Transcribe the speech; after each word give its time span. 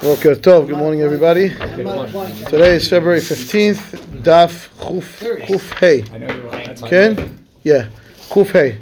Boker 0.00 0.36
Tov. 0.36 0.68
Good 0.68 0.76
morning, 0.78 1.00
everybody. 1.00 1.48
Today 1.48 2.76
is 2.76 2.88
February 2.88 3.18
15th. 3.18 4.22
Daf 4.22 4.68
Chuf 4.78 5.40
Chuf 5.44 5.72
Hey. 5.80 6.02
Ken? 6.88 7.44
Yeah. 7.64 7.88
Chuf 8.30 8.52
Hey. 8.52 8.78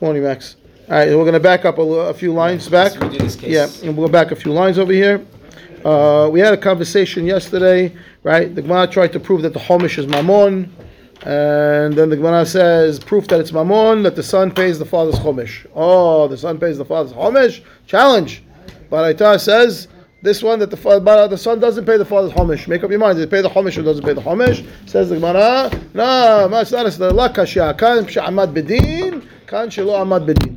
Morning, 0.00 0.22
Max. 0.22 0.56
All 0.88 0.94
right, 0.96 1.08
we're 1.08 1.16
going 1.24 1.34
to 1.34 1.38
back 1.40 1.66
up 1.66 1.76
a, 1.76 1.82
a 1.82 2.14
few 2.14 2.32
lines 2.32 2.66
back. 2.66 2.94
Yeah, 3.42 3.68
and 3.82 3.94
we'll 3.94 4.06
go 4.06 4.10
back 4.10 4.30
a 4.30 4.36
few 4.36 4.50
lines 4.50 4.78
over 4.78 4.90
here. 4.90 5.22
Uh, 5.84 6.30
we 6.32 6.40
had 6.40 6.54
a 6.54 6.56
conversation 6.56 7.26
yesterday, 7.26 7.94
right? 8.22 8.54
The 8.54 8.62
Gemara 8.62 8.86
tried 8.86 9.12
to 9.12 9.20
prove 9.20 9.42
that 9.42 9.52
the 9.52 9.60
Homish 9.60 9.98
is 9.98 10.06
Mammon. 10.06 10.74
And 11.24 11.92
then 11.92 12.08
the 12.08 12.16
Gemara 12.16 12.46
says, 12.46 12.98
proof 12.98 13.28
that 13.28 13.38
it's 13.38 13.52
Mammon, 13.52 14.02
that 14.02 14.16
the 14.16 14.22
son 14.22 14.50
pays 14.50 14.78
the 14.78 14.86
father's 14.86 15.16
Homish. 15.16 15.66
Oh, 15.74 16.26
the 16.26 16.38
son 16.38 16.58
pays 16.58 16.78
the 16.78 16.86
father's 16.86 17.12
Homish? 17.12 17.62
Challenge. 17.86 18.42
Baraita 18.90 19.38
says, 19.38 19.88
this 20.22 20.42
one 20.42 20.58
that 20.58 20.70
the 20.70 20.76
father, 20.76 21.28
the 21.28 21.38
son 21.38 21.60
doesn't 21.60 21.84
pay 21.84 21.96
the 21.96 22.04
father's 22.04 22.32
homish. 22.32 22.66
Make 22.66 22.82
up 22.82 22.90
your 22.90 22.98
mind. 22.98 23.16
Does 23.16 23.24
he 23.24 23.30
pay 23.30 23.40
the 23.40 23.48
homish 23.48 23.78
or 23.78 23.82
doesn't 23.82 24.04
pay 24.04 24.14
the 24.14 24.20
homish? 24.20 24.66
Says 24.86 25.10
the 25.10 25.16
Gemara, 25.16 25.70
no, 25.94 26.48
it's 26.60 26.72
not 26.72 27.14
la 27.14 27.28
kashya. 27.28 27.78
Kan 27.78 28.04
amad 28.04 28.52
bedin, 28.52 29.24
kan 29.46 29.68
shelo 29.68 30.00
amad 30.00 30.26
bedin. 30.26 30.56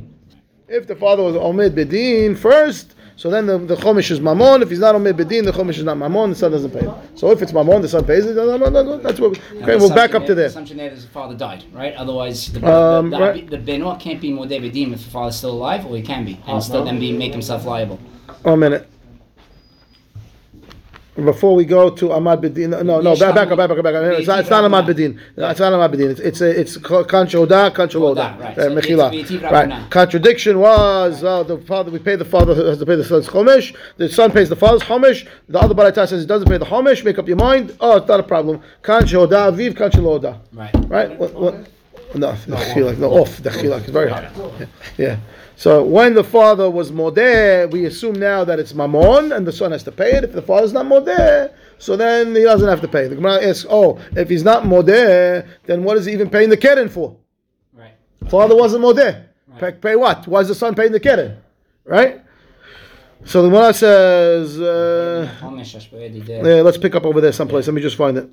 If 0.68 0.86
the 0.86 0.96
father 0.96 1.22
was 1.22 1.36
omid 1.36 1.76
bedin 1.76 2.36
first, 2.36 2.94
so 3.14 3.30
then 3.30 3.46
the, 3.46 3.58
the 3.58 3.76
chomish 3.76 4.10
is 4.10 4.18
mamon. 4.18 4.62
If 4.62 4.70
he's 4.70 4.80
not 4.80 4.96
omid 4.96 5.12
bedin, 5.12 5.44
the 5.44 5.52
chomish 5.52 5.78
is 5.78 5.84
not 5.84 5.96
mamon. 5.96 6.30
The 6.30 6.34
son 6.34 6.50
doesn't 6.50 6.72
pay. 6.72 6.92
So 7.14 7.30
if 7.30 7.40
it's 7.40 7.52
mamon, 7.52 7.82
the 7.82 7.88
son 7.88 8.04
pays 8.04 8.26
it. 8.26 8.34
That's 8.34 9.20
what. 9.20 9.38
Okay, 9.62 9.76
we'll 9.76 9.94
back 9.94 10.16
up 10.16 10.26
to 10.26 10.34
there. 10.34 10.46
Assumption 10.46 10.78
there 10.78 10.90
is 10.90 11.04
the 11.04 11.10
father 11.10 11.36
died, 11.36 11.64
right? 11.72 11.94
Otherwise, 11.94 12.52
the, 12.52 12.66
Um, 12.66 13.10
the, 13.10 13.18
the, 13.18 13.22
right. 13.22 13.50
the 13.50 13.58
benor 13.58 14.00
can't 14.00 14.20
be 14.20 14.32
modeh 14.32 14.60
bedim 14.60 14.92
if 14.92 15.04
the 15.04 15.10
father's 15.10 15.36
still 15.36 15.52
alive, 15.52 15.86
or 15.86 15.94
he 15.96 16.02
can 16.02 16.24
be, 16.24 16.40
and 16.48 16.60
still 16.60 16.84
then 16.84 16.98
be 16.98 17.12
make 17.12 17.30
himself 17.30 17.64
liable. 17.64 18.00
One 18.42 18.58
minute. 18.58 18.88
Before 21.14 21.54
we 21.54 21.66
go 21.66 21.90
to 21.90 22.12
Ahmad 22.12 22.40
Bedin, 22.40 22.70
no, 22.70 23.02
no, 23.02 23.14
back, 23.14 23.34
back 23.34 23.50
up, 23.50 23.58
back 23.58 23.70
up, 23.70 23.82
back 23.82 23.94
up. 23.94 24.02
It's 24.18 24.26
not, 24.26 24.40
it's 24.40 24.48
not 24.48 24.64
Ahmad 24.64 24.86
Bedin. 24.86 25.20
It's 25.36 25.60
not 25.60 25.72
Ahmad 25.74 25.92
Bedin. 25.92 26.10
It's 26.10 26.20
it's 26.20 26.40
a, 26.40 26.58
it's 26.58 26.78
Kancho 26.78 27.40
Oda, 27.40 27.70
Kancho 27.70 28.00
Oda, 28.00 28.34
right. 28.40 28.56
Mechila. 28.56 29.50
Right. 29.50 29.90
Contradiction 29.90 30.58
was 30.58 31.22
uh, 31.22 31.42
the 31.42 31.58
father. 31.58 31.90
We 31.90 31.98
pay 31.98 32.16
the 32.16 32.24
father 32.24 32.54
has 32.54 32.78
to 32.78 32.86
pay 32.86 32.96
the 32.96 33.04
son's 33.04 33.28
chomish. 33.28 33.76
The 33.98 34.08
son 34.08 34.32
pays 34.32 34.48
the 34.48 34.56
father's 34.56 34.82
chomish. 34.82 35.28
The 35.50 35.60
other 35.60 35.74
baraita 35.74 36.08
says 36.08 36.22
he 36.22 36.26
doesn't 36.26 36.48
pay 36.48 36.56
the 36.56 36.64
chomish. 36.64 37.04
Make 37.04 37.18
up 37.18 37.28
your 37.28 37.36
mind. 37.36 37.76
Oh, 37.78 37.98
it's 37.98 38.08
not 38.08 38.18
a 38.18 38.22
problem. 38.22 38.62
Kancho 38.82 39.16
Oda, 39.16 39.52
Viv 39.52 39.74
Kancho 39.74 40.02
Oda. 40.06 40.40
Right. 40.54 40.74
Right? 40.88 41.18
What, 41.18 41.34
what? 41.34 41.66
No, 42.14 42.32
the 42.32 42.56
chilak, 42.56 42.98
no, 42.98 43.10
off 43.10 43.38
the 43.42 43.50
chilak. 43.50 43.82
It's 43.82 43.90
very 43.90 44.10
hard. 44.10 44.28
Yeah. 44.36 44.66
yeah. 44.98 45.16
So 45.56 45.84
when 45.84 46.14
the 46.14 46.24
father 46.24 46.68
was 46.68 46.90
modeh, 46.90 47.70
we 47.70 47.84
assume 47.84 48.14
now 48.14 48.44
that 48.44 48.58
it's 48.58 48.72
mamon, 48.72 49.34
and 49.34 49.46
the 49.46 49.52
son 49.52 49.72
has 49.72 49.82
to 49.84 49.92
pay 49.92 50.12
it. 50.12 50.24
If 50.24 50.32
the 50.32 50.42
father's 50.42 50.72
not 50.72 50.86
modeh, 50.86 51.52
so 51.78 51.96
then 51.96 52.34
he 52.34 52.42
doesn't 52.42 52.68
have 52.68 52.80
to 52.80 52.88
pay. 52.88 53.08
The 53.08 53.16
Gemara 53.16 53.44
asks, 53.44 53.66
oh, 53.68 53.98
if 54.16 54.28
he's 54.28 54.44
not 54.44 54.64
modeh, 54.64 55.46
then 55.64 55.84
what 55.84 55.96
is 55.96 56.06
he 56.06 56.12
even 56.12 56.30
paying 56.30 56.48
the 56.48 56.56
keren 56.56 56.88
for? 56.88 57.16
Right. 57.74 57.94
Father 58.28 58.56
wasn't 58.56 58.84
modeh. 58.84 59.24
Pay, 59.58 59.72
pay 59.72 59.96
what? 59.96 60.26
Why 60.26 60.40
is 60.40 60.48
the 60.48 60.54
son 60.54 60.74
paying 60.74 60.92
the 60.92 61.00
keren? 61.00 61.36
Right? 61.84 62.22
So 63.24 63.42
the 63.42 63.48
Gemara 63.48 63.74
says, 63.74 64.60
uh, 64.60 65.32
Homish 65.40 65.76
Ashboedi 65.76 66.26
there. 66.26 66.56
yeah, 66.56 66.62
let's 66.62 66.78
pick 66.78 66.94
up 66.94 67.04
over 67.04 67.20
there 67.20 67.32
someplace. 67.32 67.66
Let 67.66 67.74
me 67.74 67.82
just 67.82 67.96
find 67.96 68.18
it 68.18 68.28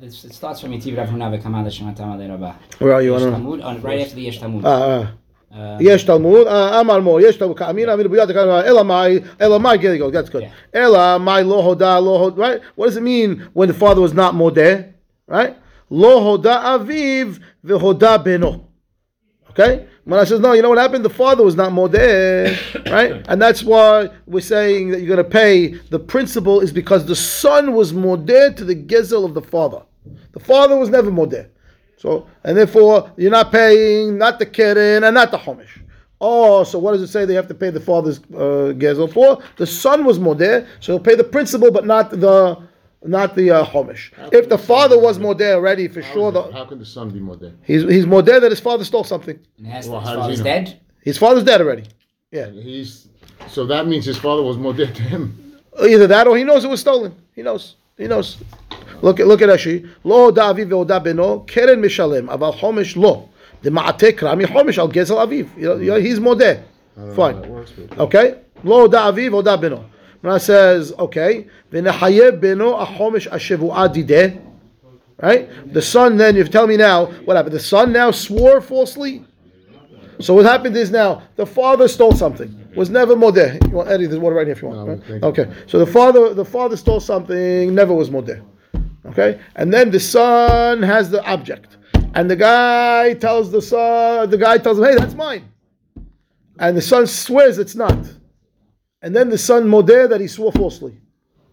This- 0.00 0.24
It 0.24 0.34
starts 0.34 0.60
from 0.60 0.72
Yitiv 0.72 0.96
Rav 0.96 1.08
Huna 1.08 1.30
v'Kamad 1.32 1.64
Hashem 1.64 1.86
Atama 1.94 2.18
de 2.18 2.28
Rabbah. 2.28 2.54
Where 2.80 2.94
are 2.94 3.02
you? 3.02 3.14
I 3.14 3.18
Yesh 3.18 3.22
don't 3.22 3.30
know. 3.32 3.38
Talmud, 3.38 3.60
on- 3.60 3.82
right 3.82 4.00
after 4.00 4.16
the 4.16 4.22
Yesh 4.22 4.38
Talmud. 4.40 4.64
Ah, 4.64 4.70
ah. 4.70 5.06
Uh, 5.54 5.78
יש 5.80 6.02
תלמוד, 6.04 6.46
אה, 6.46 6.80
אמר 6.80 7.00
מור, 7.00 7.20
יש 7.20 7.36
תלמוד, 7.36 7.58
כאמינא 7.58 7.94
אמינו 7.94 8.10
ביד, 8.10 8.30
אלא 8.30 8.82
מאי, 8.84 9.18
אלא 9.40 9.60
מאי, 9.60 9.76
there 9.78 9.94
you 9.94 10.00
go, 10.00 10.10
that's 10.10 10.28
good. 10.28 10.42
Yeah. 10.42 10.76
אלא 10.76 11.18
מאי 11.18 11.44
לא 11.44 11.62
הודה, 11.64 12.00
לא 12.00 12.18
הודה, 12.18 12.42
right? 12.42 12.60
What 12.80 12.86
does 12.88 12.96
it 12.96 13.02
mean 13.02 13.40
when 13.52 13.68
the 13.68 13.74
father 13.74 14.00
was 14.00 14.14
not 14.14 14.34
מודה? 14.34 14.76
Right? 15.30 15.52
לא 15.90 16.12
הודה 16.18 16.74
אביו 16.74 17.26
והודה 17.64 18.18
בנו. 18.18 18.58
Okay? 19.50 19.86
When 20.06 20.18
I 20.18 20.24
says, 20.24 20.40
no, 20.40 20.52
you 20.52 20.60
know 20.60 20.68
what 20.68 20.78
happened? 20.78 21.04
The 21.04 21.16
father 21.24 21.42
was 21.44 21.56
not 21.56 21.72
modeh, 21.72 22.54
right? 22.90 23.24
And 23.28 23.40
that's 23.40 23.62
why 23.62 24.10
we're 24.26 24.40
saying 24.40 24.90
that 24.90 25.00
you're 25.00 25.16
going 25.16 25.24
to 25.24 25.30
pay. 25.42 25.68
The 25.88 25.98
principle 25.98 26.60
is 26.60 26.72
because 26.72 27.06
the 27.06 27.16
son 27.16 27.72
was 27.72 27.92
modeh 27.94 28.54
to 28.56 28.64
the 28.66 28.74
gezel 28.74 29.24
of 29.24 29.32
the 29.32 29.40
father. 29.40 29.80
The 30.31 30.39
father 30.39 30.77
was 30.77 30.89
never 30.89 31.11
modeh. 31.11 31.47
So, 31.97 32.27
and 32.43 32.57
therefore, 32.57 33.11
you're 33.17 33.31
not 33.31 33.51
paying 33.51 34.17
not 34.17 34.39
the 34.39 34.45
keren 34.45 35.03
and 35.03 35.13
not 35.13 35.31
the 35.31 35.37
homish. 35.37 35.81
Oh, 36.21 36.63
so 36.63 36.79
what 36.79 36.93
does 36.93 37.01
it 37.01 37.07
say 37.07 37.25
they 37.25 37.33
have 37.33 37.47
to 37.47 37.53
pay 37.53 37.69
the 37.69 37.79
father's 37.79 38.19
uh, 38.33 38.73
gezel 38.77 39.11
for? 39.11 39.41
The 39.57 39.67
son 39.67 40.03
was 40.05 40.19
modeh, 40.19 40.67
so 40.79 40.93
he'll 40.93 40.99
pay 40.99 41.15
the 41.15 41.23
principal, 41.23 41.71
but 41.71 41.85
not 41.85 42.09
the 42.11 42.61
not 43.03 43.35
the 43.35 43.51
uh, 43.51 43.65
homish. 43.65 44.11
If 44.33 44.49
the 44.49 44.57
father 44.57 44.99
was 44.99 45.17
modeh 45.19 45.53
already, 45.53 45.87
for 45.87 46.01
sure, 46.01 46.31
the, 46.33 46.51
How 46.51 46.65
can 46.65 46.79
the 46.79 46.85
son 46.85 47.09
be 47.09 47.19
modeh? 47.19 47.53
he's 47.63 47.83
he's 47.83 48.05
modeh 48.05 48.41
that 48.41 48.51
his 48.51 48.59
father 48.59 48.83
stole 48.83 49.05
something. 49.05 49.39
and 49.57 49.67
has 49.67 49.87
Well, 49.87 49.99
his 50.01 50.09
how 50.09 50.15
does 50.15 50.23
he 50.25 50.37
father's 50.37 50.41
dead. 50.41 50.79
His 51.01 51.17
father's 51.17 51.43
dead 51.45 51.61
already. 51.61 51.85
Yeah. 52.31 52.49
He's 52.51 53.07
so 53.47 53.65
that 53.65 53.87
means 53.87 54.05
his 54.05 54.17
father 54.17 54.43
was 54.43 54.57
modeh 54.57 54.93
to 54.93 55.01
him. 55.01 55.57
Either 55.81 56.07
that 56.07 56.27
or 56.27 56.37
he 56.37 56.43
knows 56.43 56.65
it 56.65 56.69
was 56.69 56.81
stolen. 56.81 57.15
He 57.33 57.41
knows. 57.41 57.75
He 57.97 58.07
knows. 58.07 58.37
Look 59.01 59.19
at 59.19 59.27
look 59.27 59.41
at 59.41 59.49
Rashi. 59.49 59.89
Lo 60.03 60.31
da 60.31 60.53
aviv 60.53 60.69
ve'oda 60.69 61.03
beno 61.03 61.47
keren 61.47 61.81
mishalem 61.81 62.27
aval 62.27 62.53
chomish 62.55 62.95
lo. 62.95 63.29
The 63.61 63.69
ma'ate 63.69 64.17
krami 64.17 64.45
chomish 64.45 64.77
al 64.77 64.89
gezel 64.89 65.17
aviv. 65.25 65.47
You 65.57 65.63
know, 65.63 65.77
you 65.77 65.91
know, 65.91 65.99
He's 65.99 66.19
modeh. 66.19 66.63
Fine. 67.15 67.65
Okay. 67.97 68.35
Lo 68.63 68.87
da 68.87 69.11
aviv 69.11 69.31
ve'oda 69.31 69.57
beno. 69.61 69.85
When 70.21 70.35
it 70.35 70.39
says 70.39 70.93
okay, 70.99 71.47
v'nechayev 71.71 72.39
beno 72.41 72.81
a 72.81 72.85
chomish 72.85 73.29
ashevuah 73.29 73.93
dideh. 73.93 74.45
Right. 75.21 75.73
The 75.73 75.81
son. 75.81 76.17
Then 76.17 76.35
you 76.35 76.43
tell 76.45 76.67
me 76.67 76.77
now 76.77 77.07
what 77.25 77.35
happened. 77.35 77.55
The 77.55 77.59
son 77.59 77.91
now 77.91 78.11
swore 78.11 78.61
falsely. 78.61 79.25
So 80.21 80.33
what 80.33 80.45
happened 80.45 80.75
is 80.75 80.91
now 80.91 81.23
the 81.37 81.45
father 81.45 81.87
stole 81.87 82.13
something. 82.13 82.55
Was 82.75 82.89
never 82.89 83.15
modeh. 83.15 83.65
You 83.69 83.77
want 83.77 83.89
Eddie? 83.89 84.05
There's 84.05 84.19
water 84.19 84.35
right 84.35 84.45
here 84.45 84.53
if 84.53 84.61
you 84.61 84.67
want. 84.67 84.87
No, 84.87 85.13
right? 85.13 85.23
Okay. 85.23 85.51
So 85.67 85.79
the 85.79 85.87
father, 85.87 86.33
the 86.33 86.45
father 86.45 86.75
stole 86.77 86.99
something. 86.99 87.73
Never 87.73 87.93
was 87.93 88.09
modeh. 88.09 88.43
Okay. 89.09 89.39
And 89.55 89.73
then 89.73 89.91
the 89.91 89.99
son 89.99 90.81
has 90.83 91.09
the 91.09 91.23
object, 91.25 91.77
and 92.13 92.29
the 92.29 92.35
guy 92.35 93.13
tells 93.13 93.51
the 93.51 93.61
son. 93.61 94.29
The 94.29 94.37
guy 94.37 94.57
tells 94.57 94.77
him, 94.79 94.85
"Hey, 94.85 94.95
that's 94.95 95.15
mine," 95.15 95.43
and 96.59 96.77
the 96.77 96.81
son 96.81 97.07
swears 97.07 97.57
it's 97.59 97.75
not. 97.75 97.97
And 99.01 99.15
then 99.15 99.29
the 99.29 99.37
son 99.37 99.63
modeh 99.63 100.09
that 100.09 100.19
he 100.19 100.27
swore 100.27 100.51
falsely. 100.51 100.97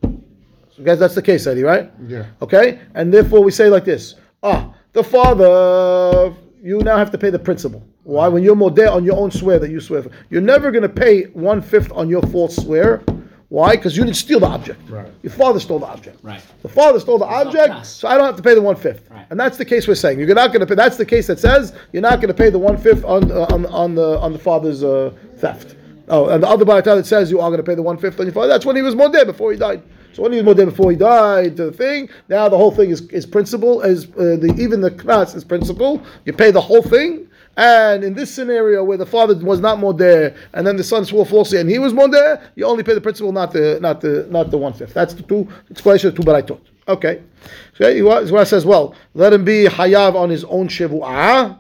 So 0.03 0.83
guys, 0.83 0.99
that's 0.99 1.15
the 1.15 1.23
case, 1.23 1.47
Eddie, 1.47 1.63
right? 1.63 1.91
Yeah. 2.07 2.27
Okay? 2.43 2.81
And 2.95 3.15
therefore 3.15 3.43
we 3.43 3.51
say 3.51 3.71
like 3.71 3.85
this. 3.85 4.17
Ah, 4.43 4.75
the 4.93 5.03
father, 5.03 6.35
you 6.63 6.79
now 6.81 6.97
have 6.97 7.11
to 7.13 7.19
pay 7.19 7.31
the 7.31 7.39
principal. 7.39 7.83
Why? 8.03 8.29
When 8.29 8.43
you're 8.43 8.57
modeh 8.57 8.91
on 8.93 9.05
your 9.05 9.17
own 9.17 9.31
swear 9.31 9.59
that 9.59 9.71
you 9.71 9.81
swear 9.81 10.03
for, 10.03 10.11
you're 10.29 10.43
never 10.43 10.71
going 10.71 10.83
to 10.83 10.89
pay 10.89 11.25
one 11.33 11.63
fifth 11.63 11.91
on 11.93 12.09
your 12.09 12.23
false 12.23 12.57
swear. 12.57 13.03
Why? 13.49 13.77
Because 13.77 13.97
you 13.97 14.05
didn't 14.05 14.17
steal 14.17 14.41
the 14.41 14.47
object. 14.47 14.81
Right. 14.91 15.09
Your 15.23 15.33
father 15.33 15.61
stole 15.61 15.79
the 15.79 15.87
object. 15.87 16.19
Right. 16.23 16.43
The 16.63 16.69
father 16.69 16.99
stole 16.99 17.19
the 17.19 17.27
object, 17.27 17.87
so 17.87 18.09
I 18.09 18.17
don't 18.17 18.27
have 18.27 18.37
to 18.37 18.43
pay 18.43 18.55
the 18.55 18.63
one 18.63 18.75
fifth. 18.75 19.09
Right. 19.09 19.25
And 19.31 19.39
that's 19.39 19.57
the 19.57 19.65
case 19.65 19.87
we're 19.87 19.95
saying. 19.95 20.19
You're 20.19 20.35
not 20.35 20.49
going 20.49 20.61
to 20.61 20.67
pay. 20.67 20.75
That's 20.75 20.97
the 20.97 21.07
case 21.07 21.29
that 21.29 21.39
says 21.39 21.73
you're 21.93 22.03
not 22.03 22.17
going 22.17 22.29
to 22.29 22.35
pay 22.35 22.51
the 22.51 22.59
one 22.59 22.77
fifth 22.77 23.05
on, 23.05 23.31
uh, 23.31 23.47
on 23.51 23.67
on 23.67 23.95
the 23.95 24.19
on 24.19 24.33
the 24.33 24.39
father's 24.39 24.83
uh, 24.83 25.13
theft. 25.37 25.77
Oh, 26.09 26.29
and 26.29 26.43
the 26.43 26.49
other 26.49 26.65
baraita 26.65 26.97
that 26.97 27.07
says 27.07 27.31
you 27.31 27.41
are 27.41 27.49
going 27.49 27.59
to 27.59 27.65
pay 27.65 27.75
the 27.77 27.83
one 27.83 27.99
fifth 27.99 28.19
on 28.19 28.27
your 28.27 28.33
father. 28.33 28.49
That's 28.49 28.67
when 28.67 28.77
he 28.77 28.83
was 28.83 28.95
modeh 28.95 29.25
before 29.27 29.53
he 29.53 29.59
died. 29.59 29.83
So 30.13 30.23
when 30.23 30.33
he 30.33 30.41
was 30.41 30.57
modeh 30.57 30.65
before 30.65 30.91
he 30.91 30.97
died, 30.97 31.57
the 31.57 31.71
thing 31.71 32.09
now 32.29 32.49
the 32.49 32.57
whole 32.57 32.73
thing 32.73 32.91
is 32.91 33.03
is 33.09 33.27
principle 33.27 33.83
is 33.83 34.07
uh, 34.07 34.37
the 34.41 34.55
even 34.59 34.81
the 34.81 34.91
knas 34.91 35.37
is 35.37 35.45
principle. 35.45 36.03
You 36.25 36.33
pay 36.33 36.51
the 36.51 36.61
whole 36.61 36.83
thing. 36.83 37.29
And 37.57 38.05
in 38.05 38.13
this 38.13 38.35
scenario 38.35 38.85
where 38.85 38.99
the 38.99 39.07
father 39.07 39.35
was 39.35 39.61
not 39.61 39.79
modeh, 39.79 40.37
and 40.53 40.67
then 40.67 40.77
the 40.77 40.85
son 40.85 41.07
swore 41.07 41.25
falsely, 41.25 41.59
and 41.59 41.71
he 41.71 41.79
was 41.79 41.95
modeh, 41.95 42.43
you 42.55 42.67
only 42.67 42.83
pay 42.83 42.93
the 42.93 43.01
principal, 43.01 43.33
not 43.33 43.53
the 43.53 43.79
not 43.81 44.03
the 44.03 44.27
not 44.31 44.51
the 44.51 44.59
one 44.59 44.75
fifth. 44.75 44.93
That's 44.93 45.15
the 45.15 45.23
two 45.23 45.49
explanation 45.71 46.09
of 46.09 46.17
two 46.17 46.23
baraitot. 46.23 46.61
Okay, 46.87 47.23
okay. 47.81 48.03
What 48.03 48.47
says? 48.47 48.67
Well, 48.67 48.95
let 49.15 49.33
him 49.33 49.45
be 49.45 49.65
hayav 49.65 50.15
on 50.15 50.29
his 50.29 50.45
own 50.45 50.69
shivu'ah, 50.69 51.59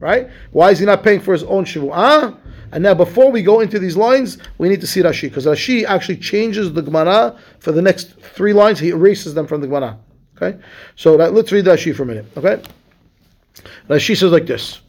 right? 0.00 0.28
Why 0.50 0.70
is 0.70 0.80
he 0.80 0.86
not 0.86 1.04
paying 1.04 1.20
for 1.20 1.32
his 1.32 1.44
own 1.44 1.64
shivu'ah? 1.64 2.36
And 2.72 2.82
now, 2.82 2.94
before 2.94 3.30
we 3.30 3.42
go 3.42 3.60
into 3.60 3.78
these 3.78 3.96
lines, 3.96 4.38
we 4.58 4.68
need 4.68 4.80
to 4.80 4.86
see 4.86 5.00
Rashi 5.00 5.22
because 5.22 5.46
Rashi 5.46 5.84
actually 5.84 6.18
changes 6.18 6.72
the 6.72 6.82
Gemara 6.82 7.38
for 7.60 7.72
the 7.72 7.82
next 7.82 8.20
three 8.20 8.52
lines. 8.52 8.80
He 8.80 8.90
erases 8.90 9.34
them 9.34 9.46
from 9.46 9.60
the 9.60 9.68
Gemara. 9.68 9.98
Okay, 10.36 10.58
so 10.96 11.16
that, 11.16 11.34
let's 11.34 11.52
read 11.52 11.66
Rashi 11.66 11.94
for 11.94 12.02
a 12.02 12.06
minute. 12.06 12.26
Okay, 12.36 12.60
Rashi 13.88 14.16
says 14.16 14.32
like 14.32 14.46
this. 14.46 14.80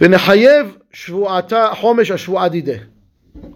ונחייב 0.00 0.76
שבועתה, 0.92 1.68
חומש 1.74 2.10
השבועה 2.10 2.48
דידה. 2.48 2.72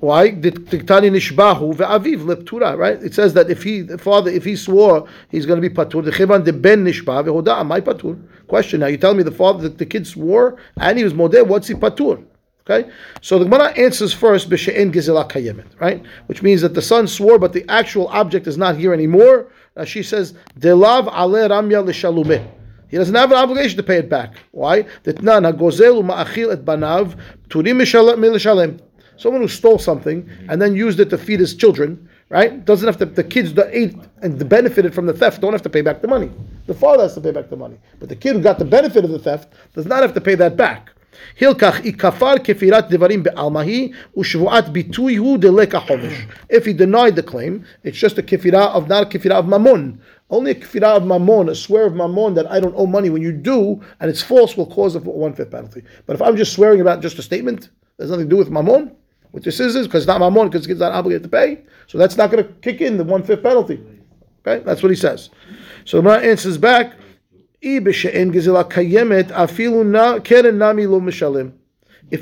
Why? 0.00 0.30
דקטני 0.70 1.10
נשבעו 1.10 1.74
ואביו 1.76 2.30
לפטורה, 2.30 2.74
right? 2.74 3.02
It 3.02 3.14
says 3.14 3.34
that 3.34 3.50
if 3.50 3.62
he, 3.62 3.80
the 3.82 3.98
father, 3.98 4.30
if 4.30 4.44
he 4.44 4.56
swore 4.56 5.06
he's 5.28 5.46
going 5.46 5.60
to 5.60 5.68
be 5.68 5.74
patur, 5.74 6.02
דכיוון 6.02 6.42
דבן 6.44 6.84
נשבע 6.84 7.20
והודע, 7.24 7.62
מהי 7.62 7.80
patur? 7.80 8.16
Question, 8.46 8.80
now 8.80 8.86
you 8.86 8.96
tell 8.96 9.14
me 9.14 9.22
the 9.22 9.32
father, 9.32 9.68
the, 9.68 9.68
the 9.70 9.86
kid 9.86 10.06
swore 10.06 10.56
and 10.80 10.98
he 10.98 11.04
was 11.04 11.14
modeh, 11.14 11.46
what's 11.46 11.68
he 11.68 11.74
patur? 11.74 12.22
Okay, 12.64 12.88
so 13.20 13.40
the 13.40 13.44
Gemara 13.44 13.70
answers 13.76 14.12
first 14.12 14.48
b'she'en 14.48 14.92
gezela 14.92 15.28
kayemet, 15.28 15.66
right? 15.80 16.00
Which 16.26 16.42
means 16.42 16.60
that 16.60 16.74
the 16.74 16.82
son 16.82 17.08
swore, 17.08 17.36
but 17.36 17.52
the 17.52 17.64
actual 17.68 18.06
object 18.08 18.46
is 18.46 18.56
not 18.56 18.76
here 18.76 18.92
anymore. 18.94 19.48
Uh, 19.76 19.84
she 19.84 20.04
says 20.04 20.34
delav 20.60 21.08
ale 21.08 21.48
ramya 21.48 21.84
l'shalumeh. 21.84 22.46
He 22.89 22.97
doesn't 22.97 23.15
have 23.15 23.31
an 23.31 23.37
obligation 23.37 23.77
to 23.77 23.83
pay 23.83 23.97
it 23.97 24.09
back. 24.09 24.35
Why? 24.51 24.85
That 25.03 25.21
none 25.21 25.43
hagozelu 25.43 26.03
ma'achil 26.03 26.51
et 26.51 26.65
banav 26.65 27.17
turim 27.49 27.77
milishalem. 27.77 28.79
Someone 29.17 29.41
who 29.41 29.47
stole 29.47 29.79
something 29.79 30.29
and 30.47 30.61
then 30.61 30.75
used 30.75 30.99
it 30.99 31.09
to 31.09 31.17
feed 31.17 31.39
his 31.39 31.55
children, 31.55 32.07
right? 32.29 32.63
Doesn't 32.63 32.85
have 32.87 32.97
to. 32.97 33.05
The 33.05 33.23
kids 33.23 33.53
that 33.55 33.69
ate 33.71 33.95
and 34.21 34.47
benefited 34.47 34.93
from 34.93 35.07
the 35.07 35.13
theft 35.13 35.41
don't 35.41 35.53
have 35.53 35.63
to 35.63 35.69
pay 35.69 35.81
back 35.81 36.01
the 36.01 36.07
money. 36.07 36.29
The 36.67 36.75
father 36.75 37.03
has 37.03 37.15
to 37.15 37.21
pay 37.21 37.31
back 37.31 37.49
the 37.49 37.55
money, 37.55 37.77
but 37.99 38.09
the 38.09 38.15
kid 38.15 38.35
who 38.35 38.41
got 38.41 38.59
the 38.59 38.65
benefit 38.65 39.03
of 39.03 39.09
the 39.09 39.19
theft 39.19 39.51
does 39.73 39.87
not 39.87 40.03
have 40.03 40.13
to 40.13 40.21
pay 40.21 40.35
that 40.35 40.55
back. 40.55 40.91
If 41.39 41.57
he 46.65 46.73
denied 46.73 47.15
the 47.15 47.23
claim, 47.23 47.65
it's 47.83 47.97
just 47.97 48.17
a 48.19 48.21
kifirah 48.21 48.67
of 48.75 48.87
not 48.87 49.03
a 49.03 49.17
kifirah 49.17 49.31
of 49.31 49.45
mamun. 49.45 49.97
Only 50.29 50.51
a 50.51 50.55
kefira 50.55 50.97
of 50.97 51.05
mammon, 51.05 51.47
a 51.49 51.55
swear 51.55 51.85
of 51.85 51.95
mammon 51.95 52.33
that 52.33 52.51
I 52.51 52.59
don't 52.59 52.75
owe 52.75 52.85
money 52.85 53.09
when 53.09 53.21
you 53.21 53.31
do, 53.31 53.81
and 53.99 54.09
it's 54.09 54.21
false, 54.21 54.57
will 54.57 54.65
cause 54.65 54.95
a 54.95 54.99
one-fifth 54.99 55.51
penalty. 55.51 55.83
But 56.05 56.15
if 56.15 56.21
I'm 56.21 56.35
just 56.35 56.53
swearing 56.53 56.81
about 56.81 57.01
just 57.01 57.17
a 57.17 57.21
statement, 57.21 57.69
there's 57.95 58.09
nothing 58.09 58.25
to 58.25 58.29
do 58.29 58.37
with 58.37 58.49
mammon. 58.49 58.95
What 59.31 59.43
this 59.43 59.59
is 59.59 59.87
because 59.87 60.03
it's 60.03 60.07
not 60.07 60.19
mammon, 60.19 60.49
because 60.49 60.67
it's 60.67 60.79
not 60.79 60.91
obligated 60.91 61.23
to 61.23 61.29
pay. 61.29 61.61
So 61.87 61.97
that's 61.97 62.17
not 62.17 62.29
going 62.31 62.45
to 62.45 62.51
kick 62.61 62.81
in 62.81 62.97
the 62.97 63.03
one-fifth 63.03 63.43
penalty. 63.43 63.81
Okay, 64.45 64.63
that's 64.65 64.83
what 64.83 64.89
he 64.89 64.95
says. 64.95 65.29
So 65.85 66.01
the 66.01 66.09
answers 66.09 66.57
back. 66.57 66.93
If 67.59 67.83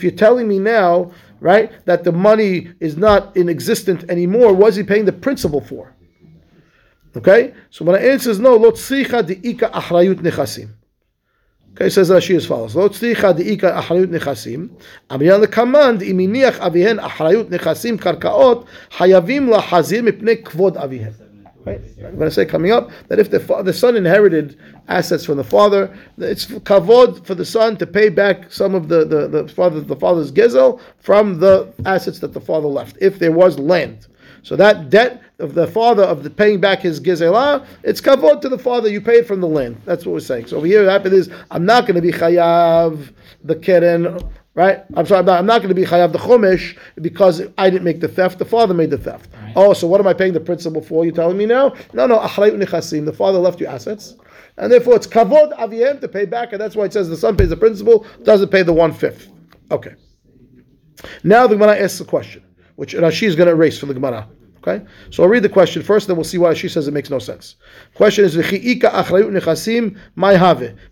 you're 0.04 0.12
telling 0.12 0.48
me 0.48 0.60
now, 0.60 1.12
right, 1.40 1.86
that 1.86 2.04
the 2.04 2.12
money 2.12 2.72
is 2.80 2.98
not 2.98 3.36
in 3.36 3.50
existence 3.50 4.04
anymore, 4.10 4.54
what 4.54 4.70
is 4.70 4.76
he 4.78 4.84
paying 4.84 5.06
the 5.06 5.12
principal 5.12 5.60
for? 5.62 5.94
Okay, 7.16 7.54
so 7.70 7.86
when 7.86 8.02
the 8.02 8.12
answer 8.12 8.30
is 8.30 8.40
no, 8.40 8.56
lo 8.56 8.72
tzricha 8.72 9.30
ika 9.44 9.70
achrayut 9.70 10.16
nechasim. 10.16 10.70
Okay, 11.74 11.90
says 11.90 12.10
Rashi 12.10 12.36
as 12.36 12.46
follows: 12.46 12.76
Lo 12.76 12.90
tzricha 12.90 13.40
ika 13.40 13.72
achrayut 13.72 14.08
nechasim. 14.08 14.70
Amriyan 15.10 15.46
lekamand 15.46 16.02
iminiach 16.02 16.60
avihen 16.60 17.00
achrayut 17.00 17.50
nechasim 17.50 17.98
karkaot 17.98 18.68
hayavim 18.92 19.54
lahazir 19.54 20.08
mipnei 20.08 20.44
kvod 20.44 20.76
avihen. 20.76 21.14
Right? 21.66 21.82
I'm 21.98 22.16
going 22.16 22.30
to 22.30 22.32
say 22.32 22.46
coming 22.46 22.72
up 22.72 22.92
that 23.08 23.18
if 23.18 23.32
the, 23.32 23.40
the 23.40 23.74
son 23.74 23.96
inherited 23.96 24.60
assets 24.88 25.26
from 25.26 25.38
the 25.38 25.44
father, 25.44 25.98
it's 26.20 26.46
kavod 26.46 27.26
for 27.26 27.34
the 27.34 27.46
son 27.46 27.76
to 27.78 27.88
pay 27.88 28.10
back 28.10 28.52
some 28.52 28.76
of 28.76 28.88
the, 28.88 29.04
the, 29.04 29.28
the 29.28 29.48
father 29.48 29.82
the 29.82 29.96
father's 29.96 30.32
gezel 30.32 30.80
from 31.00 31.40
the 31.40 31.74
assets 31.86 32.20
that 32.20 32.34
the 32.34 32.42
father 32.42 32.68
left, 32.68 32.98
if 33.02 33.18
there 33.18 33.32
was 33.32 33.58
land. 33.58 34.08
So 34.44 34.56
that 34.58 34.92
debt 34.92 35.24
of 35.40 35.54
the 35.54 35.68
father 35.68 36.04
of 36.04 36.24
the 36.24 36.30
paying 36.30 36.60
back 36.60 36.80
his 36.80 37.00
gezelah, 37.00 37.66
it's 37.84 38.02
kavod 38.02 38.42
to 38.42 38.50
the 38.50 38.58
father. 38.58 38.90
You 38.90 39.02
pay 39.02 39.18
it 39.18 39.28
from 39.28 39.42
the 39.42 39.48
land. 39.48 39.82
That's 39.86 40.06
what 40.06 40.14
we're 40.14 40.20
saying. 40.20 40.48
So 40.48 40.58
over 40.58 40.68
here, 40.68 40.84
what 40.84 40.92
happened 40.92 41.14
is 41.14 41.30
I'm 41.52 41.66
not 41.66 41.86
going 41.86 41.96
to 41.96 42.02
be 42.02 42.12
chayav 42.12 43.14
the 43.44 43.56
keren 43.56 44.20
right? 44.56 44.84
I'm 44.96 45.06
sorry, 45.06 45.20
I'm 45.30 45.46
not 45.46 45.60
going 45.60 45.70
to 45.70 45.76
be 45.76 45.84
chayav 45.86 46.12
the 46.12 46.18
chumash 46.18 46.78
because 47.02 47.42
I 47.58 47.70
didn't 47.70 47.84
make 47.84 48.00
the 48.00 48.08
theft. 48.08 48.40
The 48.40 48.46
father 48.46 48.74
made 48.74 48.90
the 48.90 48.98
theft. 48.98 49.30
Right. 49.34 49.54
Oh, 49.56 49.74
so 49.74 49.86
what 49.86 50.00
am 50.00 50.08
I 50.08 50.14
paying 50.14 50.34
the 50.34 50.40
principal 50.40 50.82
for? 50.82 51.06
You're 51.06 51.14
telling 51.14 51.38
me 51.38 51.46
now? 51.46 51.76
No, 51.94 52.08
no. 52.08 52.22
The 52.22 53.16
father 53.16 53.38
left 53.38 53.60
you 53.60 53.68
assets, 53.68 54.16
and 54.58 54.72
therefore 54.72 54.96
it's 54.96 55.08
kavod 55.08 55.56
aviem 55.58 56.02
to 56.02 56.08
pay 56.08 56.26
back, 56.26 56.54
and 56.54 56.62
that's 56.62 56.76
why 56.76 56.86
it 56.86 56.94
says 56.94 57.10
the 57.10 57.18
son 57.18 57.38
pays 57.38 57.50
the 57.50 57.58
principal, 57.58 58.06
doesn't 58.24 58.50
pay 58.50 58.64
the 58.64 58.74
one 58.74 58.94
fifth. 58.94 59.30
Okay. 59.70 59.94
Now 61.24 61.46
the 61.46 61.56
Gemara 61.56 61.78
asks 61.78 62.00
the 62.00 62.06
question, 62.06 62.44
which 62.78 62.96
Rashi 62.96 63.28
is 63.28 63.36
going 63.36 63.48
to 63.48 63.54
erase 63.54 63.78
for 63.78 63.86
the 63.86 63.94
Gemara. 63.94 64.28
Okay, 64.68 64.84
so 65.12 65.22
I'll 65.22 65.30
read 65.30 65.44
the 65.44 65.50
question 65.50 65.84
first, 65.84 66.08
then 66.08 66.16
we'll 66.16 66.24
see 66.24 66.40
why 66.40 66.56
she 66.56 66.68
says 66.68 66.88
it 66.88 66.92
makes 66.92 67.12
no 67.12 67.20
sense. 67.20 67.56
Question 67.94 68.26
is 68.26 68.36
v'chiika 68.36 68.92
achrayut 68.92 69.30
nechasim 69.30 69.96
may 70.16 70.38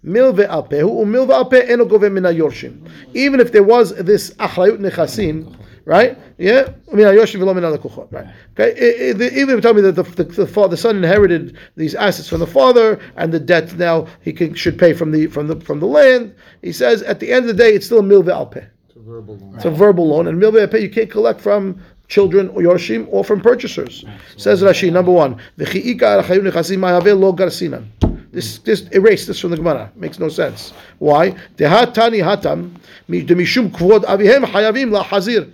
mil 0.04 0.32
ve'alpehu 0.32 1.04
u'mil 1.04 1.26
ve'alpe 1.26 1.68
eno 1.68 1.86
gove 1.86 2.12
min 2.12 2.24
yorshim. 2.24 2.88
Even 3.16 3.40
if 3.40 3.52
there 3.52 3.64
was 3.64 3.96
this 3.96 4.30
achrayut 4.36 4.78
nechasim, 4.78 5.58
right? 5.86 6.20
Yeah, 6.38 6.70
min 6.92 7.08
yorshim 7.08 7.40
v'lo 7.40 7.56
min 7.56 7.64
alakuchot. 7.64 8.12
Right? 8.12 8.28
Okay, 8.52 9.10
even 9.10 9.50
if 9.50 9.56
you 9.56 9.62
tell 9.62 9.74
me 9.74 9.82
that 9.82 9.94
the, 9.94 10.04
the, 10.04 10.24
the, 10.24 10.68
the, 10.68 10.78
son 10.78 10.98
inherited 10.98 11.58
these 11.76 11.96
assets 11.96 12.30
from 12.30 12.42
the 12.42 12.48
father 12.48 13.00
and 13.16 13.34
the 13.34 13.40
debt 13.40 13.76
now 13.78 14.06
he 14.22 14.34
can, 14.34 14.54
should 14.54 14.78
pay 14.78 14.94
from 14.94 15.12
the 15.12 15.26
from 15.26 15.48
the 15.48 15.60
from 15.62 15.80
the 15.80 15.88
land, 15.88 16.36
he 16.62 16.72
says 16.72 17.02
at 17.02 17.20
the 17.20 17.32
end 17.32 17.50
of 17.50 17.58
the 17.58 17.64
day 17.64 17.74
it's 17.74 17.88
still 17.88 18.04
mil 18.04 18.24
ve'alpe. 18.24 18.70
It's 18.88 18.98
a 18.98 19.00
verbal 19.00 19.38
loan. 19.38 19.56
It's 19.56 19.66
a 19.66 19.72
verbal 19.72 20.08
loan, 20.10 20.28
and 20.28 20.38
mil 20.38 20.52
ve'alpe 20.52 20.80
you 20.80 20.92
can't 20.92 21.10
collect 21.10 21.42
from 21.42 21.82
children 22.08 22.50
or 22.50 22.62
Yorshim 22.62 23.08
or 23.10 23.24
from 23.24 23.42
purchasers. 23.42 24.06
Says 24.38 24.62
Rashi, 24.62 24.92
number 24.92 25.12
one, 25.12 25.40
this, 28.34 28.58
this 28.60 28.82
erase 28.90 29.28
this 29.28 29.40
from 29.40 29.52
the 29.52 29.58
Gemara. 29.58 29.92
Makes 29.96 30.20
no 30.20 30.28
sense. 30.28 30.74
Why? 31.00 31.36
hatam 31.58 32.72
mishum 33.36 33.70
kvod 33.70 34.06
avihem 34.06 34.44
hayavim 34.44 34.92
la 34.92 35.04
hazir. 35.04 35.48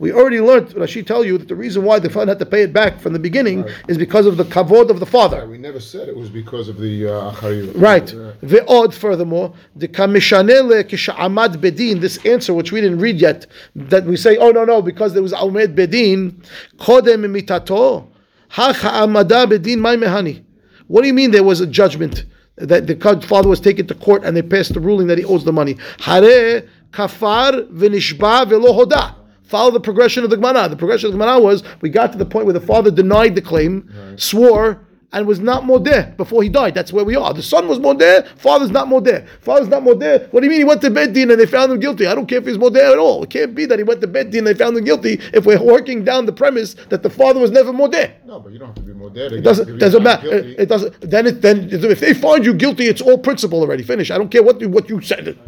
We 0.00 0.12
already 0.12 0.40
learned, 0.40 0.68
Rashi 0.68 1.04
tell 1.04 1.24
you, 1.24 1.38
that 1.38 1.48
the 1.48 1.56
reason 1.56 1.82
why 1.82 1.98
the 1.98 2.08
father 2.08 2.30
had 2.30 2.38
to 2.38 2.46
pay 2.46 2.62
it 2.62 2.72
back 2.72 3.00
from 3.00 3.12
the 3.12 3.18
beginning 3.18 3.62
right. 3.62 3.74
is 3.88 3.98
because 3.98 4.26
of 4.26 4.36
the 4.36 4.44
kavod 4.44 4.90
of 4.90 5.00
the 5.00 5.06
father. 5.06 5.44
we 5.48 5.58
never 5.58 5.80
said 5.80 6.08
it 6.08 6.16
was 6.16 6.30
because 6.30 6.68
of 6.68 6.78
the 6.78 7.08
uh, 7.08 7.32
Right. 7.74 8.06
The 8.06 8.64
odd, 8.68 8.94
furthermore, 8.94 9.54
the 9.74 9.88
kamishanele 9.88 10.84
kisha'amad 10.84 11.56
bedin, 11.56 12.00
this 12.00 12.24
answer, 12.24 12.54
which 12.54 12.70
we 12.70 12.80
didn't 12.80 13.00
read 13.00 13.16
yet, 13.16 13.48
that 13.74 14.04
we 14.04 14.16
say, 14.16 14.36
oh, 14.36 14.52
no, 14.52 14.64
no, 14.64 14.80
because 14.80 15.14
there 15.14 15.22
was 15.22 15.32
almed 15.32 15.76
bedin, 15.76 16.44
kodem 16.76 17.26
mitato, 17.26 18.06
ha 18.50 18.72
ha'amada 18.72 19.46
bedin 19.50 19.78
mai 19.78 19.96
mehani. 19.96 20.44
What 20.86 21.00
do 21.02 21.08
you 21.08 21.14
mean 21.14 21.32
there 21.32 21.42
was 21.42 21.60
a 21.60 21.66
judgment? 21.66 22.24
That 22.56 22.86
the 22.86 23.26
father 23.26 23.48
was 23.48 23.60
taken 23.60 23.88
to 23.88 23.94
court 23.94 24.24
and 24.24 24.36
they 24.36 24.42
passed 24.42 24.74
the 24.74 24.80
ruling 24.80 25.08
that 25.08 25.18
he 25.18 25.24
owes 25.24 25.44
the 25.44 25.52
money. 25.52 25.76
Hare 26.00 26.68
kafar 26.92 27.68
v'nishba 27.68 28.48
velo 28.48 28.72
hoda 28.72 29.17
follow 29.48 29.70
the 29.70 29.80
progression 29.80 30.22
of 30.24 30.30
the 30.30 30.36
Gemara. 30.36 30.68
The 30.68 30.76
progression 30.76 31.08
of 31.08 31.12
the 31.12 31.18
Gemara 31.18 31.40
was 31.40 31.64
we 31.80 31.88
got 31.88 32.12
to 32.12 32.18
the 32.18 32.26
point 32.26 32.46
where 32.46 32.52
the 32.52 32.60
father 32.60 32.90
denied 32.90 33.34
the 33.34 33.42
claim, 33.42 33.90
right. 33.92 34.20
swore, 34.20 34.86
and 35.12 35.26
was 35.26 35.40
not 35.40 35.62
modeh 35.62 36.16
before 36.16 36.42
he 36.42 36.48
died. 36.48 36.74
That's 36.74 36.92
where 36.92 37.04
we 37.04 37.16
are. 37.16 37.32
The 37.32 37.42
son 37.42 37.66
was 37.66 37.78
modeh, 37.78 38.26
father's 38.36 38.70
not 38.70 38.88
modeh. 38.88 39.26
Father's 39.40 39.68
not 39.68 39.82
modeh. 39.82 40.30
What 40.32 40.40
do 40.40 40.46
you 40.46 40.50
mean 40.50 40.60
he 40.60 40.64
went 40.64 40.82
to 40.82 40.90
bed 40.90 41.14
din 41.14 41.30
and 41.30 41.40
they 41.40 41.46
found 41.46 41.72
him 41.72 41.80
guilty? 41.80 42.06
I 42.06 42.14
don't 42.14 42.26
care 42.26 42.38
if 42.38 42.46
he's 42.46 42.58
modeh 42.58 42.92
at 42.92 42.98
all. 42.98 43.22
It 43.22 43.30
can't 43.30 43.54
be 43.54 43.64
that 43.66 43.78
he 43.78 43.84
went 43.84 44.00
to 44.02 44.06
bed 44.06 44.30
din 44.30 44.46
and 44.46 44.48
they 44.48 44.54
found 44.54 44.76
him 44.76 44.84
guilty 44.84 45.18
if 45.32 45.46
we're 45.46 45.62
working 45.62 46.04
down 46.04 46.26
the 46.26 46.32
premise 46.32 46.74
that 46.90 47.02
the 47.02 47.10
father 47.10 47.40
was 47.40 47.50
never 47.50 47.72
modeh. 47.72 48.12
No, 48.26 48.40
but 48.40 48.52
you 48.52 48.58
don't 48.58 48.68
have 48.68 48.76
to 48.76 48.82
be 48.82 48.92
modeh. 48.92 49.32
It 49.32 49.40
doesn't, 49.40 49.78
doesn't 49.78 50.02
matter. 50.02 50.28
It, 50.28 50.60
it, 50.60 50.68
doesn't. 50.68 51.00
Then, 51.00 51.26
it, 51.26 51.40
then 51.40 51.68
if 51.72 52.00
they 52.00 52.12
find 52.12 52.44
you 52.44 52.52
guilty, 52.52 52.86
it's 52.86 53.00
all 53.00 53.16
principle 53.16 53.60
already. 53.60 53.82
Finish. 53.82 54.10
I 54.10 54.18
don't 54.18 54.30
care 54.30 54.42
what 54.42 54.60
you, 54.60 54.68
what 54.68 54.90
you 54.90 55.00
said. 55.00 55.38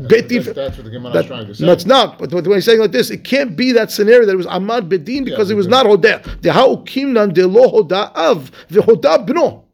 Bedin. 0.00 0.44
That's, 0.44 0.56
that's, 0.56 0.76
what 0.76 0.84
the 0.84 0.90
Gemara 0.90 1.16
is 1.16 1.26
trying 1.26 1.46
to 1.46 1.54
say. 1.54 1.64
No, 1.64 1.72
it's 1.72 1.86
not. 1.86 2.18
But 2.18 2.32
when 2.32 2.44
he's 2.44 2.64
saying 2.64 2.80
like 2.80 2.92
this, 2.92 3.10
it 3.10 3.24
can't 3.24 3.56
be 3.56 3.72
that 3.72 3.90
scenario 3.90 4.26
that 4.26 4.32
it 4.32 4.36
was 4.36 4.46
Amad 4.46 4.88
Bedin 4.88 5.24
because 5.24 5.48
yeah, 5.48 5.54
it 5.54 5.56
was 5.56 5.66
not 5.66 5.86
Hodeh. 5.86 6.42
The 6.42 6.52
Ha'ukimnan 6.52 7.32
de 7.32 7.46
lo 7.46 7.70
Hodah 7.70 8.14
av 8.14 8.50
the 8.68 8.80
Hodah 8.80 9.26
bno. 9.26 9.65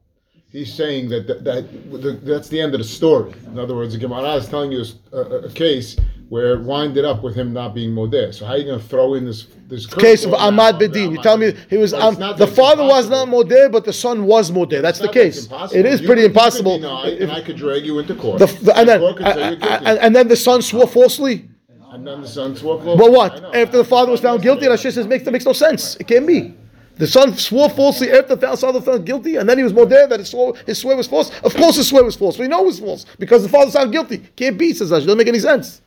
He's 0.53 0.73
saying 0.73 1.09
that, 1.09 1.27
that, 1.29 1.45
that, 1.45 2.25
that's 2.27 2.49
the 2.49 2.61
end 2.61 2.75
of 2.75 2.79
the 2.79 2.85
story. 2.85 3.33
In 3.47 3.59
other 3.59 3.75
words, 3.75 3.95
the 3.95 3.99
Gemara 3.99 4.35
is 4.35 4.47
telling 4.47 4.71
you 4.71 4.85
a, 5.11 5.17
a, 5.17 5.39
a 5.45 5.51
case 5.51 5.97
where 6.29 6.53
it 6.53 6.61
winded 6.61 7.07
up 7.07 7.23
with 7.23 7.35
him 7.35 7.55
not 7.55 7.75
being 7.75 7.91
modeh. 7.91 8.35
So 8.35 8.45
how 8.45 8.53
are 8.53 8.59
you 8.59 8.65
going 8.65 8.79
to 8.79 8.87
throw 8.87 9.15
in 9.15 9.25
this 9.25 9.47
this 9.69 9.87
case 9.87 10.27
of 10.27 10.35
Ahmad 10.35 10.77
Bedin? 10.77 11.11
You 11.13 11.23
tell 11.23 11.39
me 11.39 11.55
he 11.71 11.79
was 11.79 11.95
um, 11.95 12.17
the 12.37 12.47
father 12.47 12.85
was 12.85 13.09
not 13.09 13.29
modeh, 13.29 13.73
but 13.73 13.87
the 13.87 13.95
son 13.95 14.25
was 14.25 14.51
modeh. 14.51 14.83
That's 14.83 14.99
the 14.99 15.09
case. 15.09 15.49
It 15.75 15.87
is 15.87 16.03
you 16.03 16.07
pretty 16.07 16.27
impossible. 16.27 16.79
Deny, 16.79 17.09
if, 17.09 17.21
and 17.23 17.33
I 17.33 17.41
could 17.41 17.57
drag 17.57 17.87
you 17.87 17.99
into 17.99 18.15
court. 18.15 18.39
The, 18.39 18.47
the, 18.47 18.77
and, 18.77 18.89
then, 18.89 19.03
and, 19.03 19.99
and, 19.99 20.17
then 20.17 20.29
the 20.29 20.37
son 20.37 20.61
swore 20.61 20.87
falsely. 20.87 21.49
And 21.91 22.07
then 22.07 22.23
the 22.23 22.29
son 22.29 22.57
swore 22.57 22.83
falsely. 22.83 22.97
But 22.97 23.13
what? 23.13 23.55
After 23.55 23.79
the 23.79 23.85
father 23.85 24.11
was 24.11 24.21
found 24.21 24.43
guilty, 24.43 24.67
Rashi 24.67 24.93
says 24.93 25.07
makes 25.07 25.25
that 25.25 25.33
makes 25.33 25.47
no 25.47 25.55
sense. 25.55 25.97
It 25.97 26.07
can't 26.09 26.27
be. 26.27 26.55
The 27.03 27.09
son 27.09 27.37
swore 27.37 27.69
falsely 27.69 28.13
after 28.13 28.37
the 28.37 28.57
father 28.57 28.81
found 28.81 29.05
guilty, 29.05 29.35
and 29.35 29.49
then 29.49 29.59
he 29.59 29.65
was 29.65 29.73
more 29.73 29.87
there 29.87 30.07
that 30.07 30.21
his 30.21 30.29
swear, 30.29 30.53
his 30.67 30.79
swear 30.79 30.97
was 30.97 31.09
false. 31.09 31.37
Of 31.41 31.53
course, 31.57 31.75
his 31.75 31.89
swear 31.89 32.05
was 32.05 32.15
false. 32.15 32.39
We 32.39 32.47
know 32.47 32.63
it 32.63 32.67
was 32.67 32.79
false 32.79 33.07
because 33.19 33.43
the 33.43 33.49
father 33.49 33.73
found 33.73 33.91
guilty. 33.91 34.19
Can't 34.37 34.57
be, 34.57 34.73
says 34.73 34.93
Rashi. 34.93 35.07
Doesn't 35.07 35.19
make 35.19 35.27
any 35.27 35.41
sense. 35.41 35.83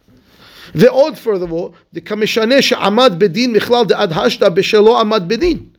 The 0.73 0.91
odd, 0.91 1.17
furthermore, 1.17 1.73
the 1.93 2.01
kamishanesh 2.01 2.75
amad 2.75 3.17
bedin 3.17 3.55
michlal 3.55 3.87
de 3.87 3.93
adhashta 3.93 4.53
b'shelo 4.53 5.01
amad 5.01 5.29
bedin. 5.29 5.69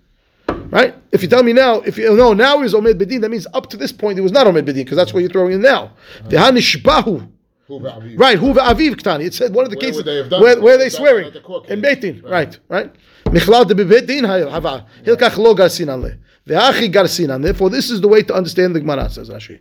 Right? 0.70 0.94
If 1.12 1.20
you 1.20 1.28
tell 1.28 1.42
me 1.42 1.52
now, 1.52 1.82
if 1.82 1.98
you 1.98 2.16
know 2.16 2.32
now 2.32 2.62
he's 2.62 2.72
omed 2.72 2.94
bedin, 2.94 3.20
that 3.20 3.28
means 3.28 3.46
up 3.52 3.68
to 3.68 3.76
this 3.76 3.92
point 3.92 4.16
he 4.16 4.22
was 4.22 4.32
not 4.32 4.46
omed 4.46 4.62
bedin 4.62 4.76
because 4.76 4.96
that's 4.96 5.12
what 5.12 5.20
you're 5.20 5.28
throwing 5.28 5.52
in 5.52 5.60
now. 5.60 5.90
The 6.30 6.38
hanish 6.38 6.82
bahu. 6.82 7.28
Right, 7.68 8.38
Huva 8.38 8.60
Aviv 8.60 8.94
Ktani. 8.94 9.26
It 9.26 9.34
said 9.34 9.52
one 9.52 9.66
of 9.66 9.70
the 9.70 9.76
where 9.76 9.90
cases 9.92 10.30
where, 10.30 10.62
where 10.62 10.76
are 10.76 10.78
they 10.78 10.88
swearing 10.88 11.26
in 11.26 11.82
Beitin. 11.82 12.22
Right, 12.22 12.30
right. 12.30 12.58
right. 12.68 12.96
Michlal 13.36 13.66
de 13.66 13.74
Bedin 13.74 14.24
hava. 14.24 14.86
Hilkach 15.04 15.36
lo 15.36 15.54
garsin 15.54 15.90
ale. 15.90 16.18
Ve'achi 16.48 16.90
garsinan. 16.90 17.42
Therefore, 17.42 17.70
this 17.70 17.90
is 17.90 18.00
the 18.00 18.08
way 18.08 18.22
to 18.22 18.32
understand 18.32 18.74
the 18.74 18.80
Gemara, 18.80 19.10
says 19.10 19.28
Rashi. 19.28 19.60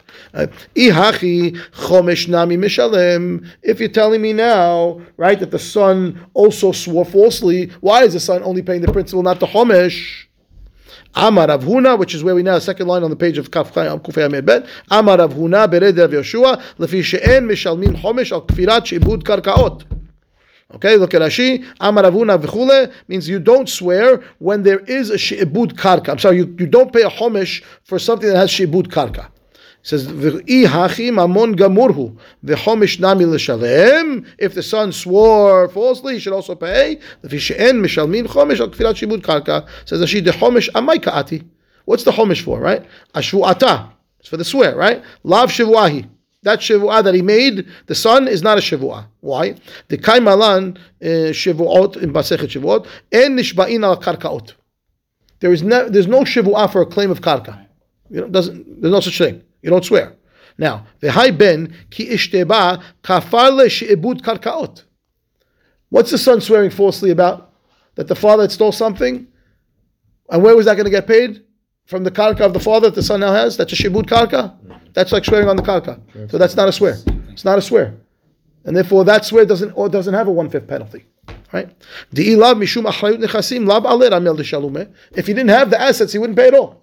Ihachi 0.76 1.60
chomesh 1.74 2.28
nami 2.28 2.58
mishalem. 2.58 3.46
If 3.64 3.80
you're 3.80 3.90
telling 3.90 4.22
me 4.22 4.34
now, 4.34 5.02
right, 5.18 5.40
that 5.40 5.52
the 5.52 5.60
son 5.60 6.26
also 6.34 6.72
swore 6.72 7.06
falsely, 7.06 7.72
why 7.82 8.04
is 8.04 8.14
the 8.14 8.20
son 8.20 8.44
only 8.44 8.62
paying 8.62 8.82
the 8.82 8.92
principal, 8.92 9.24
not 9.24 9.40
the 9.40 9.48
chomesh? 9.48 10.26
Amar 11.16 11.48
Rav 11.48 11.64
Huna, 11.64 11.98
which 11.98 12.14
is 12.14 12.24
where 12.24 12.36
we 12.36 12.44
now 12.44 12.60
second 12.60 12.88
line 12.88 13.04
on 13.04 13.10
the 13.10 13.16
page 13.16 13.38
of 13.38 13.50
Kaf 13.50 13.74
Chayam 13.74 14.02
Kufay 14.02 14.26
Amir 14.26 14.42
Bet. 14.42 14.68
Amar 14.92 15.18
Rav 15.18 15.34
Huna 15.34 15.68
bered 15.68 15.98
Rav 15.98 16.12
Yeshua 16.12 16.62
lefi 16.78 17.04
she'en 17.04 17.48
mishalmin 17.48 17.96
chomesh 17.96 18.32
al 18.32 18.44
kfirat 18.44 18.86
she'ibud 18.86 19.24
karkaot. 19.24 19.86
Okay, 20.76 20.98
look 20.98 21.14
at 21.14 21.22
Rashi. 21.22 21.66
Amar 21.80 22.04
Rav 22.04 22.14
v'chule 22.14 22.92
means 23.08 23.30
you 23.30 23.40
don't 23.40 23.70
swear 23.70 24.22
when 24.40 24.64
there 24.64 24.80
is 24.80 25.10
a 25.10 25.18
she'ibud 25.18 25.78
karka. 25.78 26.10
I'm 26.10 26.20
sorry, 26.20 26.38
you, 26.38 26.56
you 26.60 26.68
don't 26.68 26.92
pay 26.92 27.04
a 27.04 27.10
chomesh 27.10 27.64
for 27.84 27.98
something 27.98 28.28
that 28.28 28.36
has 28.36 28.52
she'ibud 28.52 28.88
karka. 28.88 29.28
It 29.54 29.88
says 29.88 30.08
v'i 30.08 30.66
hachi 30.66 31.12
mamon 31.12 31.56
gamurhu 31.56 32.18
v'chomesh 32.44 33.00
nami 33.00 33.26
l'shalem. 33.26 34.26
If 34.38 34.54
the 34.54 34.64
son 34.64 34.92
swore 34.92 35.70
falsely, 35.70 36.16
he 36.16 36.20
should 36.20 36.34
also 36.34 36.56
pay. 36.56 37.00
Lefi 37.24 37.40
she'en 37.40 37.82
mishalmin 37.82 38.26
chomesh 38.26 38.60
al 38.60 38.70
kfirat 38.70 38.96
shibud 38.96 39.22
karka. 39.22 39.68
Says 39.86 40.02
Rashi 40.02 40.24
the 40.24 40.32
chomesh 40.32 40.70
amay 40.72 41.02
ka'ati. 41.02 41.48
What's 41.86 42.04
the 42.04 42.12
chomesh 42.12 42.42
for, 42.42 42.60
right? 42.60 42.86
Ashvu'ata. 43.14 43.92
It's 44.20 44.28
for 44.28 44.38
the 44.38 44.44
swear, 44.44 44.76
right? 44.76 45.04
Lav 45.24 45.52
shivuahi. 45.52 46.10
That 46.46 46.60
shivuah 46.60 47.04
that 47.04 47.16
he 47.16 47.24
made, 47.24 47.68
the 47.88 47.96
son 47.96 48.28
is 48.28 48.44
not 48.44 48.60
a 48.60 48.62
shivuah. 48.62 49.08
Why? 49.22 49.56
The 49.88 49.98
kaimalan 49.98 50.78
uh, 50.78 51.06
shivuot 51.34 51.98
in 51.98 52.14
Basechet 52.14 52.50
Shivuot 52.50 52.88
en 53.12 53.36
nishba'in 53.36 53.84
al 53.84 54.00
karkaot. 54.00 54.54
There 55.40 55.52
is 55.52 55.64
no, 55.64 55.90
there's 55.90 56.06
no 56.06 56.20
shivuah 56.22 56.72
for 56.72 56.84
a 56.84 56.86
claim 56.86 57.10
of 57.10 57.22
karka. 57.22 57.66
You 58.12 58.22
know, 58.22 58.28
doesn't, 58.28 58.80
there's 58.80 58.92
no 58.92 59.00
such 59.00 59.18
thing. 59.18 59.42
You 59.64 59.72
don't 59.72 59.84
swear. 59.84 60.14
Now, 60.60 60.86
the 61.00 61.12
high 61.12 61.32
ben 61.32 61.76
ki 61.90 62.10
ishteba 62.10 62.84
kafar 63.02 63.52
le 63.52 63.68
she'ibud 63.68 64.22
karkaot. 64.22 64.84
What's 65.90 66.12
the 66.12 66.20
son 66.20 66.42
swearing 66.42 66.70
falsely 66.70 67.10
about? 67.10 67.54
That 67.96 68.08
the 68.08 68.16
father 68.16 68.44
had 68.44 68.52
stole 68.52 68.72
something? 68.72 69.26
And 70.30 70.44
where 70.44 70.56
was 70.56 70.68
that 70.68 70.76
going 70.76 70.86
to 70.86 70.92
get 70.92 71.08
paid? 71.08 71.44
From 71.88 72.04
the 72.04 72.12
karka 72.12 72.42
of 72.42 72.54
the 72.54 72.60
father 72.60 72.90
that 72.90 72.96
the 72.96 73.02
son 73.02 73.22
now 73.22 73.34
has? 73.34 73.58
That's 73.58 73.74
a 73.74 73.76
shibud 73.76 74.06
karka? 74.06 74.55
That's 74.94 75.12
like 75.12 75.26
swearing 75.26 75.50
on 75.50 75.56
the 75.56 75.64
karka. 75.64 76.00
So 76.32 76.38
that's 76.38 76.56
not 76.56 76.68
a 76.68 76.72
swear. 76.72 76.98
It's 77.32 77.46
not 77.46 77.58
a 77.58 77.62
swear. 77.62 77.96
And 78.64 78.76
therefore 78.76 79.04
that 79.06 79.26
swear 79.26 79.46
doesn't 79.46 79.72
or 79.72 79.90
doesn't 79.90 80.14
have 80.14 80.28
a 80.28 80.32
one-fifth 80.32 80.68
penalty. 80.68 81.06
Right? 81.54 81.70
If 82.12 82.18
he 82.18 82.36
didn't 85.34 85.50
have 85.50 85.70
the 85.70 85.80
assets, 85.80 86.12
he 86.12 86.20
wouldn't 86.20 86.38
pay 86.38 86.48
at 86.48 86.54
all. 86.54 86.82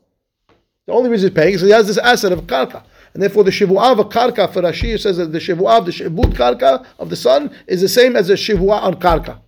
The 0.86 0.92
only 0.92 1.10
reason 1.10 1.28
he's 1.30 1.36
paying 1.36 1.54
is 1.54 1.60
he 1.60 1.70
has 1.70 1.86
this 1.86 1.98
asset 1.98 2.32
of 2.32 2.40
karka. 2.42 2.82
And 3.14 3.22
therefore 3.22 3.44
the 3.44 3.50
shivu'ah 3.50 3.92
of 3.92 3.98
a 3.98 4.04
karka 4.04 4.52
for 4.52 4.62
Rashi 4.62 4.98
says 4.98 5.18
that 5.18 5.32
the 5.32 5.38
shivu'ah 5.38 5.78
of 5.78 5.86
the 5.86 5.92
shibud 5.92 6.34
karka 6.34 6.86
of 6.98 7.10
the 7.10 7.16
son 7.16 7.54
is 7.66 7.80
the 7.80 7.88
same 7.88 8.16
as 8.16 8.28
the 8.28 8.34
shivu'ah 8.34 8.82
on 8.82 8.94
karka. 8.94 9.38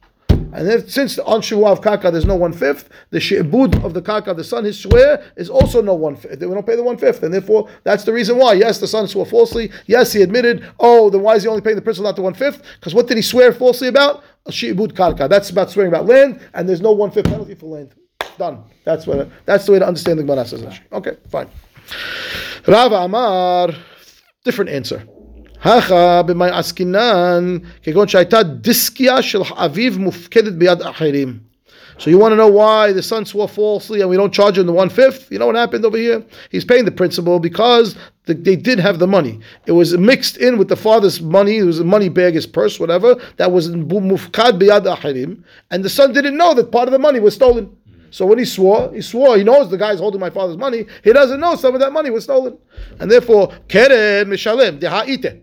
And 0.55 0.89
since 0.89 1.19
on 1.19 1.41
shivu'ah 1.41 1.73
of 1.73 1.81
karka 1.81 2.13
there's 2.13 2.25
no 2.25 2.37
one 2.37 2.53
fifth, 2.53 2.89
the 3.11 3.19
shibud 3.19 3.85
of 3.85 3.93
the 3.93 4.01
karka 4.01 4.29
of 4.29 4.37
the 4.37 4.45
son, 4.45 4.65
his 4.65 4.79
swear 4.79 5.25
is 5.37 5.51
also 5.51 5.83
no 5.83 5.95
one 5.95 6.15
fifth. 6.15 6.41
We 6.41 6.47
don't 6.47 6.65
pay 6.65 6.77
the 6.77 6.83
one 6.83 6.97
fifth, 6.97 7.25
and 7.25 7.35
therefore 7.35 7.69
that's 7.83 8.05
the 8.05 8.13
reason 8.13 8.39
why. 8.39 8.53
Yes, 8.53 8.79
the 8.79 8.87
son 8.87 9.09
swore 9.09 9.27
falsely. 9.27 9.73
Yes, 9.87 10.13
he 10.13 10.23
admitted. 10.23 10.65
Oh, 10.79 11.11
then 11.11 11.23
why 11.23 11.35
is 11.35 11.43
he 11.43 11.49
only 11.49 11.61
paying 11.61 11.75
the 11.75 11.83
principal, 11.83 12.09
not 12.09 12.15
the 12.15 12.23
one 12.23 12.35
fifth? 12.35 12.63
Because 12.79 12.95
what 12.95 13.09
did 13.09 13.17
he 13.17 13.23
swear 13.23 13.53
falsely 13.53 13.89
about? 13.89 14.23
A 14.47 14.53
shibud 14.53 14.93
karka. 14.93 15.29
That's 15.29 15.51
about 15.51 15.71
swearing 15.71 15.93
about 15.93 16.07
land, 16.07 16.41
and 16.55 16.69
there's 16.69 16.81
no 16.81 16.93
one 16.93 17.11
fifth 17.11 17.27
penalty 17.27 17.57
for 17.57 17.67
land. 17.77 17.93
Done. 18.39 18.63
That's 18.85 19.09
what. 19.09 19.29
That's 19.47 19.67
the 19.67 19.73
way 19.73 19.81
to 19.81 19.87
understand 19.87 20.21
the 20.21 20.23
Gemara 20.23 20.47
says. 20.47 20.65
Okay, 20.93 21.17
fine. 21.31 21.49
Rava 22.69 22.97
Amar, 22.97 23.73
different 24.45 24.71
answer. 24.71 25.05
הכה 25.64 26.22
במאי 26.24 26.50
עסקינן, 26.50 27.58
כגון 27.84 28.08
שהייתה 28.08 28.44
דיסקיה 28.44 29.22
של 29.22 29.42
אביו 29.56 30.00
מופקדת 30.00 30.54
ביד 30.54 30.82
אחרים. 30.82 31.50
So 32.00 32.10
you 32.10 32.18
want 32.18 32.32
to 32.32 32.38
know 32.38 32.48
why 32.48 32.94
the 32.94 33.04
son 33.04 33.26
swore 33.26 33.50
falsely 33.50 34.00
and 34.00 34.10
we 34.10 34.16
don't 34.16 34.34
charge 34.34 34.58
him 34.58 34.66
the 34.68 34.72
one 34.72 34.88
fifth? 34.88 35.30
You 35.30 35.38
know 35.38 35.48
what 35.48 35.58
happened 35.58 35.84
over 35.84 35.98
here? 35.98 36.24
He's 36.50 36.64
paying 36.64 36.86
the 36.86 36.92
principal 36.92 37.42
because 37.42 37.98
the, 38.26 38.36
they 38.36 38.56
did 38.56 38.80
have 38.80 39.00
the 39.00 39.08
money. 39.08 39.42
It 39.66 39.74
was 39.74 39.98
mixed 39.98 40.38
in 40.38 40.58
with 40.58 40.70
the 40.70 40.78
father's 40.78 41.22
money. 41.22 41.58
It 41.58 41.64
was 41.64 41.82
a 41.82 41.84
money 41.84 42.08
bag, 42.08 42.36
his 42.36 42.48
purse, 42.48 42.80
whatever. 42.80 43.16
That 43.36 43.52
was 43.52 43.68
mufkad 43.68 44.62
biyad 44.62 44.86
achirim, 44.86 45.44
and 45.72 45.84
the 45.84 45.90
son 45.90 46.14
didn't 46.14 46.38
know 46.38 46.54
that 46.54 46.72
part 46.72 46.88
of 46.88 46.94
the 46.94 47.00
money 47.00 47.20
was 47.20 47.36
stolen. 47.36 47.76
So 48.12 48.26
when 48.26 48.40
he 48.40 48.46
swore, 48.46 48.92
he 48.94 49.02
swore, 49.02 49.38
he 49.38 49.44
knows 49.44 49.70
the 49.70 49.78
guy's 49.78 50.00
holding 50.00 50.22
my 50.22 50.30
father's 50.30 50.58
money. 50.58 50.86
He 51.04 51.12
doesn't 51.12 51.40
know 51.40 51.56
some 51.56 51.74
of 51.76 51.82
that 51.82 51.92
money 51.92 52.10
was 52.10 52.24
stolen. 52.24 52.58
And 53.00 53.12
therefore, 53.12 53.52
keren 53.68 54.30
mishalem 54.30 54.80
deha'ite. 54.80 55.42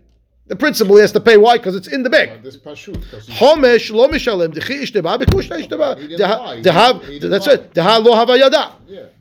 The 0.52 0.56
principal 0.56 0.96
he 0.96 1.00
has 1.00 1.12
to 1.12 1.20
pay. 1.20 1.38
Why? 1.38 1.56
Because 1.56 1.74
it's 1.74 1.88
in 1.88 2.02
the 2.02 2.10
bag. 2.10 2.42
This 2.42 2.58
pashut. 2.58 3.10
'cause 3.10 3.26
he- 3.26 3.32
Homesh 3.32 3.90
lo 3.90 4.06
mishalem 4.06 4.52
dechi 4.52 4.82
ishteba 4.82 5.18
bekushta 5.18 5.56
ishteba. 5.66 5.96
He 5.98 6.08
didn't 6.08 6.20
Deha- 6.20 6.38
lie. 6.38 6.56
He 6.56 6.62
deha- 6.62 6.92
didn't- 6.92 7.04
he 7.08 7.12
didn't 7.20 7.30
That's 7.30 7.46
it. 7.46 7.72
Deha 7.72 8.04
lo 8.04 8.12
havayada. 8.12 8.72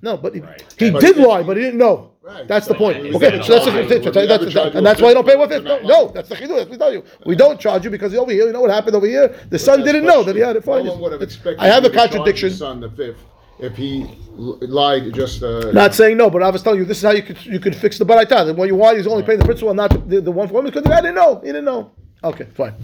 No, 0.02 0.18
but 0.18 0.36
he, 0.36 0.42
he 0.78 0.92
But 0.92 1.00
did 1.00 1.16
he- 1.16 1.26
lie, 1.26 1.42
but 1.44 1.56
he 1.56 1.64
didn't 1.64 1.80
know. 1.80 2.10
Right. 2.22 2.46
That's 2.50 2.68
the 2.68 2.74
point. 2.76 2.98
Okay, 3.16 3.42
so 3.42 3.54
that's, 3.54 3.66
lie. 3.66 3.72
the, 3.72 3.78
Would 3.78 4.06
you 4.06 4.12
that's, 4.28 4.56
ever 4.58 4.78
and 4.78 4.86
that's 4.86 5.02
why 5.02 5.08
a 5.08 5.12
you 5.12 5.16
don't 5.16 5.26
pay 5.26 5.38
one 5.38 5.48
fifth 5.48 5.64
fifth. 5.66 5.84
No, 5.84 5.88
no, 5.88 6.12
that's 6.14 6.28
the 6.28 6.36
chidu. 6.36 6.50
That's 6.50 6.60
what 6.64 6.70
we 6.72 6.78
tell 6.78 6.92
you. 6.94 7.04
We 7.26 7.36
don't 7.38 7.60
charge 7.62 7.86
you 7.86 7.90
because 7.92 8.14
over 8.14 8.30
here, 8.32 8.48
you 8.48 8.52
know 8.52 8.60
what 8.60 8.70
happened 8.70 8.98
over 8.98 9.08
here? 9.08 9.34
The 9.50 9.58
son 9.58 9.86
didn't 9.86 10.04
know 10.04 10.24
that 10.24 10.36
he 10.36 10.42
had 10.42 10.58
it. 10.58 10.66
No 10.68 10.74
Fine. 10.74 10.88
one 10.88 11.00
would 11.00 11.14
have 11.14 11.22
expected 11.22 11.62
I 11.64 11.68
have 11.68 11.86
a 11.86 11.90
contradiction. 11.90 12.50
Son 12.52 12.82
the 12.82 12.90
fifth, 12.90 13.24
if 13.61 13.77
he 13.77 13.91
l- 14.39 14.59
lied 14.61 15.05
just. 15.15 15.43
Uh, 15.43 15.71
Not 15.73 15.95
saying 15.95 16.17
no, 16.17 16.29
but 16.31 16.43
I 16.43 16.51
was 16.51 16.63
telling 16.63 16.81
you 16.81 16.85
this 16.85 16.99
is 16.99 17.05
how 17.05 17.13
you 17.13 17.23
could 17.23 17.39
you 17.55 17.61
could 17.65 17.77
fix 17.85 17.99
the 17.99 18.05
baraita. 18.05 18.39
Then 18.47 18.57
when 18.57 18.69
you 18.69 18.77
why 18.77 18.97
he's 18.97 19.07
only 19.07 19.23
paying 19.29 19.39
the 19.39 19.45
principal 19.51 19.71
and 19.71 19.79
not 19.79 19.91
the, 20.11 20.21
the 20.21 20.31
one 20.41 20.47
for 20.49 20.55
women 20.55 20.71
because 20.71 20.85
the 20.85 20.91
guy 20.91 21.01
didn't 21.01 21.17
know. 21.23 21.41
He 21.41 21.47
didn't 21.55 21.65
know. 21.73 21.91
Okay, 22.31 22.47
fine. 22.55 22.75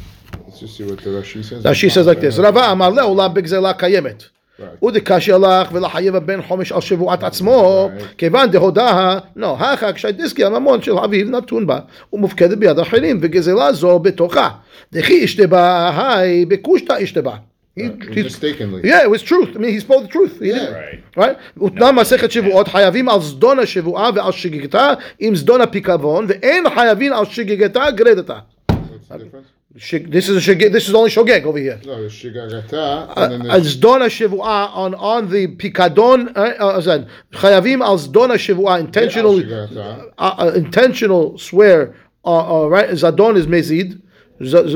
Let's 0.46 0.60
just 0.60 0.76
see 0.76 0.84
what 0.84 0.98
the 1.06 1.10
Rashi 1.10 1.44
says. 1.44 1.64
Now 1.64 1.72
she 1.72 1.88
says 1.88 2.06
like 2.06 2.20
this: 2.20 2.38
Rava 2.38 2.60
amar 2.72 2.90
le'olam 2.90 3.34
b'gzela 3.34 3.72
kayemet. 3.78 4.28
Right. 4.58 4.82
ודקשי 4.82 5.32
הלך 5.32 5.68
ולחייב 5.72 6.16
הבן 6.16 6.42
חומש 6.42 6.72
על 6.72 6.80
שבועת 6.80 7.22
עצמו, 7.22 7.88
Right. 7.98 8.02
כיוון 8.18 8.50
דהודה, 8.50 9.18
לא, 9.36 9.56
הכא 9.58 9.92
כשהדיסקי 9.92 10.44
הממון 10.44 10.82
של 10.82 10.98
אביו 10.98 11.30
נתון 11.30 11.66
בה, 11.66 11.78
ומופקדת 12.12 12.58
ביד 12.58 12.78
אחרים, 12.78 13.18
וגזלה 13.22 13.72
זו 13.72 13.98
בתוכה. 13.98 14.48
דכי 14.92 15.24
אשתבה, 15.24 15.90
היי, 15.96 16.44
בקושטא 16.44 16.94
אשתבה. 17.02 17.34
He- 17.76 17.84
he- 18.14 18.22
Mistakenly. 18.22 18.80
Yeah, 18.84 19.02
it 19.02 19.10
was 19.10 19.22
truth. 19.22 19.50
I 19.56 19.58
mean, 19.58 19.72
he 19.76 19.80
spoke 19.80 20.02
the 20.06 20.12
truth. 20.16 20.34
He 20.40 20.52
didn't. 20.52 20.72
Right. 20.74 21.16
Right? 21.16 21.36
ותנא 21.64 21.90
מסכת 21.92 22.30
שבועות 22.30 22.68
חייבים 22.68 23.08
על 23.08 23.20
זדון 23.20 23.58
השבועה 23.58 24.10
ועל 24.14 24.32
שגיגתה 24.32 24.92
עם 25.18 25.34
זדון 25.36 25.60
הפיקבון, 25.60 26.24
ואין 26.28 26.64
חייבים 26.74 27.12
על 27.12 27.24
שגיגתה 27.24 27.84
גרדתה. 27.90 28.38
What's 28.70 28.74
the 28.74 29.18
difference? 29.18 29.48
Shig- 29.78 30.10
This 30.10 30.28
is 30.28 30.36
a 30.36 30.40
shig- 30.46 30.70
this 30.76 30.86
is 30.88 30.94
only 30.94 31.08
shogeg 31.16 31.44
over 31.46 31.58
here. 31.66 31.78
No, 31.86 31.94
there's 32.02 32.12
shigagata, 32.12 33.08
and 33.16 33.32
then 33.32 33.50
על 33.50 33.60
there's 33.60 33.68
זדון 33.68 34.02
השבועה 34.02 34.66
on 34.74 34.94
on 34.94 35.32
the 35.32 35.56
פיקדון, 35.56 36.26
uh, 36.28 36.36
uh, 36.36 36.62
אז 36.62 36.90
חייבים 37.34 37.82
על 37.82 37.96
זדון 37.98 38.30
השבועה 38.30 38.80
intentional 38.80 39.40
shigagata. 39.40 40.20
uh, 40.20 40.22
uh, 40.22 40.54
intentional 40.56 41.38
swear 41.38 41.94
uh, 42.26 42.28
uh, 42.28 42.68
right 42.70 42.94
זדון 42.94 43.36
is 43.36 43.46
מזיד 43.48 43.92
ז- 43.92 43.96
ז- 43.96 44.02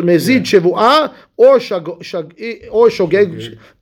מזיד 0.05 0.47
שבועה 0.47 1.07
or 1.41 1.45
שג- 1.59 2.03
שג- 2.03 2.33
or 2.71 2.89
שוגג 2.91 3.27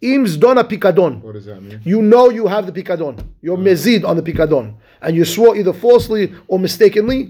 עם 0.02 0.26
זדון 0.26 0.58
הפיקדון 0.58 1.20
What 1.22 1.32
does 1.34 1.46
that 1.46 1.60
mean? 1.62 1.80
you 1.88 2.00
know 2.02 2.30
you 2.30 2.46
have 2.46 2.66
the 2.66 2.72
picadon. 2.72 3.16
You're 3.42 3.58
mezid 3.58 4.04
on 4.04 4.16
the 4.16 4.22
picadon. 4.32 4.74
And 5.02 5.14
you 5.16 5.24
swore 5.24 5.54
either 5.56 5.72
falsely 5.74 6.32
or 6.48 6.58
mistakenly. 6.58 7.20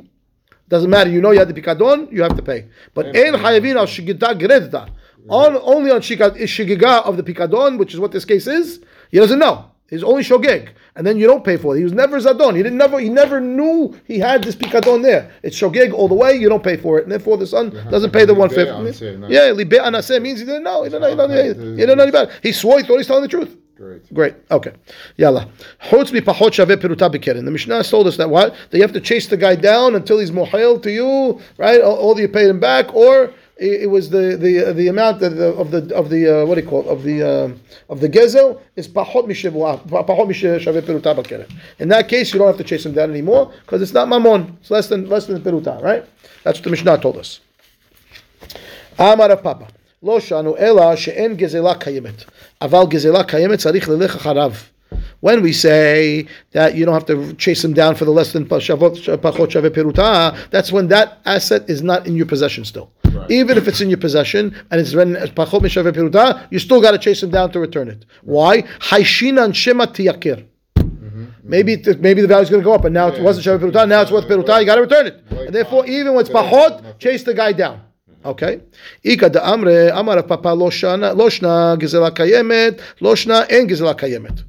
Doesn't 0.68 0.88
matter. 0.90 1.10
You 1.10 1.20
know 1.20 1.32
you 1.32 1.40
have 1.40 1.52
the 1.52 1.60
picadon, 1.60 1.98
you 2.12 2.22
have 2.22 2.36
to 2.36 2.42
pay. 2.42 2.60
But 2.94 3.04
en 3.16 3.32
hayavin 3.34 3.76
al 3.76 3.86
shigita 3.86 4.28
gredta. 4.42 4.82
On, 5.28 5.52
only 5.74 5.90
on 5.90 6.00
shiga- 6.00 6.36
shigiga 6.54 6.94
of 7.08 7.16
the 7.16 7.22
picadon, 7.30 7.70
which 7.80 7.92
is 7.94 7.98
what 8.02 8.12
this 8.12 8.24
case 8.24 8.46
is, 8.46 8.66
he 9.10 9.18
doesn't 9.18 9.38
know. 9.44 9.56
He's 9.89 10.03
only 10.03 10.23
shogeg. 10.23 10.69
And 10.95 11.05
then 11.07 11.17
you 11.17 11.27
don't 11.27 11.43
pay 11.43 11.57
for 11.57 11.75
it. 11.75 11.79
He 11.79 11.83
was 11.83 11.93
never 11.93 12.17
zadon. 12.19 12.55
He 12.55 12.63
didn't 12.63 12.77
never 12.77 12.99
he 12.99 13.09
never 13.09 13.39
knew 13.39 13.95
he 14.05 14.19
had 14.19 14.43
this 14.43 14.55
picadon 14.55 15.01
there. 15.01 15.31
It's 15.43 15.57
shogeg 15.59 15.93
all 15.93 16.07
the 16.07 16.15
way, 16.15 16.35
you 16.35 16.49
don't 16.49 16.63
pay 16.63 16.77
for 16.77 16.99
it. 16.99 17.03
And 17.03 17.11
therefore 17.11 17.37
the 17.37 17.47
son 17.47 17.69
doesn't 17.89 18.11
pay 18.11 18.25
the 18.25 18.33
one 18.33 18.49
fifth. 18.49 18.67
anaseh, 18.69 19.19
not- 19.19 19.29
Yeah, 19.29 19.51
libe 19.51 19.71
anaseh 19.71 20.21
means 20.21 20.39
he 20.39 20.45
didn't 20.45 20.63
know. 20.63 20.83
He 20.83 20.89
didn't 20.89 21.01
know, 21.01 21.09
he 21.09 21.15
didn't 21.15 21.57
know, 21.57 21.63
he 21.71 21.77
didn't 21.77 21.97
know 21.97 22.03
any 22.03 22.11
better. 22.11 22.31
He 22.43 22.51
swore 22.51 22.77
he 22.79 22.85
thought 22.85 22.97
he's 22.97 23.07
telling 23.07 23.23
the 23.23 23.27
truth. 23.29 23.55
Great. 23.77 24.13
Great. 24.13 24.35
Okay. 24.51 24.73
Yalla. 25.15 25.47
Chutz 25.85 26.11
mipachot 26.11 26.51
shaveh 26.51 26.75
peruta 26.75 27.09
b'keren. 27.09 27.45
The 27.45 27.51
Mishnah 27.51 27.81
told 27.85 28.07
us 28.07 28.17
that 28.17 28.29
what? 28.29 28.53
That 28.69 28.77
you 28.77 28.83
have 28.83 28.91
to 28.91 28.99
chase 28.99 29.27
the 29.27 29.37
guy 29.37 29.55
down 29.55 29.95
until 29.95 30.19
he's 30.19 30.31
mohel 30.31 30.83
to 30.83 30.91
you, 30.91 31.39
right? 31.57 31.79
Or, 31.79 31.95
or 31.97 32.19
you 32.19 32.27
paid 32.27 32.49
him 32.49 32.59
back, 32.59 32.93
or 32.93 33.33
it, 33.58 33.82
it 33.82 33.86
was 33.86 34.10
the 34.10 34.36
the 34.36 34.72
the 34.72 34.88
amount 34.88 35.22
of 35.22 35.36
the 35.36 35.48
of 35.54 35.70
the 35.70 35.94
of 35.94 36.10
the 36.10 36.42
uh, 36.42 36.46
what 36.46 36.56
do 36.56 36.60
you 36.62 36.68
call 36.68 36.82
it? 36.82 36.88
of 36.88 37.02
the 37.02 37.22
uh, 37.22 37.48
of 37.88 38.00
the 38.00 38.08
gezel 38.08 38.60
is 38.76 38.88
pachot 38.88 39.26
mishavua 39.26 39.80
pachot 39.88 40.26
mishaveh 40.28 40.82
peruta 40.82 41.14
b'keren. 41.14 41.50
In 41.78 41.88
that 41.88 42.08
case, 42.08 42.32
you 42.32 42.38
don't 42.38 42.48
have 42.48 42.58
to 42.58 42.64
chase 42.64 42.84
him 42.84 42.92
down 42.92 43.10
anymore 43.10 43.52
because 43.64 43.82
it's 43.82 43.92
not 43.92 44.08
mamon. 44.08 44.56
It's 44.60 44.70
less 44.70 44.88
than 44.88 45.08
less 45.08 45.26
than 45.26 45.40
peruta, 45.42 45.80
right? 45.82 46.04
That's 46.42 46.58
what 46.58 46.64
the 46.64 46.70
Mishnah 46.70 46.98
told 46.98 47.16
us. 47.16 47.40
אמר 49.00 49.32
הפאפה, 49.32 49.64
לא 50.02 50.20
שאנו 50.20 50.56
אלא 50.58 50.96
שאין 50.96 51.36
גזלה 51.36 51.74
קיימת, 51.74 52.24
אבל 52.62 52.84
גזלה 52.88 53.24
קיימת 53.24 53.58
צריך 53.58 53.88
ללך 53.88 54.16
אחריו. 54.16 54.52
When 55.20 55.42
we 55.42 55.52
say 55.52 56.26
that 56.52 56.74
you 56.74 56.84
don't 56.84 56.94
have 56.94 57.06
to 57.06 57.32
chase 57.34 57.64
him 57.64 57.72
down 57.72 57.94
for 57.94 58.04
the 58.04 58.12
less 58.12 58.32
than 58.32 58.46
pachavot 58.46 59.18
pachot 59.18 59.50
shave 59.50 59.72
peruta, 59.72 60.36
that's 60.50 60.70
when 60.70 60.88
that 60.88 61.18
asset 61.24 61.68
is 61.68 61.82
not 61.82 62.06
in 62.06 62.14
your 62.14 62.26
possession 62.26 62.64
still. 62.64 62.90
Right. 63.19 63.31
Even 63.31 63.57
if 63.57 63.67
it's 63.67 63.81
in 63.81 63.89
your 63.89 63.97
possession 63.99 64.55
and 64.71 64.79
it's 64.81 64.93
when 64.93 65.13
pachot 65.15 65.61
mishave 65.61 65.91
peruta, 65.93 66.47
you 66.51 66.59
still 66.59 66.81
got 66.81 66.91
to 66.91 66.97
chase 66.97 67.21
him 67.23 67.29
down 67.31 67.51
to 67.51 67.59
return 67.59 67.87
it. 67.89 68.05
Why? 68.23 68.61
Haishinan 68.89 69.53
shema 69.53 69.85
tiyakir. 69.87 70.45
Mm-hmm. 70.75 71.25
Maybe 71.43 71.73
it- 71.73 72.01
maybe 72.01 72.21
the 72.21 72.27
value's 72.27 72.49
going 72.49 72.61
to 72.61 72.65
go 72.65 72.73
up, 72.73 72.85
and 72.85 72.93
now 72.93 73.07
it 73.07 73.21
wasn't 73.21 73.45
shavu 73.45 73.59
peruta. 73.71 73.87
Now 73.87 74.01
it's 74.01 74.11
worth 74.11 74.25
peruta. 74.27 74.59
You 74.59 74.65
got 74.65 74.75
to 74.75 74.81
return 74.81 75.07
it, 75.07 75.23
and 75.31 75.53
therefore 75.53 75.85
even 75.87 76.13
when 76.13 76.21
it's 76.21 76.29
pachot, 76.29 76.99
chase 76.99 77.23
the 77.23 77.33
guy 77.33 77.51
down. 77.53 77.81
Okay. 78.25 78.61
Ika 79.03 79.29
da 79.29 79.39
amre 79.53 79.91
amar 79.93 80.21
papa 80.23 80.49
lo 80.49 80.69
shana 80.69 81.15
lo 81.15 81.29
shna 81.29 81.77
gizela 81.79 82.11
kayemet 82.11 82.81
lo 82.99 83.13
shna 83.15 83.45
en 83.49 83.67
gizela 83.67 83.95
kayemet. 83.97 84.43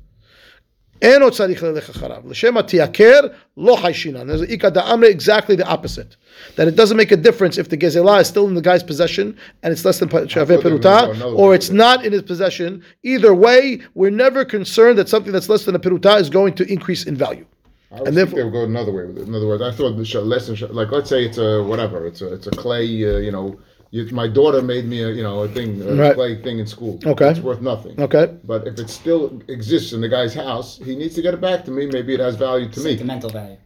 אין 1.01 1.21
עוד 1.21 1.33
צריך 1.33 1.63
ללך 1.63 1.89
אחריו. 1.89 2.21
לשם 2.29 2.57
התייקר, 2.57 3.19
לא 3.57 3.75
חיישינן. 3.81 4.29
There's 4.29 4.49
איכא 4.49 4.69
דאמרי 4.69 5.09
exactly 5.17 5.55
the 5.61 5.65
opposite. 5.67 6.15
That 6.55 6.67
it 6.67 6.75
doesn't 6.75 6.97
make 6.97 7.11
a 7.11 7.17
difference 7.17 7.57
if 7.57 7.67
the 7.69 7.77
gazela 7.77 8.21
is 8.21 8.27
still 8.27 8.47
in 8.47 8.55
the 8.55 8.61
guy's 8.61 8.83
possession 8.83 9.35
and 9.63 9.73
it's 9.73 9.83
less 9.85 9.99
than 9.99 10.09
thought 10.09 10.27
shaveh 10.27 10.47
they 10.47 10.55
were 10.55 10.61
gonna 10.63 10.77
go 10.77 10.89
peruta, 10.89 11.11
another 11.15 11.35
or 11.35 11.49
way. 11.49 11.55
it's 11.55 11.69
not 11.69 12.05
in 12.05 12.11
his 12.13 12.21
possession. 12.21 12.81
Either 13.03 13.33
way, 13.33 13.79
we're 13.93 14.09
never 14.25 14.45
concerned 14.45 14.97
that 14.99 15.07
something 15.09 15.33
that's 15.33 15.49
less 15.49 15.63
than 15.65 15.75
a 15.75 15.79
peruta 15.79 16.19
is 16.19 16.29
going 16.29 16.53
to 16.53 16.63
increase 16.71 17.03
in 17.05 17.15
value. 17.15 17.45
I 17.91 17.99
would 17.99 18.07
And 18.07 18.15
think 18.15 18.15
therefore- 18.15 18.37
they 18.39 18.43
would 18.45 18.53
go 18.53 18.63
another 18.63 18.91
way 18.97 19.03
with 19.05 19.17
it. 19.19 19.27
In 19.27 19.35
other 19.35 19.47
words, 19.47 19.61
I 19.61 19.71
thought 19.71 19.91
the 19.97 20.05
sh- 20.05 20.15
less 20.15 20.47
than 20.47 20.55
sh- 20.55 20.63
like 20.79 20.91
let's 20.91 21.09
say 21.09 21.23
it's 21.25 21.37
a 21.37 21.61
whatever, 21.63 22.05
it's 22.07 22.21
a 22.21 22.33
it's 22.35 22.47
a 22.47 22.51
clay, 22.63 22.85
uh, 22.85 23.17
you 23.27 23.31
know. 23.31 23.47
you, 23.92 24.06
my 24.12 24.28
daughter 24.28 24.62
made 24.62 24.84
me 24.86 25.02
a 25.02 25.10
you 25.10 25.22
know 25.22 25.40
a 25.42 25.48
thing, 25.48 25.82
a 25.82 25.94
Right. 25.94 26.14
clay 26.14 26.40
thing 26.42 26.60
in 26.60 26.66
school. 26.66 27.00
Okay. 27.04 27.30
it's 27.30 27.40
worth 27.40 27.60
nothing. 27.60 28.00
Okay. 28.00 28.36
But 28.44 28.66
if 28.68 28.78
it 28.78 28.88
still 28.88 29.42
exists 29.48 29.92
in 29.92 30.00
the 30.00 30.08
guy's 30.08 30.32
house, 30.32 30.78
he 30.84 30.94
needs 30.94 31.14
to 31.16 31.22
get 31.22 31.34
it 31.34 31.40
back 31.40 31.64
to 31.64 31.70
me. 31.72 31.86
Maybe 31.86 32.14
it 32.14 32.20
has 32.20 32.36
value 32.36 32.68
to 32.68 32.78
me. 32.80 32.84
The 32.84 32.90
sentimental 32.98 33.30
value. 33.30 33.56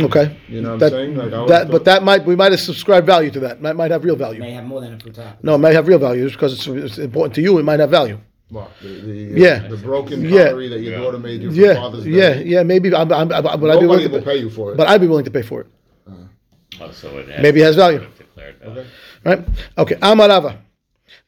Okay. 0.00 0.36
You 0.48 0.60
know 0.62 0.68
what 0.68 0.72
I'm 0.74 0.78
That- 0.78 0.90
saying? 0.92 1.16
Like 1.16 1.26
I 1.26 1.46
That, 1.46 1.48
thought- 1.62 1.70
but 1.72 1.84
that 1.86 2.04
might 2.04 2.24
we 2.24 2.36
might 2.36 2.52
have 2.52 2.60
subscribed 2.60 3.06
value 3.06 3.30
to 3.32 3.40
that. 3.40 3.60
Might 3.60 3.74
might 3.74 3.90
have 3.90 4.04
real 4.04 4.14
value. 4.14 4.38
May 4.40 4.52
have 4.52 4.64
more 4.64 4.80
than 4.80 4.94
a 4.94 4.96
pruta. 4.96 5.32
No, 5.42 5.56
it 5.56 5.58
might 5.58 5.74
have 5.74 5.88
real 5.88 5.98
value 5.98 6.24
just 6.24 6.36
because 6.36 6.52
it's, 6.54 6.66
it's 6.68 6.98
important 6.98 7.34
to 7.34 7.42
you. 7.42 7.58
It 7.58 7.64
might 7.64 7.80
have 7.80 7.90
value. 7.90 8.18
What, 8.50 8.70
the, 8.82 8.88
the, 8.88 9.32
uh, 9.32 9.36
Yeah. 9.36 9.68
the 9.68 9.76
broken 9.76 10.24
Yeah. 10.24 10.44
pottery 10.46 10.68
that 10.68 10.80
your 10.80 10.98
daughter 11.00 11.18
made 11.18 11.42
you 11.42 11.50
for 11.50 11.56
Yeah, 11.56 11.74
Father's 11.74 12.04
Day. 12.04 12.10
yeah, 12.10 12.34
yeah. 12.34 12.62
Maybe 12.62 12.94
I'm, 12.94 13.12
I'm, 13.12 13.32
I'm, 13.32 13.42
but 13.42 13.70
I'd 13.70 13.80
be 13.80 13.86
willing 13.86 14.08
to 14.10 14.18
pay, 14.18 14.24
pay 14.24 14.36
you 14.38 14.50
for 14.50 14.72
it. 14.72 14.76
but 14.76 14.88
I'd 14.88 15.00
be 15.00 15.06
willing 15.08 15.24
to 15.24 15.30
pay 15.30 15.42
for 15.42 15.60
it. 15.62 15.66
Uh-huh. 16.08 16.84
Oh, 16.86 16.90
so 16.92 17.18
it 17.18 17.28
has 17.28 17.42
Maybe 17.42 17.60
it 17.60 17.64
has 17.64 17.76
value. 17.76 18.06
Declared. 18.40 18.78
Okay. 18.78 18.86
Right? 19.24 19.44
Okay. 19.78 19.94
Amarava. 19.96 20.58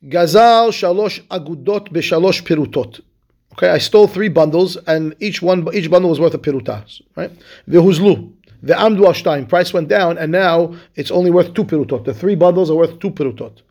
Gazal 0.05 0.71
shalosh 0.71 1.21
agudot 1.29 1.89
b'shalosh 1.89 2.43
pirutot. 2.43 3.01
Okay, 3.53 3.69
I 3.69 3.79
stole 3.79 4.07
three 4.07 4.29
bundles, 4.29 4.77
and 4.87 5.15
each 5.21 5.43
one, 5.43 5.69
each 5.75 5.91
bundle 5.91 6.09
was 6.09 6.19
worth 6.19 6.35
a 6.35 6.39
piruta. 6.39 6.85
Right? 7.17 7.31
V'huzlu. 7.69 8.33
Ve'amdu 8.65 9.05
al 9.05 9.13
shtayim. 9.13 9.49
Price 9.49 9.73
went 9.73 9.89
down, 9.89 10.19
and 10.19 10.33
now 10.33 10.75
it's 10.95 11.11
only 11.11 11.31
worth 11.31 11.53
two 11.55 11.65
pirutot. 11.65 12.05
The 12.05 12.15
three 12.15 12.35
bundles 12.35 12.71
are 12.71 12.77
worth 12.77 12.99
two 12.99 13.11
pirutot. 13.11 13.63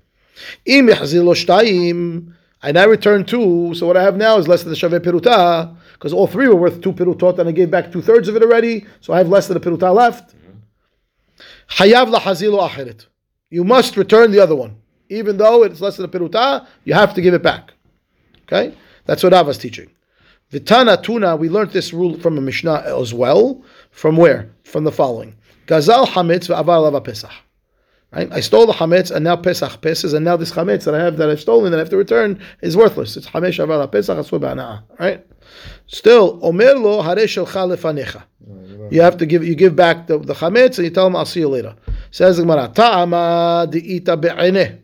Im 0.66 0.88
yachzir 0.88 1.24
lo 1.24 1.34
shtayim. 1.34 2.34
I 2.64 2.72
now 2.72 2.86
return 2.88 3.26
two, 3.26 3.74
so 3.74 3.88
what 3.88 3.98
I 3.98 4.04
have 4.04 4.18
now 4.18 4.38
is 4.38 4.48
less 4.48 4.62
than 4.62 4.72
the 4.72 4.78
shaveh 4.78 5.00
piruta, 5.00 5.76
because 5.94 6.14
all 6.14 6.28
three 6.28 6.48
were 6.48 6.56
worth 6.56 6.80
two 6.82 6.94
pirutot, 6.94 7.40
and 7.40 7.50
I 7.50 7.52
gave 7.54 7.72
back 7.72 7.92
two 7.92 8.04
thirds 8.04 8.28
of 8.28 8.36
it 8.36 8.44
already, 8.44 8.86
so 9.00 9.14
I 9.14 9.18
have 9.18 9.30
less 9.30 9.48
than 9.48 9.58
a 9.58 9.60
piruta 9.60 9.92
left. 9.92 10.36
Mm-hmm. 10.36 11.84
Hayav 11.84 12.14
lahazilo 12.14 12.70
acheret. 12.70 13.08
You 13.52 13.64
must 13.64 13.98
return 13.98 14.32
the 14.32 14.40
other 14.40 14.56
one. 14.56 14.78
Even 15.10 15.38
though 15.38 15.64
it's 15.64 15.82
less 15.82 15.98
than 15.98 16.06
a 16.06 16.10
piruta, 16.10 16.66
you 16.86 16.94
have 16.94 17.14
to 17.14 17.22
give 17.22 17.34
it 17.34 17.44
back. 17.44 17.74
Okay? 18.44 18.74
That's 19.06 19.22
what 19.22 19.34
Rava's 19.34 19.58
teaching. 19.58 19.90
Vitana 20.52 21.02
tuna, 21.02 21.36
we 21.36 21.50
learned 21.50 21.72
this 21.72 21.94
rule 21.94 22.18
from 22.18 22.38
a 22.38 22.42
Mishnah 22.42 22.84
as 22.86 23.14
well. 23.14 23.62
From 23.92 24.18
where? 24.18 24.50
From 24.64 24.86
the 24.86 24.92
following. 24.92 25.36
Gazal 25.68 26.08
hametz 26.08 26.48
v'avar 26.48 26.82
lava 26.82 27.02
pesach. 27.02 27.32
Right? 28.14 28.30
I 28.32 28.42
stole 28.42 28.66
the 28.66 28.74
chametz 28.74 29.10
and 29.10 29.24
now 29.24 29.38
Pesach 29.38 29.82
passes 29.82 30.12
and 30.12 30.26
now 30.26 30.36
this 30.36 30.52
chametz 30.52 30.84
that 30.84 30.94
I 30.94 31.00
have 31.00 31.16
that 31.16 31.30
I've 31.30 31.40
stolen 31.40 31.72
that 31.72 31.78
I 31.78 31.80
have 31.80 31.90
to 31.92 31.98
return 31.98 32.42
is 32.62 32.76
worthless. 32.76 33.16
It's 33.16 33.28
chametz 33.28 33.64
avar 33.64 33.88
Pesach 33.88 34.18
asur. 34.18 34.84
Right? 35.00 35.26
Still, 35.88 36.38
omer 36.42 36.74
lo 36.76 37.02
hare 37.02 37.16
shelcha 37.16 37.74
lefanecha. 37.74 38.24
You 38.92 39.02
have 39.02 39.16
to 39.18 39.26
give 39.26 39.46
you 39.46 39.56
give 39.56 39.78
back 39.78 40.08
the, 40.08 40.18
the 40.18 40.34
chametz 40.34 40.78
and 40.78 40.86
you 40.86 40.90
tell 40.90 41.08
him 41.08 41.16
I'll 41.16 41.26
see 41.26 41.40
you 41.40 41.48
later. 41.48 41.74
Says 42.12 42.38
the 42.38 42.44
Gemara, 42.44 42.70
de'ita. 42.70 44.80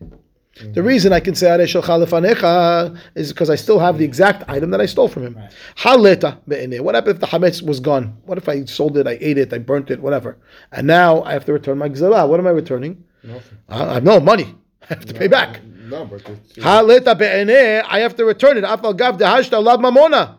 The 0.57 0.65
mm-hmm. 0.65 0.87
reason 0.87 1.13
I 1.13 1.19
can 1.19 1.35
say 1.35 1.47
Areshel 1.47 1.83
Chalifanecha 1.83 2.97
is 3.13 3.31
because 3.31 3.51
I 3.51 3.55
still 3.55 3.77
have 3.77 3.99
the 3.99 4.05
exact 4.05 4.49
item 4.49 4.71
that 4.71 4.81
I 4.81 4.87
stole 4.87 5.07
from 5.07 5.23
him. 5.23 5.39
Haleta 5.75 6.39
right. 6.47 6.83
What 6.83 6.95
happened 6.95 7.15
if 7.15 7.21
the 7.21 7.27
Hametz 7.27 7.61
was 7.61 7.79
gone? 7.79 8.17
What 8.25 8.39
if 8.39 8.49
I 8.49 8.65
sold 8.65 8.97
it, 8.97 9.07
I 9.07 9.19
ate 9.21 9.37
it, 9.37 9.53
I 9.53 9.59
burnt 9.59 9.91
it, 9.91 10.01
whatever? 10.01 10.37
And 10.71 10.87
now 10.87 11.21
I 11.23 11.33
have 11.33 11.45
to 11.45 11.53
return 11.53 11.77
my 11.77 11.89
Gzala. 11.89 12.27
What 12.27 12.39
am 12.39 12.47
I 12.47 12.51
returning? 12.51 13.03
Nothing. 13.23 13.57
I 13.69 13.93
have 13.95 14.03
no 14.03 14.19
money. 14.19 14.55
I 14.83 14.95
have 14.95 15.05
to 15.05 15.13
no, 15.13 15.19
pay 15.19 15.27
back. 15.27 15.63
No, 15.63 16.05
but 16.05 16.23
Haleta 16.55 17.17
be'eneh, 17.17 17.83
I 17.87 17.99
have 17.99 18.15
to 18.15 18.25
return 18.25 18.57
it. 18.57 18.63
Afal 18.63 18.97
gav 18.97 19.17
dehashta 19.17 19.63
lav 19.63 19.79
mamona. 19.79 20.37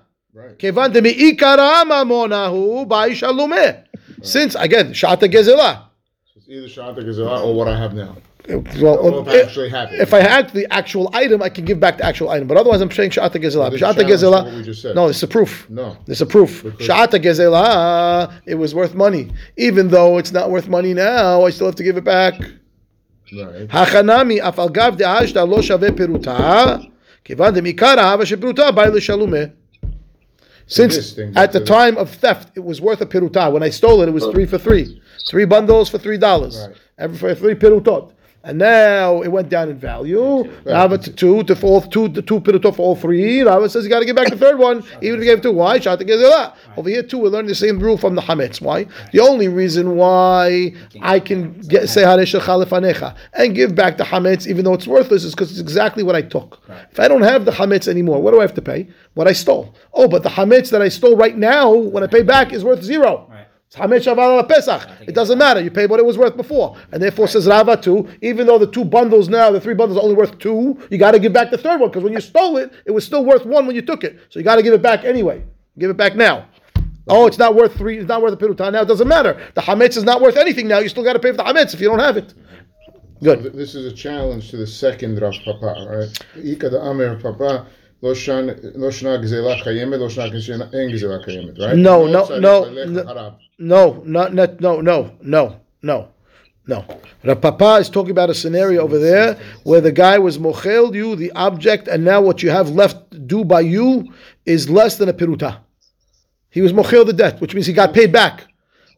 Kevan 0.58 0.92
demi 0.92 1.36
mamonahu. 1.36 2.86
Since, 4.22 4.56
again, 4.56 4.92
Shata 4.92 5.30
Gezela 5.30 5.87
either 6.48 6.66
Sha'at 6.66 6.96
Gezerah 6.96 7.40
oh, 7.40 7.50
or 7.50 7.54
what 7.54 7.68
I 7.68 7.78
have 7.78 7.92
now. 7.94 8.16
Well, 8.48 8.64
so 8.72 9.28
if, 9.28 9.58
eh, 9.58 9.88
if, 10.00 10.14
I 10.14 10.20
had 10.20 10.48
the 10.50 10.66
actual 10.72 11.10
item, 11.12 11.42
I 11.42 11.50
can 11.50 11.66
give 11.66 11.78
back 11.78 11.98
the 11.98 12.06
actual 12.06 12.30
item. 12.30 12.48
But 12.48 12.56
otherwise, 12.56 12.80
I'm 12.80 12.90
saying 12.90 13.10
Sha'at 13.10 13.32
Gezerah. 13.32 13.76
Sha'at 13.76 13.96
Gezerah. 13.96 14.94
No, 14.94 15.08
it's 15.08 15.22
a 15.22 15.28
proof. 15.28 15.68
No. 15.68 15.98
It's 16.06 16.22
a 16.22 16.26
proof. 16.26 16.62
Sha'at 16.62 17.10
Gezerah, 17.10 18.32
it 18.46 18.54
was 18.54 18.74
worth 18.74 18.94
money. 18.94 19.30
Even 19.58 19.88
though 19.88 20.16
it's 20.16 20.32
not 20.32 20.50
worth 20.50 20.68
money 20.68 20.94
now, 20.94 21.44
I 21.44 21.50
still 21.50 21.66
have 21.66 21.76
to 21.76 21.82
give 21.82 21.98
it 21.98 22.04
back. 22.04 22.34
Hachanami, 23.30 24.40
afal 24.40 24.72
gav 24.72 24.96
de'ashta 24.96 25.46
lo 25.46 25.60
shave 25.60 25.80
peruta, 25.94 26.90
kivan 27.26 27.54
demikara 27.54 27.98
hava 27.98 28.24
shepruta, 28.24 28.74
bai 28.74 28.88
l'shalume. 28.88 29.52
Since 30.68 31.18
at 31.34 31.52
the 31.52 31.64
time 31.64 31.96
of 31.96 32.10
theft, 32.10 32.52
it 32.54 32.60
was 32.60 32.80
worth 32.80 33.00
a 33.00 33.06
piruta. 33.06 33.50
When 33.50 33.62
I 33.62 33.70
stole 33.70 34.02
it, 34.02 34.08
it 34.08 34.12
was 34.12 34.24
three 34.26 34.46
for 34.46 34.58
three. 34.58 35.02
Three 35.28 35.46
bundles 35.46 35.88
for 35.88 35.98
three 35.98 36.18
dollars. 36.18 36.58
Right. 36.58 36.76
Every 36.98 37.16
for 37.16 37.34
three 37.34 37.54
pirutot. 37.54 38.12
And 38.44 38.56
now 38.58 39.20
it 39.22 39.28
went 39.28 39.48
down 39.48 39.68
in 39.68 39.78
value. 39.78 40.50
Rava 40.64 40.96
to 40.96 41.12
two, 41.12 41.42
to 41.44 41.56
four, 41.56 41.84
two, 41.86 42.08
to 42.10 42.22
two 42.22 42.40
pirutot 42.40 42.76
for 42.76 42.82
all 42.82 42.96
three. 42.96 43.42
Rava 43.42 43.68
says 43.68 43.82
you 43.82 43.90
got 43.90 43.98
to 43.98 44.04
give 44.04 44.14
back 44.14 44.30
the 44.30 44.36
third 44.36 44.58
one, 44.58 44.84
even 45.02 45.18
if 45.18 45.26
you 45.26 45.34
gave 45.34 45.42
two. 45.42 45.52
Why? 45.52 45.80
Shata 45.80 46.02
gezela. 46.02 46.54
Over 46.76 46.88
here 46.88 47.02
too, 47.02 47.18
we 47.18 47.30
learn 47.30 47.46
the 47.46 47.54
same 47.54 47.80
rule 47.80 47.98
from 47.98 48.14
the 48.14 48.22
chametz. 48.22 48.60
Why? 48.60 48.86
The 49.12 49.20
only 49.20 49.48
reason 49.48 49.96
why 49.96 50.72
I 51.02 51.18
can 51.18 51.60
get 51.62 51.88
say 51.88 52.02
haresh 52.02 52.38
lefanecha 52.38 53.16
and 53.32 53.56
give 53.56 53.74
back 53.74 53.96
the 53.96 54.04
chametz, 54.04 54.46
even 54.46 54.64
though 54.64 54.74
it's 54.74 54.86
worthless, 54.86 55.24
is 55.24 55.34
because 55.34 55.50
it's 55.50 55.60
exactly 55.60 56.04
what 56.04 56.14
I 56.14 56.22
took. 56.22 56.62
If 56.92 57.00
I 57.00 57.08
don't 57.08 57.22
have 57.22 57.44
the 57.44 57.50
chametz 57.50 57.88
anymore, 57.88 58.22
what 58.22 58.30
do 58.30 58.38
I 58.38 58.42
have 58.42 58.54
to 58.54 58.62
pay? 58.62 58.88
What 59.14 59.26
I 59.26 59.32
stole. 59.32 59.74
Oh, 59.92 60.06
but 60.06 60.22
the 60.22 60.28
chametz 60.28 60.70
that 60.70 60.80
I 60.80 60.88
stole 60.90 61.16
right 61.16 61.36
now, 61.36 61.74
when 61.74 62.04
I 62.04 62.06
pay 62.06 62.22
back, 62.22 62.52
is 62.52 62.62
worth 62.64 62.84
zero. 62.84 63.28
Right. 63.76 63.92
It's 63.92 64.06
Chametz 64.06 64.14
Shavar 64.16 64.38
al 64.38 64.44
Pesach. 64.44 64.88
It 65.06 65.14
doesn't 65.14 65.38
matter. 65.38 65.60
You 65.60 65.70
pay 65.70 65.86
what 65.86 66.00
it 66.00 66.06
was 66.06 66.16
worth 66.16 66.36
before. 66.36 66.76
And 66.92 67.02
therefore, 67.02 67.28
says 67.28 67.46
Rava 67.46 67.76
too, 67.76 68.08
even 68.22 68.46
though 68.46 68.58
the 68.58 68.70
two 68.70 68.84
bundles 68.84 69.28
now, 69.28 69.50
the 69.50 69.60
three 69.60 69.74
bundles 69.74 69.98
are 69.98 70.02
only 70.02 70.14
worth 70.16 70.38
two, 70.38 70.78
you 70.90 70.98
got 70.98 71.12
to 71.12 71.18
give 71.18 71.32
back 71.32 71.50
the 71.50 71.58
third 71.58 71.80
one 71.80 71.90
because 71.90 72.04
when 72.04 72.12
you 72.12 72.20
stole 72.20 72.56
it, 72.56 72.72
it 72.86 72.90
was 72.92 73.04
still 73.04 73.24
worth 73.24 73.44
one 73.44 73.66
when 73.66 73.76
you 73.76 73.82
took 73.82 74.04
it. 74.04 74.18
So 74.30 74.38
you 74.38 74.44
got 74.44 74.56
to 74.56 74.62
give 74.62 74.74
it 74.74 74.82
back 74.82 75.04
anyway. 75.04 75.42
Give 75.78 75.90
it 75.90 75.96
back 75.96 76.16
now. 76.16 76.46
Oh, 77.10 77.26
it's 77.26 77.38
not 77.38 77.54
worth 77.54 77.74
three. 77.76 77.98
It's 77.98 78.08
not 78.08 78.20
worth 78.22 78.34
a 78.34 78.36
pirutan 78.36 78.72
now. 78.72 78.82
It 78.82 78.88
doesn't 78.88 79.08
matter. 79.08 79.40
The 79.54 79.62
chametz 79.62 79.96
is 79.96 80.04
not 80.04 80.20
worth 80.20 80.36
anything 80.36 80.68
now. 80.68 80.78
You 80.78 80.88
still 80.88 81.04
got 81.04 81.14
to 81.14 81.18
pay 81.18 81.30
for 81.30 81.38
the 81.38 81.44
chametz 81.44 81.72
if 81.74 81.80
you 81.80 81.88
don't 81.88 81.98
have 82.00 82.16
it. 82.16 82.34
Good. 83.22 83.42
Th- 83.42 83.52
This 83.54 83.74
is 83.74 83.90
a 83.90 83.94
challenge 83.94 84.50
to 84.50 84.56
the 84.58 84.66
second 84.66 85.20
Rav 85.20 85.34
Papa, 85.44 85.86
right? 85.88 86.44
Ika 86.44 86.68
the 86.68 86.80
Amir 86.80 87.16
Papa, 87.16 87.66
lo 88.00 88.14
shan- 88.14 88.58
lo 88.74 88.88
shana 88.90 89.18
gzela 89.22 89.60
kayemet, 89.62 89.98
lo 89.98 90.08
shana 90.08 90.32
gzela- 90.32 90.70
kayemet, 91.24 91.58
right? 91.58 91.76
No, 91.76 92.06
no, 92.06 92.26
no, 92.38 92.64
no. 92.70 93.36
No, 93.58 94.02
not, 94.06 94.34
not 94.34 94.60
no, 94.60 94.80
no, 94.80 95.12
no, 95.22 95.60
no, 95.82 96.08
no. 96.66 96.84
Rav 97.24 97.40
Papa 97.40 97.78
is 97.80 97.90
talking 97.90 98.12
about 98.12 98.30
a 98.30 98.34
scenario 98.34 98.82
over 98.82 98.98
there 98.98 99.34
where 99.64 99.80
the 99.80 99.90
guy 99.90 100.18
was 100.18 100.38
mochel 100.38 100.94
you 100.94 101.16
the 101.16 101.32
object, 101.32 101.88
and 101.88 102.04
now 102.04 102.20
what 102.20 102.42
you 102.42 102.50
have 102.50 102.70
left 102.70 103.26
due 103.26 103.44
by 103.44 103.60
you 103.60 104.12
is 104.46 104.70
less 104.70 104.96
than 104.96 105.08
a 105.08 105.12
piruta. 105.12 105.58
He 106.50 106.60
was 106.60 106.72
mochel 106.72 107.04
the 107.04 107.12
debt, 107.12 107.40
which 107.40 107.54
means 107.54 107.66
he 107.66 107.72
got 107.72 107.92
paid 107.92 108.12
back. 108.12 108.46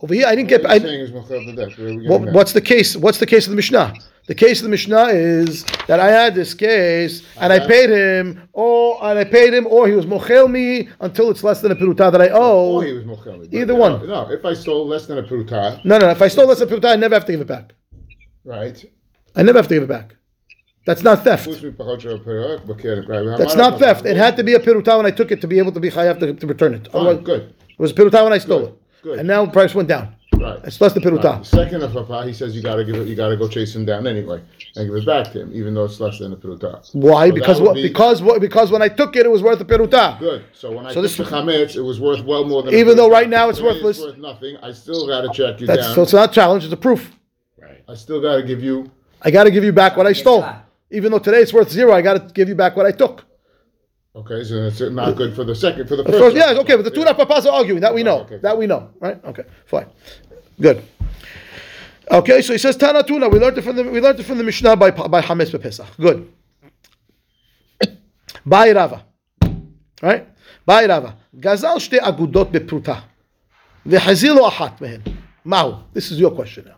Over 0.03 0.15
here, 0.15 0.27
I 0.27 0.35
didn't 0.35 0.49
get. 0.49 0.65
I, 0.65 0.79
saying 0.79 1.01
is 1.01 1.11
the 1.11 1.53
debt? 1.57 1.79
Where 1.79 1.89
are 1.89 1.91
we 1.91 2.03
getting 2.03 2.09
what, 2.09 2.33
what's 2.33 2.53
the 2.53 2.61
case? 2.61 2.97
What's 2.97 3.19
the 3.19 3.27
case 3.27 3.47
of 3.47 3.51
the 3.51 3.57
Mishnah? 3.57 3.95
The 4.31 4.37
case 4.37 4.61
of 4.61 4.62
the 4.62 4.71
Mishnah 4.71 5.07
is 5.07 5.64
that 5.88 5.99
I 5.99 6.07
had 6.07 6.37
this 6.37 6.55
case 6.55 7.25
and 7.40 7.53
I 7.53 7.57
uh-huh. 7.57 7.66
paid 7.66 7.90
him, 7.90 8.49
or 8.53 8.97
and 9.05 9.19
I 9.19 9.25
paid 9.25 9.53
him, 9.53 9.66
or 9.66 9.88
he 9.88 9.95
was 9.95 10.07
mochel 10.07 10.49
me 10.49 10.88
until 11.01 11.31
it's 11.33 11.43
less 11.43 11.61
than 11.61 11.73
a 11.73 11.75
piruta 11.75 12.12
that 12.12 12.23
I 12.23 12.29
owe. 12.29 12.77
Oh, 12.77 12.81
he 12.81 12.93
was 12.93 13.03
Mochel. 13.03 13.40
But 13.40 13.53
Either 13.53 13.73
no, 13.73 13.79
one. 13.81 14.07
No, 14.07 14.31
if 14.31 14.45
I 14.45 14.55
stole 14.55 14.87
less 14.87 15.07
than 15.07 15.19
a 15.19 15.25
pruta, 15.25 15.85
No, 15.85 15.99
no. 15.99 16.11
If 16.11 16.23
I 16.23 16.29
stole 16.29 16.47
less 16.47 16.61
than 16.61 16.69
a 16.69 16.71
piruta, 16.71 16.93
I 16.93 16.95
never 16.95 17.16
have 17.16 17.25
to 17.25 17.33
give 17.33 17.40
it 17.40 17.49
back. 17.49 17.73
right? 18.45 18.85
I 19.35 19.43
never 19.43 19.59
have 19.59 19.66
to 19.66 19.75
give 19.75 19.83
it 19.83 19.88
back. 19.88 20.14
That's 20.87 21.03
not 21.03 21.25
theft. 21.25 21.47
That's 21.47 21.64
not 23.57 23.81
theft. 23.81 24.07
It 24.07 24.16
had 24.16 24.37
to 24.37 24.45
be 24.45 24.55
a 24.55 24.61
peruta 24.61 24.97
when 24.97 25.07
I 25.07 25.11
took 25.11 25.33
it 25.33 25.40
to 25.40 25.49
be 25.49 25.59
able 25.59 25.73
to 25.73 25.81
be 25.81 25.90
chayav 25.90 26.21
to, 26.21 26.35
to 26.35 26.47
return 26.47 26.75
it. 26.75 26.87
Fine, 26.93 27.25
good. 27.25 27.53
It 27.69 27.79
was 27.79 27.90
a 27.90 27.95
peruta 27.95 28.23
when 28.23 28.33
I 28.33 28.38
stole 28.38 28.61
Good, 28.61 28.69
it. 28.69 29.03
good. 29.03 29.19
And 29.19 29.27
now 29.27 29.45
the 29.45 29.51
price 29.51 29.75
went 29.75 29.88
down. 29.88 30.14
Right. 30.40 30.59
It's 30.64 30.81
less 30.81 30.94
the 30.94 31.00
Right. 31.00 31.20
peruta. 31.20 31.44
Second 31.44 31.83
of 31.83 31.92
papa, 31.92 32.26
he 32.26 32.33
says 32.33 32.57
you 32.57 32.62
gotta 32.62 32.83
give 32.85 32.94
it, 32.96 33.07
you 33.07 33.14
gotta 33.14 33.37
go 33.37 33.46
chase 33.46 33.74
him 33.76 33.85
down 33.85 34.07
anyway 34.07 34.40
and 34.76 34.87
give 34.88 34.96
it 34.96 35.05
back 35.07 35.31
to 35.33 35.40
him, 35.42 35.50
even 35.53 35.74
though 35.74 35.85
it's 35.85 36.00
less 36.00 36.18
than 36.18 36.33
a 36.33 36.37
peruta. 36.37 36.88
Why? 36.94 37.29
So 37.29 37.35
because 37.35 37.61
what? 37.61 37.74
be- 37.74 37.83
Because 37.83 38.22
what? 38.22 38.40
Because 38.40 38.70
when 38.72 38.81
I 38.81 38.88
took 38.88 39.16
it, 39.16 39.26
it 39.26 39.31
was 39.31 39.42
worth 39.42 39.61
a 39.61 39.64
peruta. 39.66 40.18
Good. 40.18 40.44
So 40.55 40.72
when 40.72 40.87
I 40.87 40.90
So 40.90 40.94
took 40.94 41.03
this- 41.03 41.16
the 41.18 41.24
chametz, 41.24 41.76
it 41.76 41.83
was 41.83 42.00
worth 42.00 42.24
well 42.24 42.44
more 42.44 42.62
than. 42.62 42.72
a 42.72 42.76
Even 42.76 42.96
though 42.96 43.11
right 43.11 43.29
now 43.29 43.48
it's 43.50 43.59
Today 43.59 43.68
worthless. 43.70 44.00
worth 44.00 44.16
nothing. 44.18 44.57
I 44.62 44.72
still 44.72 45.07
gotta 45.07 45.29
check 45.33 45.61
you 45.61 45.66
That's 45.66 45.83
down. 45.88 45.94
so 45.94 46.03
it's 46.03 46.12
not 46.14 46.31
a 46.31 46.33
challenge. 46.33 46.64
It's 46.64 46.72
a 46.72 46.76
proof. 46.76 47.14
Right. 47.61 47.83
I 47.88 47.94
still 47.94 48.20
gotta 48.22 48.42
give 48.42 48.62
you. 48.62 48.90
I 49.22 49.31
got 49.31 49.44
to 49.44 49.50
give 49.50 49.64
you 49.64 49.72
back 49.72 49.98
what 49.98 50.07
I 50.07 50.14
stole. 50.14 50.46
Even 50.90 51.12
though 51.12 51.18
today 51.18 51.40
it's 51.42 51.53
worth 51.53 51.70
zero, 51.70 51.92
I 51.92 52.00
got 52.00 52.14
to 52.14 52.33
give 52.33 52.48
you 52.48 52.55
back 52.55 52.74
what 52.74 52.87
I 52.87 52.90
took. 52.92 53.22
Okay, 54.16 54.42
so 54.42 54.55
it's 54.55 54.81
not 54.81 55.14
good 55.14 55.37
for 55.37 55.44
the 55.44 55.55
second 55.55 55.87
for 55.88 55.94
the 55.94 56.03
The 56.03 56.11
first. 56.12 56.35
first, 56.35 56.37
yeah, 56.37 56.59
okay, 56.61 56.74
but 56.74 56.85
the 56.85 56.90
two 56.90 57.03
Yeah. 57.03 57.12
papas 57.12 57.44
are 57.46 57.53
arguing. 57.53 57.81
That 57.83 57.94
we 57.94 58.03
know. 58.03 58.20
Okay, 58.22 58.38
That 58.38 58.57
we 58.59 58.66
know, 58.66 58.88
right? 58.98 59.20
Okay, 59.24 59.42
fine, 59.66 59.87
good. 60.61 60.83
Okay, 62.11 62.42
so 62.42 62.53
he 62.53 62.59
says 62.59 62.77
Tana 62.77 63.03
Tuna. 63.03 63.29
We 63.29 63.38
learned 63.38 63.59
it 63.59 63.62
from 63.62 63.77
the 63.77 63.85
we 63.85 64.01
learned 64.01 64.20
it 64.20 64.25
from 64.25 64.38
the 64.38 64.44
Mishnah 64.44 64.77
by 64.77 64.90
by 64.90 65.23
Hametz 65.23 65.61
Pesach. 65.61 65.87
Good. 65.96 66.33
By 68.44 68.73
Rava, 68.73 69.05
right? 70.03 70.27
By 70.64 70.87
Rava. 70.87 71.16
Gazal 71.38 71.77
shte 71.77 71.99
agudot 71.99 72.51
bepruta. 72.53 73.03
V'hazil 73.87 74.37
lo 74.37 74.49
achat 74.51 74.81
mehen. 74.81 75.03
Mao. 75.44 75.85
This 75.92 76.11
is 76.11 76.18
your 76.18 76.33
question 76.33 76.66
now. 76.66 76.77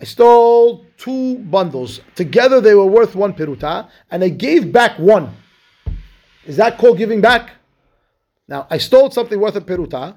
I 0.00 0.04
stole 0.04 0.86
two 0.96 1.38
bundles. 1.38 2.00
Together 2.14 2.60
they 2.60 2.74
were 2.74 2.86
worth 2.86 3.14
one 3.14 3.32
peruta, 3.32 3.88
and 4.10 4.22
I 4.22 4.28
gave 4.28 4.72
back 4.72 4.98
one. 4.98 5.34
Is 6.46 6.56
that 6.56 6.78
called 6.78 6.98
giving 6.98 7.20
back? 7.20 7.50
Now, 8.46 8.66
I 8.70 8.78
stole 8.78 9.10
something 9.10 9.38
worth 9.38 9.56
a 9.56 9.60
peruta. 9.60 10.14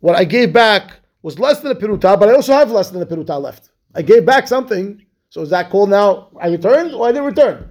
What 0.00 0.16
I 0.16 0.24
gave 0.24 0.52
back 0.52 0.99
was 1.21 1.39
less 1.39 1.59
than 1.61 1.71
a 1.71 1.75
peruta, 1.75 2.11
but 2.19 2.29
I 2.29 2.33
also 2.33 2.53
have 2.53 2.69
less 2.71 2.89
than 2.91 3.01
a 3.01 3.05
peruta 3.05 3.35
left. 3.41 3.69
I 3.95 4.01
gave 4.01 4.25
back 4.25 4.47
something. 4.47 5.01
So 5.29 5.41
is 5.41 5.49
that 5.49 5.69
called 5.69 5.89
now 5.89 6.09
I 6.39 6.47
returned 6.49 6.93
or 6.93 7.07
I 7.07 7.11
didn't 7.11 7.25
return? 7.33 7.69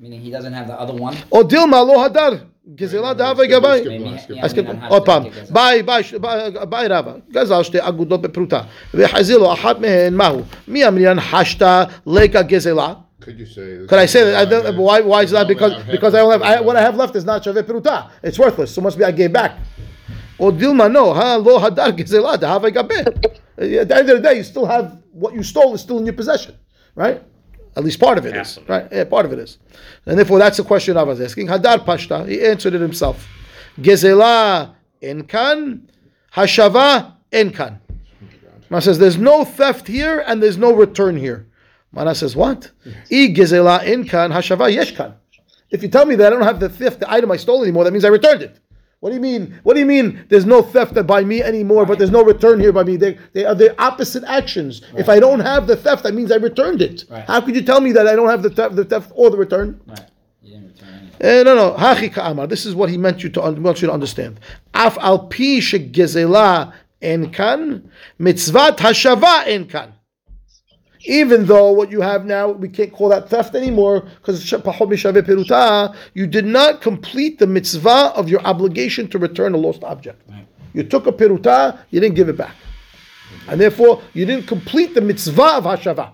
Meaning 0.00 0.20
he 0.20 0.30
doesn't 0.30 0.52
have 0.52 0.66
the 0.68 0.78
other 0.80 0.94
one. 0.94 1.16
או 1.32 1.42
דילמה 1.42 1.82
לא 1.82 2.04
הדר, 2.06 2.30
גזלה 2.74 3.14
דהווה 3.14 3.46
גבאי. 3.46 3.80
Maybe, 3.82 4.18
skip 4.18 4.30
yeah, 4.36 4.44
אז 4.44 4.52
I 4.52 4.54
כן, 4.56 4.66
mean, 4.66 4.70
on 4.70 4.76
how 4.82 4.88
עוד 4.88 5.02
to 5.02 5.06
פעם, 5.06 5.22
take 5.24 5.48
it. 5.50 5.52
ביי, 5.52 5.82
ביי, 5.82 6.02
ש- 6.02 6.14
ביי, 6.14 6.50
ביי 6.68 6.88
רבא, 6.88 7.12
גזל 7.32 7.62
שתי 7.62 7.78
אגודות 7.80 8.22
בפרוטה, 8.22 8.60
וחזיר 8.94 9.38
לו 9.38 9.52
אחת 9.52 9.78
מהן 9.80 10.14
מהו? 10.14 10.40
מי 10.68 10.88
אמרינן 10.88 11.20
חשת 11.20 11.66
לקה 12.06 12.42
גזלה? 12.42 12.92
Could 13.20 13.38
you 13.40 13.46
say? 13.46 13.86
Could 13.88 13.98
I 13.98 14.06
say 14.06 14.22
that? 14.24 14.36
I 14.36 14.44
don't, 14.50 14.76
why, 14.76 15.00
why 15.00 15.22
is 15.24 15.32
that? 15.32 15.46
Because 15.48 15.72
because 15.90 16.14
I 16.14 16.20
only 16.20 16.34
have 16.38 16.42
I, 16.42 16.60
what 16.60 16.76
I 16.76 16.82
have 16.88 16.96
left 17.02 17.14
is 17.16 17.24
not 17.24 17.42
shave 17.44 17.56
peruta. 17.68 17.96
It's 18.22 18.38
worthless. 18.38 18.70
So 18.74 18.80
must 18.80 18.96
be 18.96 19.04
I 19.04 19.10
gave 19.20 19.32
back. 19.40 19.52
Or 20.43 20.51
dilma 20.51 20.91
no, 20.91 21.13
ha 21.13 21.37
lo 21.37 21.57
hadar 21.57 21.97
gezela 21.97 22.37
have 22.41 22.65
At 22.65 22.89
the 23.87 23.95
end 23.95 24.09
of 24.09 24.17
the 24.17 24.19
day, 24.19 24.35
you 24.35 24.43
still 24.43 24.65
have 24.65 25.01
what 25.13 25.33
you 25.33 25.41
stole 25.41 25.73
is 25.73 25.79
still 25.79 25.99
in 25.99 26.05
your 26.05 26.15
possession, 26.15 26.57
right? 26.95 27.23
At 27.77 27.85
least 27.85 27.97
part 27.97 28.17
of 28.17 28.25
it 28.25 28.35
is, 28.35 28.55
Half 28.55 28.57
of 28.57 28.63
it. 28.63 28.69
right? 28.73 28.87
Yeah, 28.91 29.03
part 29.05 29.25
of 29.25 29.31
it 29.31 29.39
is, 29.39 29.57
and 30.05 30.17
therefore 30.17 30.39
that's 30.39 30.57
the 30.57 30.65
question 30.65 30.97
I 30.97 31.03
was 31.03 31.21
asking. 31.21 31.47
Hadar 31.47 31.85
pashta, 31.85 32.27
he 32.27 32.43
answered 32.45 32.73
it 32.73 32.81
himself. 32.81 33.25
Gezela 33.79 34.75
enkan, 35.01 35.87
hashava 36.33 37.13
enkan. 37.31 37.79
Mana 38.69 38.81
says 38.81 38.99
there's 38.99 39.17
no 39.17 39.45
theft 39.45 39.87
here 39.87 40.25
and 40.27 40.43
there's 40.43 40.57
no 40.57 40.73
return 40.73 41.15
here. 41.15 41.47
Mana 41.93 42.13
says 42.13 42.35
what? 42.35 42.69
I 42.85 43.31
gezela 43.33 43.79
enkan 43.79 44.33
hashava 44.33 44.69
yeshkan. 44.75 45.13
If 45.69 45.81
you 45.83 45.87
tell 45.87 46.05
me 46.05 46.15
that 46.15 46.27
I 46.27 46.35
don't 46.35 46.43
have 46.43 46.59
the 46.59 46.67
theft, 46.69 46.99
the 46.99 47.09
item 47.09 47.31
I 47.31 47.37
stole 47.37 47.63
anymore, 47.63 47.85
that 47.85 47.93
means 47.93 48.03
I 48.03 48.09
returned 48.09 48.41
it. 48.41 48.59
What 49.03 49.09
do 49.09 49.15
you 49.15 49.21
mean? 49.21 49.59
What 49.63 49.73
do 49.73 49.81
you 49.81 49.85
mean? 49.85 50.23
There's 50.29 50.45
no 50.45 50.61
theft 50.61 51.05
by 51.05 51.25
me 51.25 51.43
anymore, 51.43 51.85
but 51.85 51.97
there's 51.97 52.09
no 52.09 52.23
return 52.23 52.61
here 52.61 52.71
by 52.71 52.83
me. 52.83 52.95
They, 52.95 53.17
they 53.33 53.43
are 53.43 53.53
the 53.53 53.77
opposite 53.77 54.23
actions. 54.23 54.81
If 54.95 55.09
I 55.09 55.19
don't 55.19 55.41
have 55.41 55.67
the 55.67 55.75
theft, 55.75 56.03
that 56.03 56.13
means 56.13 56.31
I 56.31 56.37
returned 56.37 56.81
it. 56.81 57.03
Right. 57.09 57.25
How 57.25 57.41
could 57.41 57.53
you 57.53 57.63
tell 57.63 57.81
me 57.81 57.91
that 57.91 58.07
I 58.07 58.15
don't 58.15 58.29
have 58.29 58.41
the 58.43 58.49
theft, 58.49 58.77
the 58.77 58.85
theft 58.85 59.11
or 59.13 59.29
the 59.29 59.35
return? 59.35 59.81
Right. 59.85 60.09
You 60.41 60.51
didn't 60.51 60.67
return 60.67 60.87
anything. 61.01 61.19
Eh, 61.19 61.43
no, 61.43 61.53
no. 61.53 61.73
Hachi 61.73 62.13
ka'amar. 62.13 62.47
This 62.47 62.65
is 62.65 62.75
what 62.75 62.89
he 62.89 62.97
meant 62.97 63.23
you 63.23 63.29
to 63.31 63.41
wants 63.41 63.81
you 63.81 63.89
to 63.89 63.93
understand. 63.93 64.39
Af 64.73 64.97
al 65.01 65.27
pi 65.27 65.59
shegezela 65.59 66.73
en 67.01 67.29
kan, 67.29 67.91
mitzvat 68.21 68.77
hashava 68.77 69.45
en 69.47 69.65
kan. 69.65 69.92
Even 71.05 71.45
though 71.45 71.71
what 71.71 71.91
you 71.91 72.01
have 72.01 72.25
now, 72.25 72.49
we 72.49 72.69
can't 72.69 72.91
call 72.93 73.09
that 73.09 73.29
theft 73.29 73.55
anymore 73.55 74.01
because 74.17 74.43
pachot 74.43 74.87
mishaveh 74.87 75.21
peruta, 75.21 75.95
you 76.13 76.25
did 76.25 76.45
not 76.45 76.81
complete 76.81 77.39
the 77.39 77.47
mitzvah 77.47 78.13
of 78.15 78.29
your 78.29 78.39
obligation 78.41 79.09
to 79.09 79.19
return 79.19 79.53
a 79.53 79.57
lost 79.57 79.83
object. 79.83 80.21
You 80.73 80.83
took 80.83 81.05
a 81.05 81.11
peruta, 81.11 81.79
you 81.89 81.99
didn't 81.99 82.15
give 82.15 82.29
it 82.29 82.37
back. 82.37 82.55
And 83.47 83.59
therefore, 83.59 84.01
you 84.13 84.25
didn't 84.25 84.47
complete 84.47 84.93
the 84.93 85.01
mitzvah 85.01 85.57
of 85.57 85.63
hashava. 85.65 86.13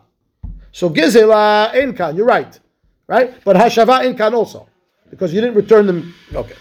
So 0.72 0.90
gezela 0.90 1.74
en 1.76 1.94
kan, 1.94 2.16
you're 2.16 2.26
right. 2.26 2.60
Right? 3.08 3.44
But 3.44 3.58
hashava 3.58 4.04
en 4.04 4.18
kan 4.18 4.34
also. 4.34 4.68
Because 5.12 5.34
you 5.34 5.42
didn't 5.42 5.56
return 5.56 5.86
them. 5.86 6.16
Okay. 6.34 6.56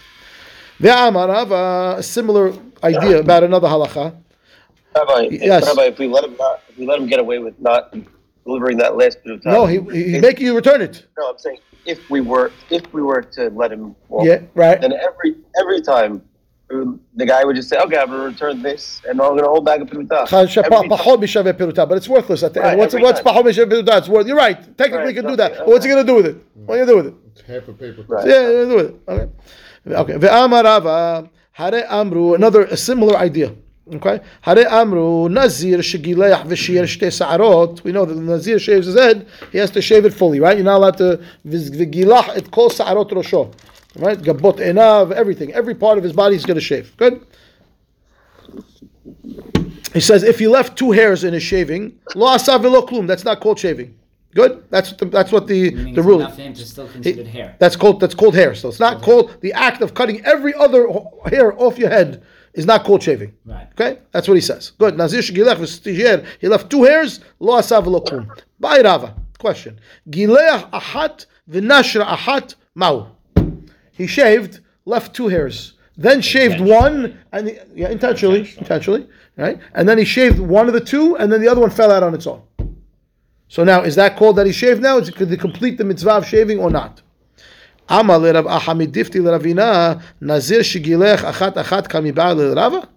Ve'amar, 0.79 1.29
I 1.29 1.39
have 1.39 1.51
a 1.99 2.03
similar 2.03 2.53
idea 2.83 3.19
about 3.19 3.43
another 3.43 3.67
halacha. 3.67 4.15
Rabbi, 4.95 5.27
Yes. 5.31 5.65
Rabbi, 5.67 5.83
if 5.83 5.99
we 5.99 6.07
let 6.07 6.23
him 6.23 6.35
not, 6.37 6.61
if 6.69 6.77
we 6.77 6.85
let 6.85 6.99
him 6.99 7.07
get 7.07 7.19
away 7.19 7.39
with 7.39 7.59
not 7.59 7.93
delivering 8.49 8.77
that 8.77 8.97
last 8.97 9.23
bit 9.23 9.33
of 9.33 9.43
time. 9.43 9.53
No, 9.53 9.65
he, 9.65 9.79
he, 9.95 10.11
he's 10.13 10.21
making 10.21 10.45
you 10.47 10.55
return 10.55 10.81
it. 10.81 11.05
No, 11.17 11.29
I'm 11.31 11.37
saying 11.37 11.59
if 11.85 11.99
we 12.09 12.21
were 12.21 12.51
if 12.69 12.83
we 12.93 13.01
were 13.01 13.21
to 13.37 13.49
let 13.61 13.71
him 13.71 13.95
walk, 14.09 14.25
Yeah, 14.25 14.41
right. 14.55 14.79
then 14.81 14.93
every 14.93 15.35
every 15.61 15.81
time 15.81 16.21
um, 16.71 16.99
the 17.15 17.25
guy 17.25 17.43
would 17.45 17.55
just 17.55 17.69
say, 17.69 17.77
"Okay, 17.85 17.97
I'm 17.97 18.07
going 18.07 18.19
to 18.19 18.25
return 18.27 18.61
this, 18.61 19.01
and 19.07 19.19
I'm 19.21 19.29
going 19.37 19.43
to 19.43 19.53
hold 19.55 19.65
back 19.65 19.79
a 19.81 19.85
peruta." 19.85 20.27
Chasha- 20.27 20.63
Every 20.63 20.89
time- 20.89 20.97
pachot 20.97 21.89
but 21.89 21.97
it's 21.97 22.07
worthless. 22.09 22.43
At 22.43 22.53
the 22.53 22.63
end. 22.65 22.77
What's 22.79 22.93
every 22.93 23.03
what's 23.05 23.21
time. 23.21 23.33
pachot 23.35 23.43
mishaveh? 23.49 23.97
It's 23.97 24.09
worth. 24.09 24.27
You're 24.27 24.37
right. 24.37 24.57
Technically, 24.77 24.97
Right, 25.05 25.15
you 25.15 25.21
can 25.21 25.25
do 25.31 25.33
okay, 25.41 25.53
that. 25.55 25.57
But 25.59 25.67
what's 25.67 25.85
he 25.85 25.89
gonna 25.91 26.03
do 26.03 26.15
with 26.15 26.27
it? 26.27 26.37
What 26.65 26.75
are 26.75 26.77
you 26.79 26.85
gonna 26.85 26.91
do 26.91 26.97
with 27.01 27.07
it? 27.07 27.15
It's 27.31 27.41
half 27.41 27.67
a 27.67 27.73
paper. 27.73 28.03
Right. 28.07 28.27
Yeah, 28.27 28.41
do 28.73 28.77
it. 28.79 28.91
Okay. 29.07 29.27
Okay. 30.01 30.13
Ve'amar 30.23 30.63
Rava, 30.63 31.29
hare 31.53 31.85
amru. 31.89 32.33
Another 32.35 32.61
a 32.65 32.77
similar 32.77 33.15
idea. 33.17 33.49
Okay. 33.95 34.19
Hare 34.41 34.67
amru 34.69 35.29
nazir 35.29 35.79
shegileach 35.79 36.45
v'shir 36.45 36.83
shte 36.83 37.11
sa'arot. 37.11 37.83
We 37.83 37.91
know 37.91 38.05
that 38.05 38.13
the 38.13 38.21
nazir 38.21 38.59
shaves 38.59 38.85
his 38.85 38.95
head. 38.95 39.27
He 39.51 39.57
has 39.57 39.71
to 39.71 39.81
shave 39.81 40.05
it 40.05 40.13
fully, 40.13 40.39
right? 40.39 40.55
You're 40.55 40.65
not 40.65 40.77
allowed 40.77 40.97
to 40.97 41.19
v'gilach 41.45 42.37
it 42.37 42.51
kol 42.51 42.69
sa'arot 42.69 43.09
rosho. 43.09 43.53
Right? 43.95 44.21
Gabot 44.21 44.57
enav, 44.57 45.11
everything, 45.11 45.51
every 45.53 45.73
part 45.73 45.97
of 45.97 46.03
his 46.03 46.13
body 46.13 46.35
he's 46.35 46.45
gonna 46.45 46.61
shave. 46.61 46.95
Good. 46.97 47.25
He 49.93 49.99
says 49.99 50.21
if 50.23 50.37
he 50.37 50.47
left 50.47 50.77
two 50.77 50.91
hairs 50.91 51.23
in 51.23 51.33
his 51.33 51.41
shaving, 51.41 51.99
lo 52.15 52.37
klum. 52.37 53.07
That's 53.07 53.25
not 53.25 53.41
called 53.41 53.57
shaving. 53.57 53.95
Good. 54.35 54.63
That's 54.69 54.93
the, 54.93 55.05
that's 55.05 55.31
what 55.31 55.47
the 55.47 55.71
the 55.93 56.03
rule. 56.03 56.19
enough 56.19 56.35
for 56.35 56.41
him 56.41 56.53
to 56.53 56.65
still 56.65 56.87
considered 56.87 57.25
hair. 57.25 57.55
That's 57.57 57.75
called 57.75 57.99
that's 57.99 58.13
called 58.13 58.35
hair. 58.35 58.53
So 58.53 58.69
it's 58.69 58.79
not 58.79 59.01
called 59.01 59.35
the 59.41 59.51
act 59.53 59.81
of 59.81 59.95
cutting 59.95 60.23
every 60.23 60.53
other 60.53 60.87
hair 61.25 61.59
off 61.59 61.79
your 61.79 61.89
head 61.89 62.21
is 62.53 62.65
not 62.65 62.83
called 62.83 63.03
shaving. 63.03 63.33
Right. 63.45 63.67
Okay, 63.71 63.99
that's 64.11 64.27
what 64.27 64.35
he 64.35 64.41
says. 64.41 64.71
Good. 64.77 64.97
Nazir 64.97 65.21
shegilech 65.21 65.57
v'stijher. 65.57 66.25
He 66.39 66.47
left 66.47 66.69
two 66.69 66.83
hairs. 66.83 67.19
Lo 67.39 67.57
asav 67.59 67.85
v'lo 67.85 68.05
klum. 68.05 68.29
By 68.59 68.81
Rava. 68.81 69.15
Question. 69.37 69.79
Gileach 70.09 70.69
achat 70.71 71.25
v'nashra 71.49 72.05
achat 72.05 72.55
mau. 72.75 73.11
He 73.91 74.07
shaved, 74.07 74.61
left 74.85 75.13
two 75.13 75.27
hairs, 75.27 75.73
then 75.97 76.21
shaved 76.21 76.61
one, 76.61 77.19
and 77.33 77.49
he, 77.49 77.57
yeah, 77.75 77.89
intentionally, 77.89 78.49
intentionally, 78.57 79.05
right? 79.35 79.59
And 79.73 79.89
then 79.89 79.97
he 79.97 80.05
shaved 80.05 80.39
one 80.39 80.67
of 80.67 80.73
the 80.73 80.79
two, 80.79 81.17
and 81.17 81.29
then 81.29 81.41
the 81.41 81.49
other 81.49 81.59
one 81.59 81.69
fell 81.69 81.91
out 81.91 82.01
on 82.01 82.13
its 82.13 82.25
own. 82.25 82.41
So 83.49 83.65
now, 83.65 83.81
is 83.81 83.95
that 83.95 84.15
called 84.15 84.37
that 84.37 84.45
he 84.45 84.53
shaved 84.53 84.81
now? 84.81 84.97
Is 84.99 85.09
it, 85.09 85.15
could 85.17 85.29
he 85.29 85.35
complete 85.35 85.77
the 85.77 85.83
mitzvah 85.83 86.11
of 86.11 86.25
shaving 86.25 86.59
or 86.59 86.69
not? 86.69 87.01
Amar 87.89 88.19
le 88.19 88.31
Rav 88.33 88.45
Ahamid 88.45 88.91
Difti 88.91 89.19
le 89.21 90.01
Nazir 90.21 90.59
shigilech 90.59 91.19
achat 91.19 91.55
achat 91.55 91.87
kamibar 91.87 92.35
le 92.35 92.53
Rava. 92.53 92.87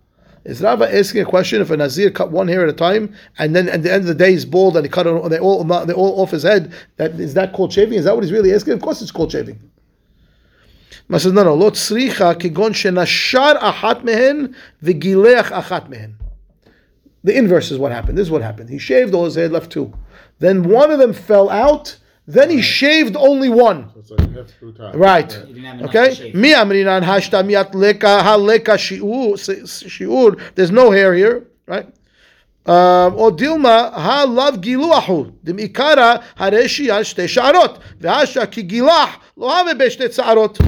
Is 0.44 0.61
Rava 0.61 0.92
asking 0.92 1.22
a 1.22 1.24
question 1.24 1.62
if 1.62 1.70
a 1.70 1.76
Nazir 1.76 2.11
cut 2.11 2.31
one 2.31 2.48
hair 2.48 2.62
at 2.64 2.68
a 2.68 2.72
time 2.72 3.14
and 3.38 3.57
then 3.57 3.68
at 3.68 3.83
the 3.83 3.92
end 3.92 4.02
of 4.02 4.09
the 4.09 4.14
day 4.14 4.33
he's 4.33 4.44
bald 4.44 4.76
and 4.76 4.85
he 4.85 4.90
cut 4.90 5.07
it, 5.07 5.28
they 5.31 5.38
all 5.38 5.64
they 5.64 5.92
all 5.94 6.20
off 6.20 6.33
his 6.33 6.42
head? 6.42 6.74
That 6.96 7.12
is 7.12 7.35
that 7.35 7.52
called 7.52 7.72
shaving? 7.72 7.94
Is 7.94 8.05
that 8.05 8.14
what 8.14 8.24
he's 8.24 8.33
really 8.33 8.52
asking? 8.52 8.74
Of 8.74 8.83
course, 8.83 9.00
it's 9.00 9.12
called 9.12 9.33
shaving. 9.33 9.59
Ma 11.09 11.18
says 11.18 11.33
no 11.33 11.44
no 11.44 11.55
lo 11.55 11.70
tzricha 11.70 12.35
kigon 12.35 12.72
shenashar 12.72 13.59
achat 13.61 14.02
mehen 14.05 14.55
v'gilech 14.83 15.44
achat 15.44 15.88
mehen. 15.88 16.16
The 17.24 17.38
inverse 17.38 17.70
is 17.70 17.78
what 17.78 17.92
happened. 17.92 18.18
This 18.18 18.26
is 18.26 18.31
what 18.31 18.42
happened. 18.42 18.68
He 18.68 18.78
shaved 18.78 19.14
all 19.14 19.24
his 19.24 19.37
hair, 19.37 19.48
left 19.48 19.70
two. 19.70 19.94
Then 20.40 20.64
one 20.64 20.90
of 20.90 20.98
them 20.98 21.12
fell 21.12 21.48
out. 21.50 21.98
Then 22.26 22.50
he 22.50 22.62
shaved 22.62 23.16
only 23.16 23.48
one. 23.48 23.90
It's 23.96 24.11
like 24.11 24.20
half 24.32 24.52
peruta. 24.61 24.94
Right. 24.94 25.32
He 25.32 25.54
didn't 25.54 25.64
have 25.64 25.82
Okay. 25.94 26.32
Mi 26.35 26.52
amrinan 26.52 27.02
hashta 27.02 27.42
miat 27.44 27.74
leka 27.74 28.22
ha 28.22 28.37
shiur 28.37 29.35
shiur. 29.35 30.40
There's 30.54 30.70
no 30.70 30.92
hair 30.92 31.14
here, 31.14 31.46
right? 31.66 31.87
Um, 32.64 33.16
or 33.16 33.32
Dilma, 33.32 33.92
ha 33.92 34.24
lav 34.28 34.61
giluahu. 34.61 35.32
Dimikara 35.44 36.22
hareshi 36.38 36.87
shte 36.87 37.26
sha'arot. 37.26 37.80
Ve'asha 37.98 38.48
ki 38.48 38.68
gilah 38.68 39.14
lo 39.35 39.48
have 39.48 39.76
beshte 39.76 40.06
tzarot. 40.06 40.61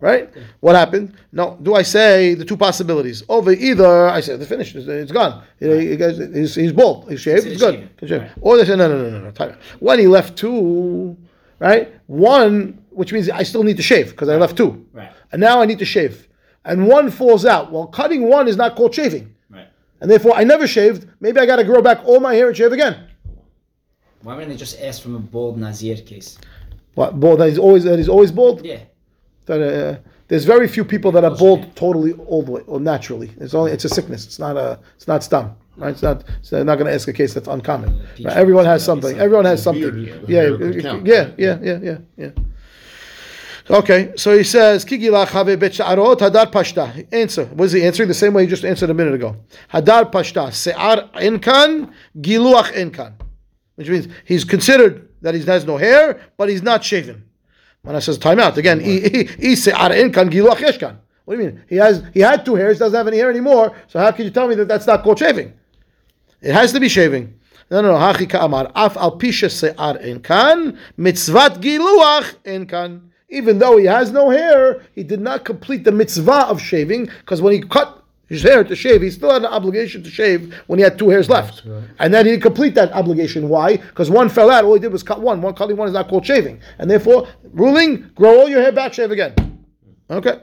Right? 0.00 0.30
What 0.60 0.76
happened? 0.76 1.14
No, 1.32 1.58
do 1.60 1.74
I 1.74 1.82
say 1.82 2.34
the 2.34 2.44
two 2.44 2.56
possibilities? 2.56 3.24
Over 3.28 3.50
either, 3.52 4.08
I 4.08 4.20
say, 4.20 4.34
it's 4.34 4.46
finished, 4.46 4.76
it's, 4.76 4.86
it's 4.86 5.10
gone. 5.10 5.42
He- 5.58 5.88
he 5.88 5.96
goes- 5.96 6.18
he's, 6.18 6.54
he's 6.54 6.72
bald, 6.72 7.10
he's 7.10 7.20
shaved, 7.20 7.46
it's 7.46 7.60
good. 7.60 7.88
Shave. 8.06 8.30
Or 8.40 8.56
they 8.56 8.64
say, 8.64 8.76
no, 8.76 8.86
no, 8.88 9.10
no, 9.10 9.18
no, 9.18 9.30
no. 9.38 9.54
When 9.80 9.98
he 9.98 10.06
left 10.06 10.36
two, 10.36 11.16
right? 11.58 11.92
One, 12.06 12.80
which 12.90 13.12
means 13.12 13.28
I 13.28 13.42
still 13.42 13.64
need 13.64 13.76
to 13.76 13.82
shave 13.82 14.10
because 14.10 14.28
I 14.28 14.36
left 14.36 14.56
two. 14.56 14.86
Right. 14.92 15.10
And 15.32 15.40
now 15.40 15.60
I 15.60 15.66
need 15.66 15.80
to 15.80 15.84
shave. 15.84 16.28
And 16.64 16.86
one 16.86 17.10
falls 17.10 17.44
out. 17.44 17.72
Well, 17.72 17.86
cutting 17.88 18.28
one 18.28 18.46
is 18.46 18.56
not 18.56 18.76
called 18.76 18.94
shaving. 18.94 19.34
Right. 19.50 19.66
And 20.00 20.08
therefore, 20.10 20.34
I 20.36 20.44
never 20.44 20.66
shaved. 20.68 21.08
Maybe 21.20 21.40
I 21.40 21.46
got 21.46 21.56
to 21.56 21.64
grow 21.64 21.82
back 21.82 22.04
all 22.04 22.20
my 22.20 22.34
hair 22.34 22.46
and 22.48 22.56
shave 22.56 22.72
again. 22.72 23.08
Why 24.22 24.34
wouldn't 24.34 24.52
they 24.52 24.56
just 24.56 24.80
ask 24.80 25.02
from 25.02 25.14
a 25.16 25.18
bald 25.18 25.58
Nazir 25.58 25.96
case? 25.96 26.38
What 26.94 27.18
bald? 27.18 27.40
That 27.40 27.48
he's 27.48 27.58
always 27.58 27.84
that 27.84 27.98
he's 27.98 28.08
always 28.08 28.30
bald. 28.32 28.64
Yeah. 28.64 28.80
That, 29.48 29.60
uh, 29.60 29.98
there's 30.28 30.44
very 30.44 30.68
few 30.68 30.84
people 30.84 31.10
that 31.12 31.24
are 31.24 31.34
bald 31.34 31.74
totally 31.74 32.12
all 32.12 32.42
the 32.42 32.52
way 32.52 32.62
or 32.66 32.78
naturally. 32.78 33.32
It's 33.40 33.54
only 33.54 33.72
it's 33.72 33.84
a 33.84 33.88
sickness. 33.88 34.26
It's 34.26 34.38
not 34.38 34.56
a 34.56 34.78
it's 34.96 35.08
not 35.08 35.22
stum. 35.22 35.54
Right? 35.78 35.90
It's 35.90 36.02
not. 36.02 36.24
It's 36.40 36.52
not 36.52 36.74
going 36.74 36.86
to 36.86 36.92
ask 36.92 37.06
a 37.08 37.12
case 37.12 37.34
that's 37.34 37.48
uncommon. 37.48 37.98
Right? 38.22 38.36
Everyone 38.36 38.64
has 38.64 38.84
something. 38.84 39.18
Everyone 39.18 39.44
has 39.44 39.62
something. 39.62 40.06
Yeah, 40.26 40.42
hair 40.42 40.56
could 40.58 40.82
count. 40.82 41.06
yeah, 41.06 41.30
yeah, 41.38 41.58
yeah, 41.62 41.78
yeah, 41.82 41.98
yeah. 42.16 42.30
Okay, 43.70 44.12
so 44.16 44.36
he 44.36 44.44
says, 44.44 44.84
"Kigila 44.84 45.26
chave 45.26 45.58
bet 45.58 45.72
hadar 45.72 46.50
pashta." 46.50 47.06
Answer. 47.12 47.44
Was 47.54 47.72
he 47.72 47.84
answering 47.84 48.08
the 48.08 48.14
same 48.14 48.34
way 48.34 48.42
he 48.42 48.48
just 48.48 48.64
answered 48.64 48.90
a 48.90 48.94
minute 48.94 49.14
ago? 49.14 49.36
Hadar 49.72 50.10
pashta 50.10 50.52
se'ar 50.52 51.08
enkan 51.14 51.92
giluach 52.20 52.72
enkan, 52.72 53.12
which 53.76 53.88
means 53.88 54.08
he's 54.24 54.44
considered 54.44 55.08
that 55.22 55.34
he 55.34 55.42
has 55.44 55.64
no 55.64 55.76
hair, 55.76 56.20
but 56.36 56.48
he's 56.48 56.62
not 56.62 56.82
shaven. 56.82 57.27
I 57.96 58.00
says 58.00 58.18
time 58.18 58.38
out 58.38 58.58
again. 58.58 58.78
What 58.78 58.86
do 61.36 61.42
you 61.42 61.46
mean? 61.50 61.62
He 61.68 61.76
has 61.76 62.02
he 62.14 62.20
had 62.20 62.44
two 62.44 62.54
hairs, 62.54 62.78
doesn't 62.78 62.96
have 62.96 63.08
any 63.08 63.18
hair 63.18 63.30
anymore. 63.30 63.74
So 63.88 63.98
how 63.98 64.10
can 64.12 64.24
you 64.24 64.30
tell 64.30 64.48
me 64.48 64.54
that 64.56 64.68
that's 64.68 64.86
not 64.86 65.02
called 65.02 65.18
shaving? 65.18 65.52
It 66.40 66.52
has 66.52 66.72
to 66.72 66.80
be 66.80 66.88
shaving. 66.88 67.34
No, 67.70 67.82
no, 67.82 67.92
no. 67.92 67.98
Hachi 67.98 68.28
ka'amar. 68.28 68.70
Af 68.74 68.96
al 68.96 69.18
pisha 69.18 69.50
se'ar 69.50 69.98
en 70.00 70.20
kan, 70.20 70.78
mitzvat 70.98 71.60
giluach 71.60 72.36
en 72.44 72.66
kan. 72.66 73.10
Even 73.28 73.58
though 73.58 73.76
he 73.76 73.84
has 73.84 74.10
no 74.10 74.30
hair, 74.30 74.82
he 74.94 75.02
did 75.02 75.20
not 75.20 75.44
complete 75.44 75.84
the 75.84 75.92
mitzvah 75.92 76.48
of 76.48 76.62
shaving, 76.62 77.10
because 77.20 77.42
when 77.42 77.52
he 77.52 77.60
cut 77.60 77.97
his 78.28 78.42
hair 78.42 78.62
to 78.62 78.76
shave, 78.76 79.00
he 79.02 79.10
still 79.10 79.32
had 79.32 79.42
an 79.42 79.48
obligation 79.48 80.02
to 80.02 80.10
shave 80.10 80.54
when 80.66 80.78
he 80.78 80.82
had 80.82 80.98
two 80.98 81.08
hairs 81.08 81.28
left. 81.30 81.62
And 81.98 82.12
then 82.12 82.26
he 82.26 82.32
didn't 82.32 82.42
complete 82.42 82.74
that 82.74 82.92
obligation. 82.92 83.48
Why? 83.48 83.76
Because 83.78 84.10
one 84.10 84.28
fell 84.28 84.50
out, 84.50 84.64
all 84.64 84.74
he 84.74 84.80
did 84.80 84.92
was 84.92 85.02
cut 85.02 85.20
one. 85.20 85.40
One 85.40 85.54
cutting 85.54 85.76
one 85.76 85.88
is 85.88 85.94
not 85.94 86.08
called 86.08 86.26
shaving. 86.26 86.60
And 86.78 86.90
therefore, 86.90 87.26
ruling, 87.52 88.10
grow 88.14 88.40
all 88.40 88.48
your 88.48 88.60
hair 88.60 88.72
back, 88.72 88.92
shave 88.92 89.10
again. 89.10 89.34
Okay. 90.10 90.40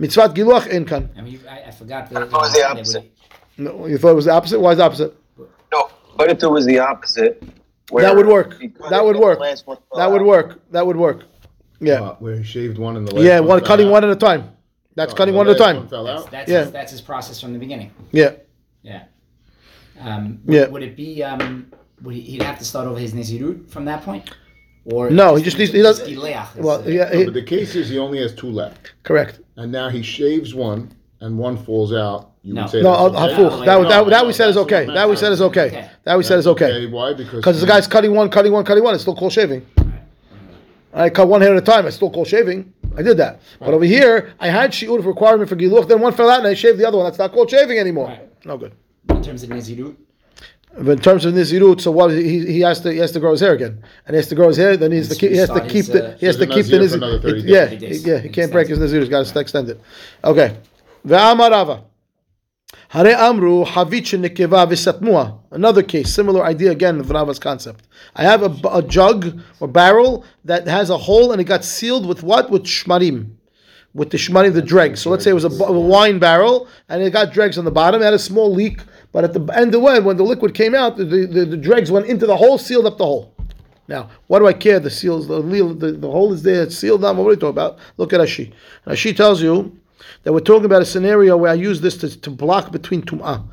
Mitzvat 0.00 0.34
giluach 0.34 0.66
en 0.72 0.84
kan. 0.84 1.10
I 1.16 1.22
mean, 1.22 1.40
I, 1.50 1.62
I 1.68 1.70
forgot 1.70 2.10
the. 2.10 2.22
It 2.22 2.30
was 2.30 2.52
the 2.52 2.58
they 2.58 2.62
opposite. 2.64 3.02
would- 3.02 3.10
No, 3.58 3.86
you 3.86 3.98
thought 3.98 4.10
it 4.10 4.14
was 4.14 4.26
the 4.26 4.32
opposite? 4.32 4.60
Why 4.60 4.72
is 4.72 4.76
the 4.78 4.84
opposite? 4.84 5.16
No, 5.72 5.88
but 6.16 6.30
if 6.30 6.42
it 6.42 6.48
was 6.48 6.66
the 6.66 6.78
opposite, 6.78 7.42
where 7.90 8.04
That 8.04 8.14
would 8.14 8.26
work. 8.26 8.56
That 8.90 9.04
would 9.04 9.16
work. 9.16 9.40
last 9.40 9.66
one 9.66 9.78
That 9.96 10.10
would 10.12 10.22
work. 10.22 10.60
That 10.70 10.86
would 10.86 10.96
work. 10.96 11.24
Yeah. 11.80 12.00
Uh, 12.02 12.14
where 12.16 12.36
he 12.36 12.42
shaved 12.44 12.78
one 12.78 12.96
in 12.96 13.04
the 13.04 13.14
last 13.14 13.24
Yeah, 13.24 13.40
one 13.40 13.60
fell 13.60 13.66
cutting 13.68 13.86
out. 13.88 13.92
one 13.92 14.04
at 14.04 14.10
a 14.10 14.16
time. 14.16 14.50
That's 14.96 15.12
Oh, 15.12 15.16
cutting 15.16 15.34
one 15.34 15.46
at 15.48 15.54
a 15.54 15.58
time. 15.58 15.86
fell 15.88 16.04
That's, 16.04 16.22
out? 16.24 16.30
that's, 16.30 16.50
Yeah. 16.50 16.62
his, 16.64 16.72
that's 16.72 16.90
his 16.90 17.00
process 17.00 17.40
from 17.40 17.52
the 17.52 17.58
beginning. 17.58 17.90
Yeah. 18.12 18.32
Yeah. 18.82 19.02
Um, 20.00 20.40
Yeah. 20.46 20.66
Would 20.68 20.82
it 20.82 20.96
be? 20.96 21.22
Um, 21.22 21.66
would 22.02 22.14
he, 22.14 22.20
he'd 22.22 22.42
have 22.42 22.58
to 22.58 22.64
start 22.64 22.86
over 22.88 22.98
his 22.98 23.12
Nizirut 23.12 23.70
from 23.70 23.84
that 23.84 24.02
point? 24.02 24.30
Or 24.86 25.10
No, 25.10 25.34
he 25.34 25.42
just 25.42 25.58
needs- 25.58 25.72
he 25.72 25.82
does- 25.82 26.00
Gileach 26.00 26.56
Well, 26.56 26.82
uh, 26.82 26.86
yeah, 26.88 27.10
No, 27.12 27.18
he- 27.18 27.24
but 27.26 27.34
the 27.34 27.42
case 27.42 27.74
is 27.74 27.88
he 27.88 27.98
only 27.98 28.18
has 28.20 28.34
two 28.34 28.50
left, 28.50 28.92
correct. 29.02 29.40
and 29.56 29.70
now 29.72 29.88
he 29.88 30.00
shaves 30.02 30.54
one, 30.54 30.90
and 31.20 31.36
one 31.36 31.56
falls 31.56 31.92
out. 31.92 32.30
You 32.42 32.54
No. 32.54 32.62
would 32.62 32.70
say 32.70 32.82
No, 32.82 33.08
that's 33.10 33.34
uh, 33.34 33.36
hafuch. 33.38 33.64
That, 33.66 33.82
No, 33.82 33.88
that, 33.88 34.06
that 34.10 34.26
we 34.26 34.32
said 34.32 34.48
is 34.48 34.54
that's 34.54 34.64
okay. 34.64 34.86
That 34.86 35.08
we 35.08 35.16
said 35.16 35.32
is 35.32 35.42
okay. 35.42 35.66
Okay. 35.66 35.90
That 36.04 36.16
we 36.16 36.22
said 36.22 36.38
is 36.38 36.46
okay. 36.46 36.86
Why? 36.86 37.12
Because 37.14 37.32
Because 37.40 37.60
the 37.60 37.66
guy's 37.66 37.88
cutting 37.88 38.14
one, 38.14 38.28
cutting 38.30 38.52
one, 38.52 38.64
cutting 38.64 38.84
one. 38.84 38.94
It's 38.94 39.02
still 39.02 39.16
called 39.16 39.32
shaving. 39.32 39.66
I 40.94 41.10
cut 41.10 41.26
one 41.28 41.40
hair 41.42 41.50
at 41.52 41.58
a 41.58 41.60
time. 41.66 41.86
It's 41.86 41.96
still 41.96 42.10
called 42.10 42.28
shaving. 42.28 42.72
I 42.96 43.02
did 43.02 43.16
that. 43.18 43.40
But 43.60 43.74
over 43.74 43.84
here, 43.84 44.34
I 44.40 44.48
had 44.48 44.70
shiur 44.72 45.04
requirement 45.04 45.48
for 45.48 45.56
giluch. 45.56 45.86
Then 45.88 46.00
one 46.00 46.12
fell 46.12 46.30
out, 46.30 46.38
and 46.38 46.48
I 46.48 46.54
shaved 46.54 46.78
the 46.78 46.86
other 46.88 46.96
one. 46.98 47.06
That's 47.06 47.18
not 47.18 47.32
called 47.32 47.50
shaving 47.50 47.78
anymore. 47.78 48.06
Right. 48.08 48.44
No 48.46 48.56
good. 48.56 48.72
in 49.10 49.22
terms 49.22 49.42
of 49.42 49.50
Nizirut. 49.50 49.96
But 50.78 50.90
in 50.90 50.98
terms 50.98 51.24
of 51.24 51.32
nizirut, 51.32 51.80
so 51.80 51.90
what 51.90 52.10
he, 52.10 52.44
he 52.52 52.60
has 52.60 52.80
to 52.80 52.92
he 52.92 52.98
has 52.98 53.10
to 53.12 53.20
grow 53.20 53.30
his 53.32 53.40
hair 53.40 53.54
again, 53.54 53.82
and 54.06 54.14
he 54.14 54.16
has 54.16 54.28
to 54.28 54.34
grow 54.34 54.48
his 54.48 54.58
hair. 54.58 54.76
Then 54.76 54.92
he 54.92 54.98
has 54.98 55.08
to 55.08 55.14
keep 55.14 55.30
he 55.30 55.38
has 55.38 55.48
to 55.48 55.60
keep 55.62 55.70
his, 55.72 55.88
the 55.88 56.12
uh, 56.12 56.16
he 56.18 56.26
has 56.26 56.36
to 56.36 56.46
keep 56.46 56.66
the 56.66 56.78
nazir 56.78 56.78
for 56.78 56.84
nizir. 56.84 56.94
another 56.96 57.20
30 57.20 57.38
it- 57.38 57.44
Yeah, 57.46 57.66
days. 57.66 58.06
yeah, 58.06 58.18
he 58.18 58.28
can't 58.28 58.50
Extends 58.50 58.52
break 58.52 58.68
his 58.68 58.78
nizir. 58.78 59.00
He's 59.00 59.08
got 59.08 59.24
to 59.24 59.38
extend 59.40 59.70
it. 59.70 59.80
Okay. 60.22 60.54
Ve'amar 61.06 61.50
Rava. 61.50 61.84
Hare 62.96 63.14
amru. 63.14 63.66
Another 65.50 65.82
case, 65.82 66.14
similar 66.14 66.42
idea 66.42 66.70
again 66.70 66.98
of 66.98 67.10
Rava's 67.10 67.38
concept. 67.38 67.88
I 68.14 68.22
have 68.22 68.64
a 68.64 68.80
jug 68.80 69.38
or 69.60 69.68
barrel 69.68 70.24
that 70.46 70.66
has 70.66 70.88
a 70.88 70.96
hole 70.96 71.30
and 71.32 71.38
it 71.38 71.44
got 71.44 71.62
sealed 71.62 72.06
with 72.06 72.22
what? 72.22 72.48
With 72.50 72.64
shmarim. 72.64 73.32
With 73.92 74.08
the 74.08 74.16
shmarim, 74.16 74.54
the 74.54 74.62
dregs. 74.62 75.02
So 75.02 75.10
let's 75.10 75.24
say 75.24 75.30
it 75.30 75.34
was 75.34 75.44
a 75.44 75.72
wine 75.72 76.18
barrel 76.18 76.68
and 76.88 77.02
it 77.02 77.12
got 77.12 77.34
dregs 77.34 77.58
on 77.58 77.66
the 77.66 77.70
bottom. 77.70 78.00
It 78.00 78.06
had 78.06 78.14
a 78.14 78.18
small 78.18 78.50
leak, 78.50 78.80
but 79.12 79.24
at 79.24 79.34
the 79.34 79.44
end 79.54 79.66
of 79.66 79.72
the 79.72 79.80
way, 79.80 80.00
when 80.00 80.16
the 80.16 80.24
liquid 80.24 80.54
came 80.54 80.74
out, 80.74 80.96
the, 80.96 81.04
the, 81.04 81.44
the 81.44 81.56
dregs 81.58 81.90
went 81.90 82.06
into 82.06 82.26
the 82.26 82.36
hole, 82.38 82.56
sealed 82.56 82.86
up 82.86 82.96
the 82.96 83.04
hole. 83.04 83.34
Now, 83.88 84.08
what 84.26 84.38
do 84.38 84.46
I 84.46 84.54
care? 84.54 84.80
The 84.80 84.90
seals, 84.90 85.28
the, 85.28 85.42
the, 85.42 85.92
the 85.92 86.10
hole 86.10 86.32
is 86.32 86.42
there, 86.42 86.62
it's 86.62 86.78
sealed 86.78 87.02
down. 87.02 87.18
What 87.18 87.24
are 87.24 87.28
we 87.28 87.36
talking 87.36 87.50
about? 87.50 87.78
Look 87.98 88.14
at 88.14 88.20
Rashi. 88.20 88.54
Rashi 88.86 89.14
tells 89.14 89.42
you 89.42 89.78
that 90.22 90.32
we're 90.32 90.40
talking 90.40 90.64
about 90.66 90.82
a 90.82 90.84
scenario 90.84 91.36
where 91.36 91.50
I 91.50 91.54
use 91.54 91.80
this 91.80 91.96
to, 91.98 92.20
to 92.20 92.30
block 92.30 92.70
between 92.72 93.02
tum'ah. 93.02 93.44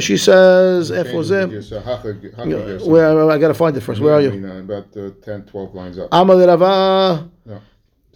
She 0.00 0.16
says, 0.16 0.90
"F 0.90 1.12
was 1.12 1.30
it?" 1.30 1.50
Yes, 1.50 1.70
Hacha- 1.70 2.14
Hacha 2.36 2.48
gives- 2.48 2.84
Where 2.84 3.30
I 3.30 3.38
gotta 3.38 3.54
find 3.54 3.76
it 3.76 3.80
first. 3.82 4.00
Where 4.00 4.14
are 4.14 4.20
you? 4.22 4.30
About 4.46 4.96
uh, 4.96 5.10
10, 5.22 5.44
12 5.44 5.74
lines 5.74 5.98
up. 5.98 6.08
Amal 6.12 6.38
Rava. 6.46 7.28
No, 7.44 7.60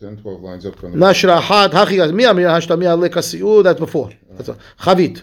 10, 0.01 0.17
12 0.19 0.43
lines 0.43 0.65
up 0.67 0.77
from 0.79 0.93
the. 0.93 0.99
Nashra 0.99 1.41
had 1.41 1.73
hachi 1.73 2.13
mi 2.15 2.25
amir 2.25 2.49
hashtami 2.49 2.85
alek 2.85 3.11
asiu. 3.15 3.63
That's 3.63 3.79
before. 3.79 4.11
That's. 4.33 4.49
Chavit. 4.81 5.23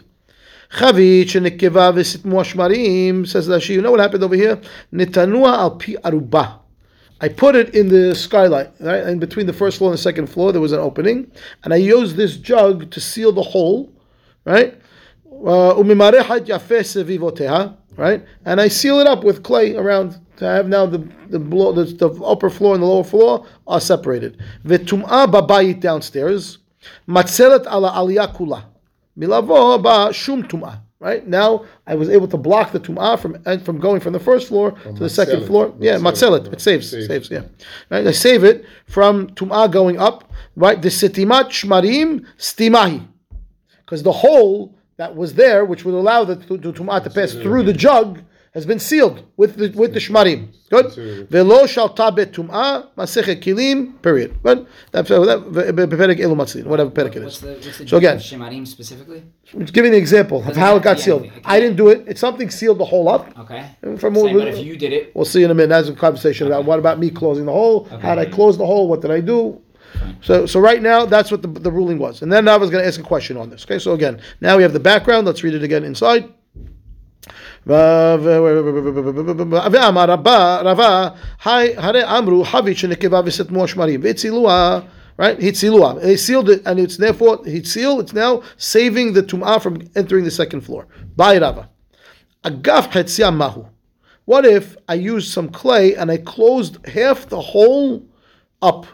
Chavit 0.72 1.26
shenikeva 1.26 1.92
v'sitmu 1.94 2.42
ashmarim 2.44 3.28
says 3.28 3.48
that 3.48 3.62
she. 3.62 3.74
You 3.74 3.82
know 3.82 3.92
what 3.92 4.00
happened 4.00 4.24
over 4.24 4.36
here? 4.36 4.60
Nitanua 4.94 5.58
al 5.58 5.72
pi 5.78 5.94
aruba. 6.04 6.60
I 7.24 7.30
put 7.30 7.56
it 7.56 7.74
in 7.74 7.88
the 7.88 8.14
skylight, 8.14 8.72
right? 8.82 9.08
In 9.08 9.18
between 9.18 9.46
the 9.46 9.54
first 9.54 9.78
floor 9.78 9.92
and 9.92 9.98
the 9.98 10.02
second 10.02 10.28
floor, 10.28 10.52
there 10.52 10.60
was 10.60 10.74
an 10.74 10.82
opening, 10.82 11.32
and 11.64 11.74
I 11.74 11.78
used 11.78 12.18
this 12.18 12.36
jug 12.36 12.92
to 12.92 13.00
seal 13.00 13.32
the 13.32 13.42
hole, 13.42 13.90
right? 14.44 14.78
Uh, 15.32 15.82
right? 17.96 18.26
And 18.46 18.60
I 18.60 18.68
seal 18.68 19.00
it 19.00 19.08
up 19.08 19.24
with 19.24 19.42
clay 19.42 19.74
around 19.74 20.20
to 20.36 20.46
have 20.46 20.68
now 20.68 20.86
the 20.86 21.08
the, 21.30 21.40
below, 21.40 21.72
the, 21.72 21.86
the 21.86 22.10
upper 22.26 22.50
floor 22.50 22.74
and 22.74 22.84
the 22.84 22.88
lower 22.88 23.06
floor 23.06 23.48
are 23.68 23.80
separated. 23.80 24.44
V'tum'ah 24.66 25.26
babayit 25.32 25.80
downstairs, 25.80 26.58
matzelet 27.08 27.66
ala 27.68 27.92
aliyakula, 27.92 28.66
milavo 29.18 29.82
ba 29.82 30.12
shum 30.14 30.44
tum'ah. 30.44 30.82
Right 31.04 31.28
now, 31.28 31.66
I 31.86 31.96
was 31.96 32.08
able 32.08 32.30
to 32.30 32.38
block 32.38 32.72
the 32.72 32.80
tum'ah 32.80 33.20
from 33.20 33.34
from 33.60 33.78
going 33.78 34.00
from 34.00 34.14
the 34.14 34.22
first 34.22 34.48
floor 34.48 34.72
to 34.72 34.94
the 34.94 35.10
second 35.10 35.46
floor. 35.46 35.76
Yeah, 35.78 35.98
Matzelet. 35.98 36.46
matzelet. 36.46 36.54
It 36.54 36.62
saves, 36.62 36.90
Saves, 36.90 37.08
saves. 37.08 37.30
Yeah, 37.30 37.42
right. 37.90 38.08
I 38.08 38.12
save 38.12 38.46
it 38.46 38.64
from 38.88 39.28
tum'ah 39.32 39.70
going 39.70 40.00
up. 40.00 40.32
Right, 40.56 40.82
the 40.82 40.88
sitimat 40.88 41.48
shmarim 41.50 42.26
stimahi 42.38 43.06
because 43.80 44.02
the 44.04 44.14
hole 44.14 44.74
that 44.96 45.14
was 45.14 45.34
there, 45.34 45.66
which 45.66 45.84
would 45.84 45.94
allow 45.94 46.24
the, 46.24 46.36
the, 46.36 46.56
the 46.56 46.72
tum'ah 46.72 47.04
to 47.04 47.10
pass 47.10 47.34
through 47.34 47.64
the 47.64 47.74
jug, 47.74 48.22
has 48.54 48.66
been 48.68 48.80
sealed 48.80 49.24
with 49.36 49.56
the 49.58 49.70
with 49.80 49.94
the 49.94 50.00
shmarim. 50.00 50.50
Good. 50.70 51.28
Velo 51.30 51.66
shal 51.66 51.90
tabet 51.90 52.32
tum'ah 52.34 52.88
masechet 52.96 53.42
kilim. 53.42 54.00
Period. 54.02 54.42
Good. 54.44 54.68
That's 54.92 55.10
uh, 55.12 55.20
that. 55.26 55.40
Perek 55.42 56.20
elu 56.20 56.36
matzlin. 56.36 56.66
Whatever 56.66 56.92
perek 56.92 57.16
it 57.16 57.24
What's 57.24 57.36
is. 57.36 57.42
the, 57.42 57.54
what's 57.80 57.90
So 57.90 57.98
again- 57.98 58.18
shmarim 58.18 58.68
specifically? 58.68 59.24
I'm 59.54 59.62
just 59.62 59.74
giving 59.74 59.94
an 59.94 59.98
example 60.00 60.48
of 60.48 60.56
how 60.56 60.76
it 60.78 60.84
got 60.84 60.98
to 60.98 61.04
sealed. 61.04 61.22
anything. 61.24 61.42
I 61.46 61.60
didn't 61.60 61.78
do 61.78 61.90
it. 61.90 62.04
It's 62.08 62.20
something 62.22 62.50
sealed 62.50 62.78
the 62.80 62.86
hole 62.86 63.10
up. 63.10 63.38
Okay. 63.40 63.70
From 63.82 64.14
Same, 64.14 64.14
what- 64.14 64.34
but 64.34 64.48
if 64.50 64.60
you 64.66 64.78
did 64.78 64.94
it, 64.94 65.16
We'll 65.16 65.26
see 65.26 65.44
in 65.44 65.52
a 65.52 65.54
minute. 65.54 65.70
That's 65.70 65.90
a 65.90 65.94
conversation 65.94 66.48
about 66.48 66.66
what 66.66 66.80
about 66.80 67.00
me 67.00 67.10
closing 67.10 67.46
the 67.46 67.52
hole? 67.52 67.88
Okay. 67.92 68.02
How 68.02 68.16
did 68.16 68.28
I 68.28 68.32
close 68.32 68.58
the 68.58 68.66
hole? 68.66 68.88
What 68.88 69.02
did 69.02 69.12
I 69.12 69.20
do? 69.20 69.60
So, 70.22 70.46
so 70.48 70.60
right 70.60 70.82
now, 70.82 71.06
that's 71.06 71.30
what 71.32 71.42
the, 71.44 71.48
the 71.48 71.72
ruling 71.72 72.00
was. 72.00 72.24
And 72.24 72.32
then 72.34 72.48
I 72.48 72.58
was 72.58 72.72
going 72.72 72.82
to 72.84 72.88
ask 72.88 73.00
a 73.00 73.04
question 73.04 73.38
on 73.38 73.50
this. 73.52 73.64
Okay, 73.64 73.78
so 73.78 73.94
again, 73.94 74.20
now 74.42 74.58
we 74.58 74.64
have 74.64 74.74
the 74.74 74.80
background. 74.80 75.28
Let's 75.28 75.44
read 75.44 75.54
it 75.54 75.62
again 75.64 75.84
inside. 75.84 76.34
ואמר 79.72 80.10
רבה, 80.10 80.62
רבה, 80.62 81.08
הרי 81.46 82.18
אמרו 82.18 82.46
חבית 82.46 82.78
שנקבה 82.78 83.22
וסתמו 83.26 83.64
השמרים, 83.64 84.00
והצילוה 84.04 84.80
right? 85.18 85.40
Hitzilua. 85.40 86.02
They 86.02 86.18
sealed 86.18 86.50
it, 86.50 86.62
and 86.66 86.80
it's 86.80 86.98
therefore 86.98 87.42
he 87.46 87.62
hitzil. 87.62 88.02
It's 88.02 88.14
now 88.14 88.42
saving 88.58 89.14
the 89.14 89.24
tum'ah 89.24 89.62
from 89.62 89.82
entering 89.96 90.24
the 90.24 90.32
second 90.32 90.62
floor. 90.62 90.88
By 91.16 91.38
Rava, 91.38 91.70
agaf 92.44 92.92
hetzia 92.92 93.36
mahu. 93.36 93.66
What 94.26 94.46
if 94.46 94.78
I 94.88 94.94
used 94.96 95.32
some 95.32 95.50
clay 95.50 95.96
and 95.96 96.10
I 96.10 96.18
closed 96.18 96.86
half 96.88 97.28
the 97.28 97.42
hole 97.42 98.06
up? 98.62 98.86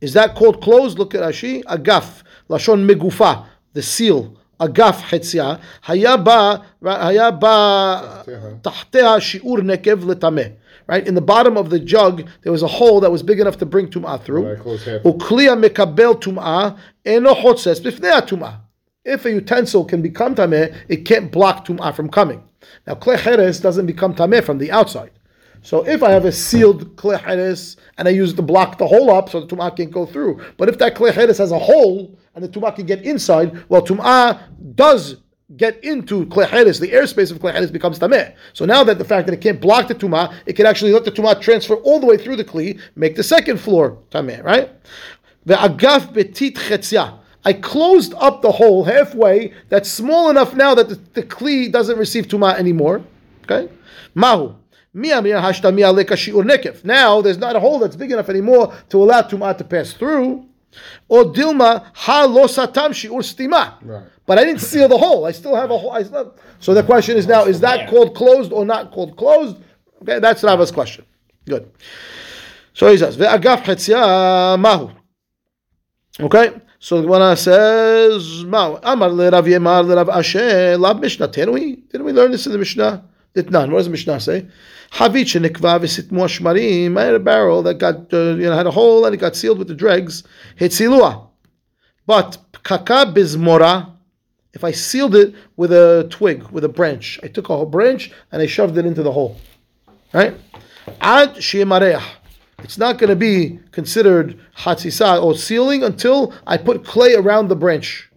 Is 0.00 0.12
that 0.14 0.34
called 0.34 0.62
closed? 0.62 0.98
Look 0.98 1.14
at 1.14 1.22
Rashi. 1.22 1.64
Agaf 1.64 2.22
lashon 2.48 2.88
megufa, 2.88 3.46
the 3.72 3.82
seal. 3.82 4.36
Agaf 4.66 5.02
chetzia. 5.08 5.60
Haya 5.82 6.16
ba 6.18 6.64
haya 6.82 7.32
ba 7.32 8.24
tahteha 8.62 9.18
shiur 9.18 9.58
nekev 9.58 10.04
letameh. 10.04 10.56
Right 10.86 11.06
in 11.06 11.14
the 11.14 11.20
bottom 11.20 11.56
of 11.56 11.70
the 11.70 11.78
jug, 11.78 12.28
there 12.42 12.52
was 12.52 12.62
a 12.62 12.68
hole 12.68 13.00
that 13.00 13.10
was 13.10 13.22
big 13.22 13.40
enough 13.40 13.56
to 13.58 13.66
bring 13.66 13.88
tumah 13.88 14.22
through. 14.24 14.48
Right, 14.48 14.58
close 14.58 14.84
half. 14.84 15.02
Ukliya 15.02 15.56
mekabel 15.62 16.20
tumah 16.20 16.78
eno 17.04 17.34
chotzes 17.34 17.80
b'fnei 17.80 18.20
tumah. 18.28 18.60
If 19.04 19.24
a 19.24 19.30
utensil 19.32 19.84
can 19.84 20.00
become 20.00 20.34
tameh, 20.34 20.74
it 20.88 21.04
can't 21.04 21.32
block 21.32 21.66
tumah 21.66 21.94
from 21.94 22.08
coming. 22.08 22.42
Now, 22.86 22.94
klei 22.94 23.18
cheres 23.18 23.60
doesn't 23.60 23.86
become 23.86 24.14
tameh 24.14 24.44
from 24.44 24.58
the 24.58 24.70
outside. 24.70 25.10
So 25.62 25.86
if 25.86 26.02
I 26.02 26.10
have 26.10 26.24
a 26.24 26.32
sealed 26.32 26.96
klei 26.96 27.20
cheres 27.24 27.76
and 27.98 28.06
I 28.06 28.12
use 28.12 28.32
it 28.32 28.36
to 28.36 28.42
block 28.42 28.78
the 28.78 28.86
hole 28.86 29.10
up 29.10 29.28
so 29.28 29.40
the 29.40 29.46
tumah 29.46 29.76
can't 29.76 29.90
go 29.90 30.06
through, 30.06 30.40
but 30.56 30.68
if 30.68 30.78
that 30.78 30.94
klei 30.94 31.12
cheres 31.12 31.38
has 31.38 31.52
a 31.52 31.58
hole 31.58 32.16
and 32.34 32.44
the 32.44 32.48
tumah 32.48 32.74
can 32.74 32.86
get 32.86 33.02
inside, 33.02 33.68
well, 33.68 33.82
tumah 33.82 34.40
does 34.74 35.16
get 35.56 35.82
into 35.84 36.26
klei 36.26 36.48
cheres. 36.48 36.80
The 36.80 36.88
airspace 36.88 37.30
of 37.30 37.38
klei 37.38 37.52
cheres 37.52 37.70
becomes 37.70 37.98
tameh. 37.98 38.34
So 38.52 38.64
now 38.64 38.84
that 38.84 38.98
the 38.98 39.04
fact 39.04 39.26
that 39.26 39.34
it 39.34 39.40
can't 39.40 39.60
block 39.60 39.88
the 39.88 39.94
tumah, 39.94 40.34
it 40.46 40.54
can 40.54 40.66
actually 40.66 40.92
let 40.92 41.04
the 41.04 41.12
tumah 41.12 41.40
transfer 41.40 41.76
all 41.76 42.00
the 42.00 42.06
way 42.06 42.16
through 42.16 42.36
the 42.36 42.44
kli, 42.44 42.80
make 42.96 43.16
the 43.16 43.22
second 43.22 43.58
floor 43.58 43.98
tameh, 44.10 44.42
right? 44.42 44.70
The 45.44 45.54
Agaf 45.54 46.12
betit 46.14 46.54
chetzia. 46.54 47.18
I 47.44 47.52
closed 47.52 48.14
up 48.14 48.40
the 48.40 48.52
hole 48.52 48.84
halfway. 48.84 49.52
That's 49.68 49.90
small 49.90 50.30
enough 50.30 50.54
now 50.54 50.74
that 50.76 50.88
the, 50.88 50.94
the 51.14 51.22
kli 51.24 51.70
doesn't 51.72 51.98
receive 51.98 52.28
tuma 52.28 52.54
anymore. 52.54 53.02
Okay, 53.44 53.68
mahu. 54.14 54.54
Now 54.94 55.20
there's 57.22 57.38
not 57.38 57.56
a 57.56 57.60
hole 57.60 57.78
that's 57.78 57.96
big 57.96 58.12
enough 58.12 58.28
anymore 58.28 58.74
to 58.90 59.02
allow 59.02 59.22
tuma 59.22 59.56
to 59.56 59.64
pass 59.64 59.94
through. 59.94 60.46
Or 61.08 61.24
dilma 61.24 61.84
ha 61.94 62.24
lo 62.24 62.44
satam 62.46 62.90
shiur 62.90 63.22
stima. 63.22 63.76
Right. 63.82 64.06
But 64.26 64.38
I 64.38 64.44
didn't 64.44 64.60
seal 64.60 64.88
the 64.88 64.98
hole. 64.98 65.24
I 65.24 65.32
still 65.32 65.54
have 65.54 65.70
a 65.70 65.78
hole. 65.78 65.92
I 65.92 66.02
still, 66.02 66.34
so 66.60 66.74
the 66.74 66.82
question 66.82 67.16
is 67.16 67.26
now: 67.26 67.44
Is 67.44 67.60
that 67.60 67.88
called 67.88 68.14
closed 68.14 68.52
or 68.52 68.64
not 68.64 68.92
called 68.92 69.16
closed? 69.16 69.56
Okay, 70.02 70.18
that's 70.18 70.42
Rava's 70.42 70.70
question. 70.70 71.04
Good. 71.46 71.70
So 72.74 72.90
he 72.90 72.96
says, 72.96 73.16
"Ve'agaf 73.16 73.64
chetzia 73.64 74.58
mahu." 74.58 74.90
Okay, 76.20 76.52
so 76.78 77.00
the 77.00 77.06
Gemara 77.08 77.36
says, 77.36 78.44
"Ma 78.44 78.78
Amar 78.82 79.10
le 79.10 79.30
Rav 79.30 79.44
Yemar 79.44 79.86
le 79.86 79.96
Rav 79.96 80.08
Ashi 80.08 80.78
lab 80.78 81.00
Mishnah." 81.00 81.28
Didn't 81.28 81.52
we? 81.54 81.76
Didn't 81.76 82.04
we 82.04 82.12
learn 82.12 82.30
this 82.30 82.46
in 82.46 82.52
the 82.52 82.58
Mishnah? 82.58 83.04
Did 83.34 83.50
none. 83.50 83.70
What 83.70 83.78
does 83.78 83.86
the 83.86 83.92
Mishnah 83.92 84.20
say? 84.20 84.46
Havit 84.92 85.24
shenikva 85.24 85.80
v'sitmu 85.80 86.10
shmarim. 86.10 86.98
I 86.98 87.04
had 87.04 87.14
a 87.14 87.18
barrel 87.18 87.62
that 87.62 87.74
got 87.74 88.12
uh, 88.12 88.34
you 88.34 88.44
know 88.44 88.56
had 88.56 88.66
a 88.66 88.70
hole 88.70 89.06
and 89.06 89.14
it 89.14 89.18
got 89.18 89.36
sealed 89.36 89.58
with 89.58 89.68
the 89.68 89.74
dregs. 89.74 90.22
Hitzilua, 90.58 91.28
but 92.06 92.38
kaka 92.62 93.06
bizmora. 93.06 93.90
If 94.52 94.64
I 94.64 94.72
sealed 94.72 95.16
it 95.16 95.34
with 95.56 95.72
a 95.72 96.06
twig, 96.10 96.42
with 96.50 96.62
a 96.64 96.68
branch, 96.68 97.18
I 97.22 97.28
took 97.28 97.48
a 97.48 97.56
whole 97.56 97.64
branch 97.64 98.12
and 98.30 98.42
I 98.42 98.46
shoved 98.46 98.76
it 98.76 98.84
into 98.84 99.02
the 99.02 99.12
hole. 99.12 99.38
Right? 100.12 100.34
Ad 101.00 101.36
shiemareach. 101.36 102.02
It's 102.58 102.76
not 102.76 102.98
going 102.98 103.08
to 103.08 103.16
be 103.16 103.60
considered 103.70 104.38
hatzisa 104.58 105.22
or 105.22 105.34
sealing 105.34 105.82
until 105.82 106.34
I 106.46 106.58
put 106.58 106.84
clay 106.84 107.14
around 107.14 107.48
the 107.48 107.56
branch. 107.56 108.10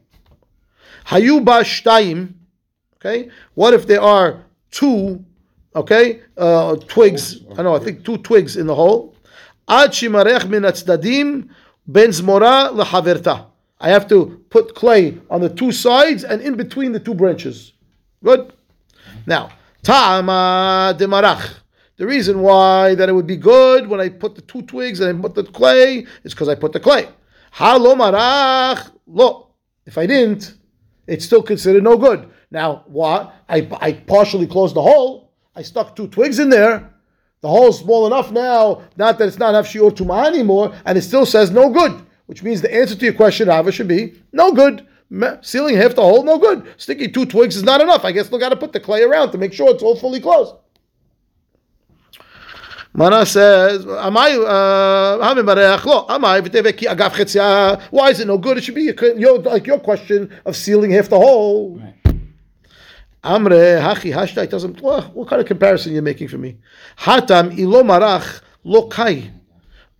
Hayuba 1.08 1.62
shtayim. 1.62 2.34
Okay. 2.98 3.30
What 3.54 3.74
if 3.74 3.88
there 3.88 4.02
are 4.02 4.44
two? 4.76 5.24
Okay, 5.76 6.22
uh, 6.38 6.76
twigs. 6.88 7.42
I 7.58 7.64
know. 7.64 7.76
I 7.76 7.80
think 7.80 8.06
two 8.06 8.18
twigs 8.18 8.56
in 8.58 8.68
the 8.68 8.76
hole. 8.76 9.16
Ad 9.68 9.92
shimarech 9.92 10.48
min 10.48 10.64
atzdadim 10.64 11.50
ben 11.88 12.10
zmora 12.10 12.72
lehaverta. 12.72 13.48
I 13.80 13.90
have 13.90 14.08
to 14.10 14.42
put 14.50 14.76
clay 14.76 15.18
on 15.30 15.42
the 15.42 15.50
two 15.50 15.72
sides 15.72 16.24
and 16.24 16.42
in 16.42 16.56
between 16.56 16.92
the 16.92 17.00
two 17.00 17.14
branches. 17.14 17.74
Good. 18.24 18.54
Now, 19.26 19.52
ta'ama 19.84 20.96
demarach. 20.98 21.56
The 21.98 22.06
reason 22.06 22.42
why 22.42 22.96
that 22.96 23.10
it 23.10 23.14
would 23.14 23.28
be 23.28 23.38
good 23.38 23.88
when 23.88 24.00
I 24.00 24.10
put 24.10 24.36
the 24.36 24.42
two 24.42 24.62
twigs 24.62 25.00
and 25.00 25.18
I 25.18 25.22
put 25.22 25.36
the 25.36 25.44
clay 25.44 26.06
is 26.24 26.34
because 26.34 26.50
I 26.50 26.56
put 26.56 26.72
the 26.72 26.80
clay. 26.80 27.10
Ha 27.52 27.76
lo 27.76 27.96
marach 27.96 28.92
lo. 29.08 29.50
If 29.86 29.98
I 29.98 30.06
didn't, 30.06 30.56
it's 31.08 31.26
still 31.26 31.44
considered 31.44 31.84
no 31.84 31.98
good. 31.98 32.30
Now, 32.56 32.86
what? 32.86 33.36
I, 33.50 33.68
I 33.82 33.92
partially 33.92 34.48
closed 34.48 34.78
the 34.78 34.82
hole. 34.82 35.34
I 35.58 35.62
stuck 35.62 35.94
two 35.94 36.08
twigs 36.08 36.40
in 36.40 36.48
there. 36.50 36.90
The 37.42 37.50
hole's 37.50 37.80
small 37.80 38.08
enough 38.08 38.32
now, 38.32 38.82
not 38.96 39.20
that 39.20 39.28
it's 39.28 39.38
not 39.38 39.50
enough 39.50 39.68
shiur 39.68 39.92
tumah 39.92 40.26
anymore, 40.28 40.74
and 40.86 40.98
it 40.98 41.02
still 41.02 41.26
says 41.26 41.52
no 41.52 41.70
good, 41.70 42.02
which 42.28 42.44
means 42.44 42.62
the 42.62 42.74
answer 42.74 42.96
to 42.96 43.06
your 43.06 43.14
question, 43.14 43.50
Rava, 43.50 43.74
should 43.74 43.90
be 43.90 44.14
no 44.32 44.54
good. 44.54 44.88
Sealing 45.42 45.76
half 45.76 45.96
the 45.96 46.02
hole, 46.02 46.24
no 46.24 46.38
good. 46.38 46.66
Sticking 46.78 47.12
two 47.12 47.26
twigs 47.26 47.58
is 47.58 47.64
not 47.64 47.82
enough. 47.82 48.06
I 48.06 48.14
guess 48.14 48.32
we 48.32 48.40
got 48.40 48.50
to 48.50 48.56
put 48.56 48.72
the 48.72 48.80
clay 48.80 49.04
around 49.04 49.34
to 49.34 49.38
make 49.38 49.52
sure 49.52 49.72
it's 49.72 49.84
all 49.84 49.98
fully 49.98 50.22
closed. 50.22 50.56
Mana 52.94 53.26
says, 53.26 53.86
"Am 53.86 54.16
I? 54.16 54.30
Am 56.10 56.24
I? 56.24 56.40
Why 57.92 58.10
is 58.12 58.20
it 58.22 58.28
no 58.28 58.38
good? 58.38 58.58
It 58.58 58.64
should 58.64 58.76
be 58.76 58.94
your, 59.18 59.40
like 59.40 59.68
your 59.68 59.80
question 59.80 60.32
of 60.46 60.56
sealing 60.56 60.92
half 60.92 61.10
the 61.10 61.20
hole. 61.20 61.82
Amre 63.26 63.82
hachi 63.82 64.14
hashta. 64.14 64.44
It 64.44 64.52
doesn't. 64.52 64.82
Well, 64.82 65.02
what 65.14 65.28
kind 65.28 65.42
of 65.42 65.48
comparison 65.48 65.94
you're 65.94 66.04
making 66.04 66.28
for 66.28 66.38
me? 66.38 66.58
Hatam 67.00 67.58
ilo 67.58 67.84
marach 67.84 68.42
lo 68.64 68.88
kai. 68.88 69.32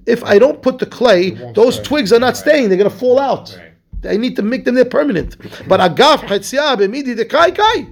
If 0.06 0.24
I 0.24 0.38
don't 0.38 0.62
put 0.62 0.78
the 0.78 0.86
clay, 0.86 1.32
those 1.54 1.80
twigs 1.80 2.14
are 2.14 2.20
not 2.20 2.38
staying. 2.38 2.70
They're 2.70 2.78
going 2.78 2.90
to 2.90 2.96
fall 2.96 3.20
out. 3.20 3.60
I 4.08 4.18
need 4.18 4.36
to 4.36 4.44
make 4.44 4.66
them 4.66 4.76
there 4.76 4.86
permanent. 4.86 5.38
But 5.68 5.80
agaf 5.80 6.20
chetzia 6.28 6.78
b'midi 6.78 7.16
de 7.16 7.26
kai 7.26 7.50
kai. 7.50 7.88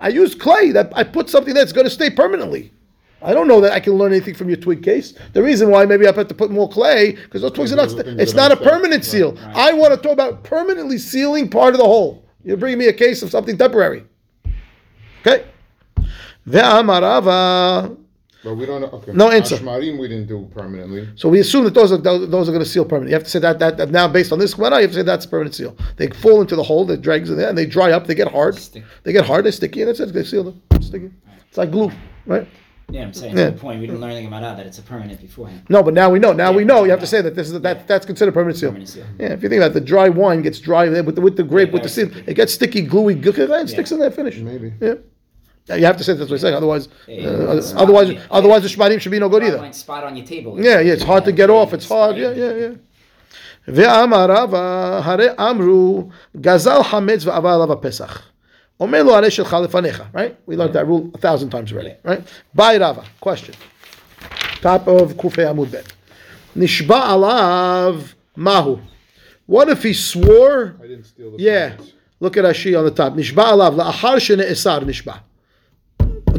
I 0.00 0.08
use 0.08 0.34
clay. 0.34 0.72
That 0.72 0.90
I 0.96 1.04
put 1.04 1.28
something 1.28 1.52
that's 1.52 1.72
going 1.72 1.84
to 1.84 1.90
stay 1.90 2.08
permanently. 2.08 2.72
I 3.20 3.34
don't 3.34 3.48
know 3.48 3.60
that 3.60 3.72
I 3.72 3.80
can 3.80 3.94
learn 3.94 4.12
anything 4.12 4.34
from 4.34 4.48
your 4.48 4.58
twig 4.58 4.82
case. 4.82 5.12
The 5.32 5.42
reason 5.42 5.70
why 5.70 5.84
maybe 5.84 6.06
I 6.06 6.12
have 6.12 6.28
to 6.28 6.34
put 6.34 6.50
more 6.50 6.68
clay 6.68 7.12
because 7.12 7.42
those 7.42 7.52
twigs 7.52 7.72
are 7.72 7.76
not. 7.76 7.88
Those 7.90 8.00
are 8.00 8.02
things 8.04 8.20
It's 8.22 8.34
not 8.34 8.52
a 8.52 8.56
permanent 8.56 9.04
seal. 9.04 9.36
I 9.54 9.74
want 9.74 9.92
to 9.92 10.00
talk 10.00 10.12
about 10.12 10.44
permanently 10.44 10.96
sealing 10.96 11.50
part 11.50 11.74
of 11.74 11.78
the 11.78 11.84
hole. 11.84 12.24
You're 12.44 12.56
bringing 12.56 12.78
me 12.78 12.86
a 12.86 12.92
case 12.94 13.22
of 13.22 13.30
something 13.30 13.58
temporary. 13.58 14.04
Okay. 15.20 15.46
Ve'amarava. 16.46 17.96
But 18.44 18.54
we 18.54 18.66
don't 18.66 18.80
know. 18.80 18.88
Okay. 18.88 19.12
No 19.12 19.30
answer. 19.30 19.56
Ashmarim 19.56 19.98
we 19.98 20.06
didn't 20.06 20.28
do 20.28 20.48
permanently. 20.54 21.08
So 21.16 21.28
we 21.28 21.40
assume 21.40 21.64
that 21.64 21.74
those 21.74 21.90
are 21.90 21.96
those, 21.96 22.30
those 22.30 22.48
are 22.48 22.52
going 22.52 22.62
to 22.62 22.70
seal 22.70 22.84
permanently. 22.84 23.10
You 23.10 23.16
have 23.16 23.24
to 23.24 23.30
say 23.30 23.40
that, 23.40 23.58
that 23.58 23.76
that 23.78 23.90
now 23.90 24.06
based 24.06 24.32
on 24.32 24.38
this 24.38 24.54
Gemara, 24.54 24.76
you 24.76 24.82
have 24.82 24.90
to 24.90 24.96
say 24.96 25.02
that's 25.02 25.24
a 25.24 25.28
permanent 25.28 25.54
seal. 25.56 25.76
They 25.96 26.08
fall 26.08 26.40
into 26.40 26.54
the 26.54 26.62
hole, 26.62 26.84
the 26.84 26.96
dregs 26.96 27.30
in 27.30 27.36
there, 27.36 27.48
and 27.48 27.58
they 27.58 27.66
dry 27.66 27.90
up. 27.90 28.06
They 28.06 28.14
get 28.14 28.28
hard. 28.28 28.54
Stick. 28.54 28.84
They 29.02 29.12
get 29.12 29.26
hard. 29.26 29.44
They're 29.44 29.52
sticky, 29.52 29.82
and 29.82 29.88
that's 29.88 30.00
it. 30.00 30.12
They 30.12 30.22
seal 30.22 30.44
them. 30.44 30.62
Sticky. 30.80 31.10
It's 31.48 31.58
like 31.58 31.72
glue, 31.72 31.90
right? 32.26 32.46
Yeah, 32.91 33.03
I'm 33.03 33.13
saying 33.13 33.35
Yeah. 33.37 33.45
to 33.45 33.51
the 33.51 33.57
point 33.57 33.79
we 33.79 33.87
didn't 33.87 34.01
learn 34.01 34.11
anything 34.11 34.27
about 34.27 34.41
that. 34.41 34.57
That 34.57 34.65
it's 34.67 34.77
a 34.77 34.81
permanent 34.83 35.19
beforehand. 35.21 35.61
No, 35.69 35.81
but 35.81 35.93
now 35.93 36.09
we 36.09 36.19
know. 36.19 36.33
Now 36.33 36.51
we 36.51 36.61
Yeah. 36.63 36.67
know. 36.71 36.83
You 36.83 36.91
have 36.91 36.99
to 36.99 37.07
say 37.07 37.21
that 37.21 37.33
this 37.35 37.47
is 37.49 37.59
that 37.61 37.87
that's 37.87 38.05
considered 38.05 38.33
permanent 38.33 38.57
seal. 38.57 38.69
Permanent 38.69 38.89
seal. 38.89 39.05
Yeah, 39.19 39.33
if 39.33 39.41
you 39.41 39.49
think 39.49 39.59
about 39.61 39.71
it, 39.71 39.73
the 39.75 39.81
dry 39.93 40.09
wine 40.09 40.41
gets 40.41 40.59
dry 40.59 40.83
with 40.89 41.15
the, 41.15 41.21
with 41.21 41.37
the 41.37 41.43
grape 41.43 41.69
Yeah, 41.69 41.73
with 41.75 41.83
the 41.83 41.89
seal, 41.89 42.05
very 42.07 42.15
sticky. 42.17 42.31
it 42.31 42.35
gets 42.35 42.53
sticky, 42.53 42.81
gluey, 42.81 43.15
gooey, 43.15 43.51
and 43.61 43.69
sticks 43.69 43.91
in 43.93 43.99
there. 43.99 44.11
Finish. 44.11 44.37
Maybe. 44.39 44.73
Yeah. 44.81 44.95
Yeah, 45.69 45.75
You 45.75 45.85
have 45.85 45.97
to 45.97 46.03
say 46.03 46.11
that's 46.13 46.29
what 46.29 46.35
I'm 46.35 46.39
saying. 46.45 46.55
Otherwise, 46.55 46.89
Yeah, 47.07 47.29
uh, 47.29 47.55
it's 47.57 47.71
not- 47.73 47.83
otherwise, 47.83 48.09
yeah. 48.11 48.19
otherwise 48.29 48.61
the 48.63 48.67
shmarim 48.75 48.99
should 48.99 49.13
be 49.13 49.19
no 49.19 49.29
good 49.29 49.39
Dry 49.43 49.47
either. 49.49 49.57
wine 49.59 49.73
spot 49.73 50.03
on 50.03 50.13
your 50.17 50.25
table. 50.25 50.51
Yeah, 50.61 50.79
yeah, 50.81 50.93
it's 50.93 51.03
hard 51.03 51.23
to 51.25 51.31
get 51.31 51.49
off. 51.49 51.73
It's 51.73 51.87
hard. 51.87 52.17
Yeah, 52.17 52.31
yeah, 52.33 52.53
yeah. 52.63 52.69
ואמר 53.67 54.25
רבא, 54.31 54.99
הרי 55.03 55.27
אמרו, 55.39 56.09
גזל 56.41 56.83
חמץ 56.83 57.25
ועבר 57.25 57.49
עליו 57.49 57.71
הפסח. 57.73 58.21
Right? 58.80 60.36
We 60.46 60.56
learned 60.56 60.74
that 60.74 60.86
rule 60.86 61.10
a 61.14 61.18
thousand 61.18 61.50
times 61.50 61.72
already. 61.72 61.94
Right? 62.02 62.26
By 62.54 62.76
Rava. 62.76 63.04
Question. 63.20 63.54
Top 64.60 64.86
of 64.86 65.14
Kufei 65.14 65.46
Amud 65.52 65.70
Bet. 65.70 65.92
Nishba 66.56 66.88
alav 66.88 68.14
mahu. 68.36 68.80
What 69.46 69.68
if 69.68 69.82
he 69.82 69.92
swore? 69.92 70.76
I 70.78 70.82
didn't 70.86 71.04
steal 71.04 71.32
the 71.32 71.42
Yeah. 71.42 71.76
Look 72.20 72.36
at 72.36 72.44
Rashi 72.44 72.78
on 72.78 72.84
the 72.84 72.90
top. 72.90 73.14
Nishba 73.14 73.44
alav 73.52 73.74
la'achar 73.74 74.18
shene'esar 74.18 74.82
nishba. 74.84 75.20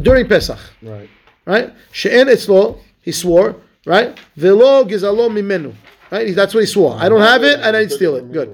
During 0.02 0.26
Pesach. 0.26 0.58
Right. 0.82 1.10
Right? 1.44 1.72
She'en 1.92 2.28
etzlo, 2.28 2.78
he 3.02 3.12
swore. 3.12 3.56
Right? 3.86 4.18
Velo 4.36 4.84
gizalo 4.84 5.28
mimenu. 5.30 5.74
right? 6.11 6.35
That's 6.35 6.53
what 6.53 6.61
he 6.61 6.65
swore. 6.65 6.95
I 6.99 7.09
don't 7.09 7.21
have 7.21 7.43
it 7.43 7.59
and 7.59 7.75
I 7.75 7.79
didn't 7.81 7.93
steal 7.93 8.15
it. 8.15 8.31
Good. 8.31 8.49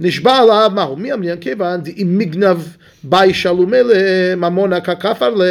נשבע 0.00 0.36
עליו, 0.36 0.70
מהו? 0.74 0.96
מי 0.96 1.12
אמרין? 1.12 1.40
כיוון 1.40 1.80
דאם 1.80 2.18
מגנב 2.18 2.76
באי 3.04 3.34
שלומה 3.34 3.76
לממונה 3.82 4.80
ככפר 4.80 5.34
ל... 5.34 5.42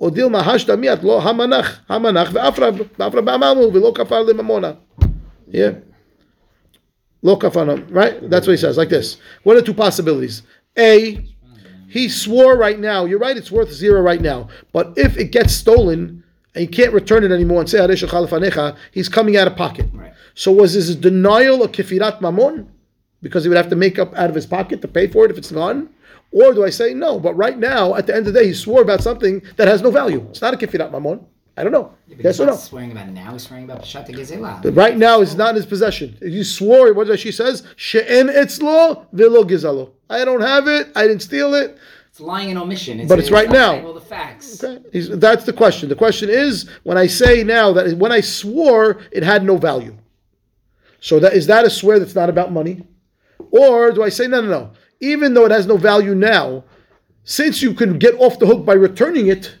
או 0.00 0.10
דילמה 0.10 0.40
השתא 0.40 0.72
מיית 0.72 1.04
לו 1.04 1.22
המנח, 1.22 1.80
המנח, 1.88 2.30
ואפרה 2.32 3.20
באמרנו 3.20 3.74
ולא 3.74 3.92
כפר 3.94 4.22
לממונה. 4.22 4.72
Yeah. 5.50 5.54
לא 7.24 7.36
כפר, 7.40 7.74
right? 7.90 8.30
That's 8.30 8.46
what 8.46 8.52
he 8.52 8.56
says, 8.56 8.76
like 8.76 8.88
this. 8.88 9.16
What 9.44 9.56
are 9.56 9.62
two 9.62 9.74
possibilities? 9.74 10.42
A, 10.78 11.24
he 11.88 12.08
swore 12.08 12.56
right 12.56 12.78
now. 12.78 13.04
You're 13.04 13.18
right. 13.18 13.36
It's 13.36 13.50
worth 13.50 13.72
zero 13.72 14.00
right 14.00 14.20
now. 14.20 14.48
But 14.72 14.86
if 14.96 15.16
it 15.16 15.30
gets 15.32 15.52
stolen 15.54 16.22
and 16.54 16.62
you 16.64 16.68
can't 16.68 16.92
return 16.92 17.24
it 17.24 17.32
anymore 17.32 17.60
and 17.60 17.70
say 17.70 17.78
"Harei 17.78 17.96
shechal 18.02 18.26
lefanecha," 18.26 18.76
he's 18.90 19.08
coming 19.08 19.36
out 19.36 19.46
of 19.46 19.56
pocket. 19.56 19.86
Right. 19.92 20.12
So 20.35 20.51
was 20.51 20.73
this 20.73 20.89
a 20.89 20.95
denial 20.95 21.63
of 21.63 21.71
kifirat 21.71 22.19
mamon 22.19 22.67
because 23.21 23.43
he 23.43 23.49
would 23.49 23.57
have 23.57 23.69
to 23.69 23.75
make 23.75 23.99
up 23.99 24.13
out 24.15 24.29
of 24.29 24.35
his 24.35 24.45
pocket 24.45 24.81
to 24.81 24.87
pay 24.87 25.07
for 25.07 25.25
it 25.25 25.31
if 25.31 25.37
it's 25.37 25.51
gone? 25.51 25.89
Or 26.31 26.53
do 26.53 26.63
I 26.63 26.69
say 26.69 26.93
no? 26.93 27.19
But 27.19 27.33
right 27.35 27.57
now, 27.57 27.95
at 27.95 28.07
the 28.07 28.15
end 28.15 28.27
of 28.27 28.33
the 28.33 28.39
day, 28.39 28.47
he 28.47 28.53
swore 28.53 28.81
about 28.81 29.01
something 29.01 29.41
that 29.57 29.67
has 29.67 29.81
no 29.81 29.91
value. 29.91 30.25
It's 30.29 30.41
not 30.41 30.53
a 30.53 30.57
kifirat 30.57 30.91
mamon. 30.91 31.25
I 31.57 31.63
don't 31.63 31.73
know. 31.73 31.93
But 32.07 32.23
yes 32.23 32.39
or 32.39 32.45
no? 32.45 32.55
swearing 32.55 32.91
about 32.91 33.09
now. 33.09 33.33
He's 33.33 33.43
swearing 33.43 33.65
about 33.65 33.83
Peshat 33.83 34.07
Gezela. 34.07 34.75
Right 34.75 34.97
now, 34.97 35.19
it's 35.21 35.35
not 35.35 35.49
in 35.49 35.55
his 35.57 35.65
possession. 35.65 36.17
You 36.21 36.43
swore. 36.45 36.93
What 36.93 37.07
does 37.07 37.19
she 37.19 37.31
says? 37.31 37.63
She'en 37.75 38.29
etzlo 38.29 39.05
velo 39.11 39.43
gizalo. 39.43 39.91
I 40.09 40.23
don't 40.23 40.41
have 40.41 40.67
it. 40.67 40.89
I 40.95 41.07
didn't 41.07 41.21
steal 41.21 41.53
it. 41.53 41.77
It's 42.07 42.19
lying 42.19 42.49
in 42.49 42.57
omission. 42.57 43.05
But 43.07 43.19
it's 43.19 43.31
right 43.31 43.49
now. 43.49 43.85
All 43.85 43.93
the 43.93 44.01
facts. 44.01 44.63
Okay. 44.63 44.83
He's, 44.91 45.09
that's 45.09 45.45
the 45.45 45.53
question. 45.53 45.87
The 45.89 45.95
question 45.95 46.29
is 46.29 46.69
when 46.83 46.97
I 46.97 47.07
say 47.07 47.43
now 47.43 47.71
that 47.73 47.97
when 47.97 48.11
I 48.11 48.21
swore 48.21 49.01
it 49.11 49.23
had 49.23 49.43
no 49.43 49.57
value. 49.57 49.95
So 51.01 51.19
that 51.19 51.33
is 51.33 51.47
that 51.47 51.65
a 51.65 51.69
swear 51.69 51.99
that's 51.99 52.15
not 52.15 52.29
about 52.29 52.51
money, 52.51 52.83
or 53.51 53.91
do 53.91 54.03
I 54.03 54.09
say 54.09 54.27
no, 54.27 54.39
no, 54.39 54.47
no? 54.47 54.71
Even 55.01 55.33
though 55.33 55.45
it 55.45 55.51
has 55.51 55.65
no 55.65 55.75
value 55.75 56.13
now, 56.13 56.63
since 57.23 57.61
you 57.61 57.73
can 57.73 57.97
get 57.97 58.13
off 58.19 58.37
the 58.37 58.45
hook 58.45 58.63
by 58.63 58.73
returning 58.73 59.27
it, 59.27 59.55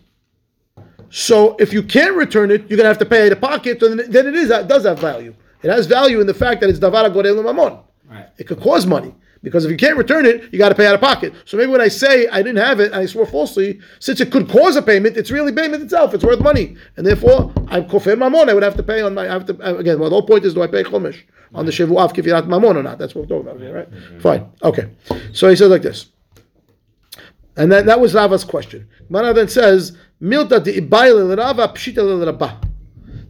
so 1.09 1.55
if 1.57 1.73
you 1.73 1.81
can't 1.81 2.15
return 2.15 2.51
it, 2.51 2.69
you're 2.69 2.77
gonna 2.77 2.87
have 2.87 2.99
to 2.99 3.05
pay 3.05 3.25
out 3.25 3.31
of 3.31 3.41
pocket. 3.41 3.79
Then, 3.79 3.97
then 4.09 4.27
it 4.27 4.35
is 4.35 4.51
it 4.51 4.67
does 4.67 4.85
have 4.85 4.99
value. 4.99 5.35
It 5.63 5.69
has 5.69 5.87
value 5.87 6.21
in 6.21 6.27
the 6.27 6.33
fact 6.33 6.61
that 6.61 6.69
it's 6.69 6.79
davara 6.79 7.11
gorel 7.11 7.43
mamon. 7.43 7.83
Right. 8.07 8.27
It 8.37 8.45
could 8.45 8.61
cause 8.61 8.85
money 8.85 9.15
because 9.43 9.65
if 9.65 9.71
you 9.71 9.77
can't 9.77 9.97
return 9.97 10.25
it, 10.25 10.51
you 10.51 10.59
got 10.59 10.69
to 10.69 10.75
pay 10.75 10.85
out 10.85 10.95
of 10.95 11.01
pocket. 11.01 11.33
So 11.45 11.57
maybe 11.57 11.71
when 11.71 11.81
I 11.81 11.87
say 11.87 12.27
I 12.27 12.41
didn't 12.41 12.63
have 12.63 12.79
it 12.79 12.93
I 12.93 13.05
swore 13.05 13.25
falsely, 13.25 13.79
since 13.99 14.21
it 14.21 14.31
could 14.31 14.49
cause 14.49 14.75
a 14.75 14.81
payment, 14.81 15.17
it's 15.17 15.31
really 15.31 15.51
payment 15.51 15.83
itself. 15.83 16.13
It's 16.13 16.23
worth 16.23 16.41
money, 16.41 16.77
and 16.97 17.05
therefore 17.05 17.51
I'm 17.67 17.85
kofer 17.85 18.15
mamon. 18.15 18.49
I 18.49 18.53
would 18.53 18.63
have 18.63 18.77
to 18.77 18.83
pay 18.83 19.01
on 19.01 19.13
my. 19.13 19.23
I 19.27 19.31
have 19.31 19.45
to 19.47 19.57
uh, 19.65 19.75
again. 19.75 19.99
Well, 19.99 20.09
the 20.09 20.15
whole 20.15 20.27
point 20.27 20.45
is 20.45 20.53
do 20.53 20.61
I 20.61 20.67
pay 20.67 20.83
chomish 20.83 21.21
on 21.53 21.65
the 21.65 21.71
shevuav 21.71 22.13
kifirat 22.13 22.47
mamon 22.47 22.75
or 22.75 22.83
not? 22.83 22.97
That's 22.97 23.15
what 23.15 23.29
we're 23.29 23.37
talking 23.37 23.49
about 23.49 23.61
here, 23.61 23.75
right? 23.75 23.91
Mm-hmm. 23.91 24.19
Fine. 24.19 24.51
Okay. 24.63 24.89
So 25.33 25.49
he 25.49 25.55
says 25.55 25.69
like 25.69 25.81
this, 25.81 26.07
and 27.57 27.71
then 27.71 27.85
that 27.87 27.99
was 27.99 28.13
Rava's 28.13 28.43
question. 28.43 28.87
Mana 29.09 29.33
then 29.33 29.47
says 29.47 29.97
milta 30.21 30.63
di 30.63 30.79
Rava 30.79 31.67
pshita 31.69 32.25
Rabba. 32.25 32.61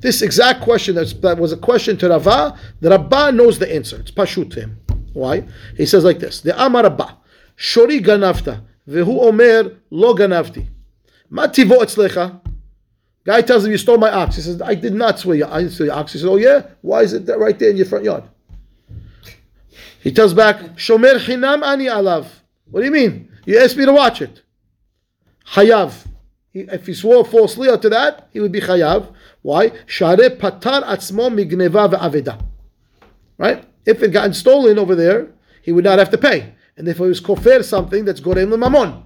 This 0.01 0.23
exact 0.23 0.61
question 0.61 0.95
that's, 0.95 1.13
that 1.13 1.37
was 1.37 1.51
a 1.51 1.57
question 1.57 1.95
to 1.97 2.09
Rava. 2.09 2.57
The 2.79 2.89
Rabba 2.89 3.31
knows 3.31 3.59
the 3.59 3.71
answer. 3.71 3.99
It's 3.99 4.09
pashut 4.09 4.51
to 4.53 4.61
him. 4.61 4.81
Why? 5.13 5.47
He 5.77 5.85
says 5.85 6.03
like 6.03 6.19
this: 6.19 6.41
The 6.41 6.59
Amar 6.63 6.83
Rabba, 6.83 7.17
Shori 7.57 7.99
ganavta, 8.03 8.61
vehu 8.87 9.21
omer 9.21 9.77
lo 9.89 10.13
ganavti. 10.15 10.67
Ma 11.29 11.47
tivo 11.47 11.79
etzlecha. 11.81 12.39
Guy 13.23 13.41
tells 13.41 13.65
him 13.65 13.71
you 13.71 13.77
stole 13.77 13.97
my 13.97 14.11
ox. 14.11 14.35
He 14.35 14.41
says 14.41 14.61
I 14.61 14.73
did 14.73 14.93
not 14.93 15.19
steal 15.19 15.35
your, 15.35 15.47
I 15.47 15.59
your 15.59 15.93
ox. 15.93 16.13
He 16.13 16.19
says, 16.19 16.27
Oh 16.27 16.37
yeah, 16.37 16.63
why 16.81 17.03
is 17.03 17.13
it 17.13 17.27
right 17.37 17.57
there 17.57 17.69
in 17.69 17.77
your 17.77 17.85
front 17.85 18.03
yard? 18.03 18.23
He 20.01 20.11
tells 20.11 20.33
back, 20.33 20.57
Shomer 20.75 21.19
chinam 21.19 21.63
ani 21.63 21.85
alav. 21.85 22.25
What 22.71 22.79
do 22.79 22.85
you 22.85 22.91
mean? 22.91 23.31
You 23.45 23.59
asked 23.59 23.77
me 23.77 23.85
to 23.85 23.93
watch 23.93 24.21
it. 24.21 24.41
Hayav. 25.53 26.07
He- 26.51 26.61
If 26.61 26.87
he 26.87 26.93
swore 26.93 27.23
falsely 27.23 27.67
to 27.77 27.89
that, 27.89 28.27
he 28.31 28.39
would 28.39 28.51
be 28.51 28.61
chayav. 28.61 29.13
Why? 29.43 29.71
Share 29.85 30.17
patar 30.17 30.83
atzmo 30.83 31.29
migneva 31.29 31.93
ve'aveda. 31.93 32.41
Right? 33.37 33.63
If 33.85 34.03
it 34.03 34.09
gotten 34.09 34.33
stolen 34.33 34.77
over 34.77 34.95
there, 34.95 35.31
he 35.61 35.71
would 35.71 35.83
not 35.83 35.99
have 35.99 36.09
to 36.11 36.17
pay. 36.17 36.53
And 36.77 36.87
if 36.87 36.97
he 36.97 37.03
was 37.03 37.21
kofer 37.21 37.63
something, 37.63 38.05
that's 38.05 38.21
gorem 38.21 38.49
mamon. 38.49 39.03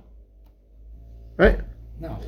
Right? 1.37 1.59
No. 1.99 2.19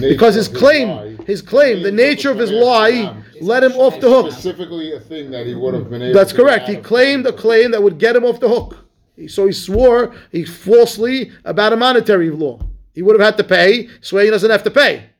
Because 0.00 0.34
his 0.34 0.48
claim, 0.48 1.18
his 1.26 1.42
claim, 1.42 1.82
the 1.82 1.92
nature 1.92 2.30
of 2.30 2.38
his 2.38 2.50
lie, 2.50 3.22
let 3.40 3.62
him 3.62 3.72
off 3.72 4.00
the 4.00 4.08
hook. 4.08 4.32
Specifically, 4.32 4.92
a 4.92 5.00
thing 5.00 5.30
that 5.30 5.46
he 5.46 5.54
would 5.54 5.74
have 5.74 5.90
been 5.90 6.02
able. 6.02 6.14
That's 6.14 6.32
to 6.32 6.38
correct. 6.38 6.68
He 6.68 6.76
claimed 6.76 7.26
a 7.26 7.32
claim 7.32 7.70
that 7.72 7.82
would 7.82 7.98
get 7.98 8.16
him 8.16 8.24
off 8.24 8.40
the 8.40 8.48
hook. 8.48 8.78
So 9.28 9.46
he 9.46 9.52
swore 9.52 10.14
he 10.30 10.44
falsely 10.44 11.30
about 11.44 11.72
a 11.72 11.76
monetary 11.76 12.30
law. 12.30 12.60
He 12.94 13.02
would 13.02 13.18
have 13.18 13.24
had 13.24 13.36
to 13.36 13.44
pay. 13.44 13.88
Swear 14.00 14.24
he 14.24 14.30
doesn't 14.30 14.50
have 14.50 14.62
to 14.64 14.70
pay. 14.70 15.10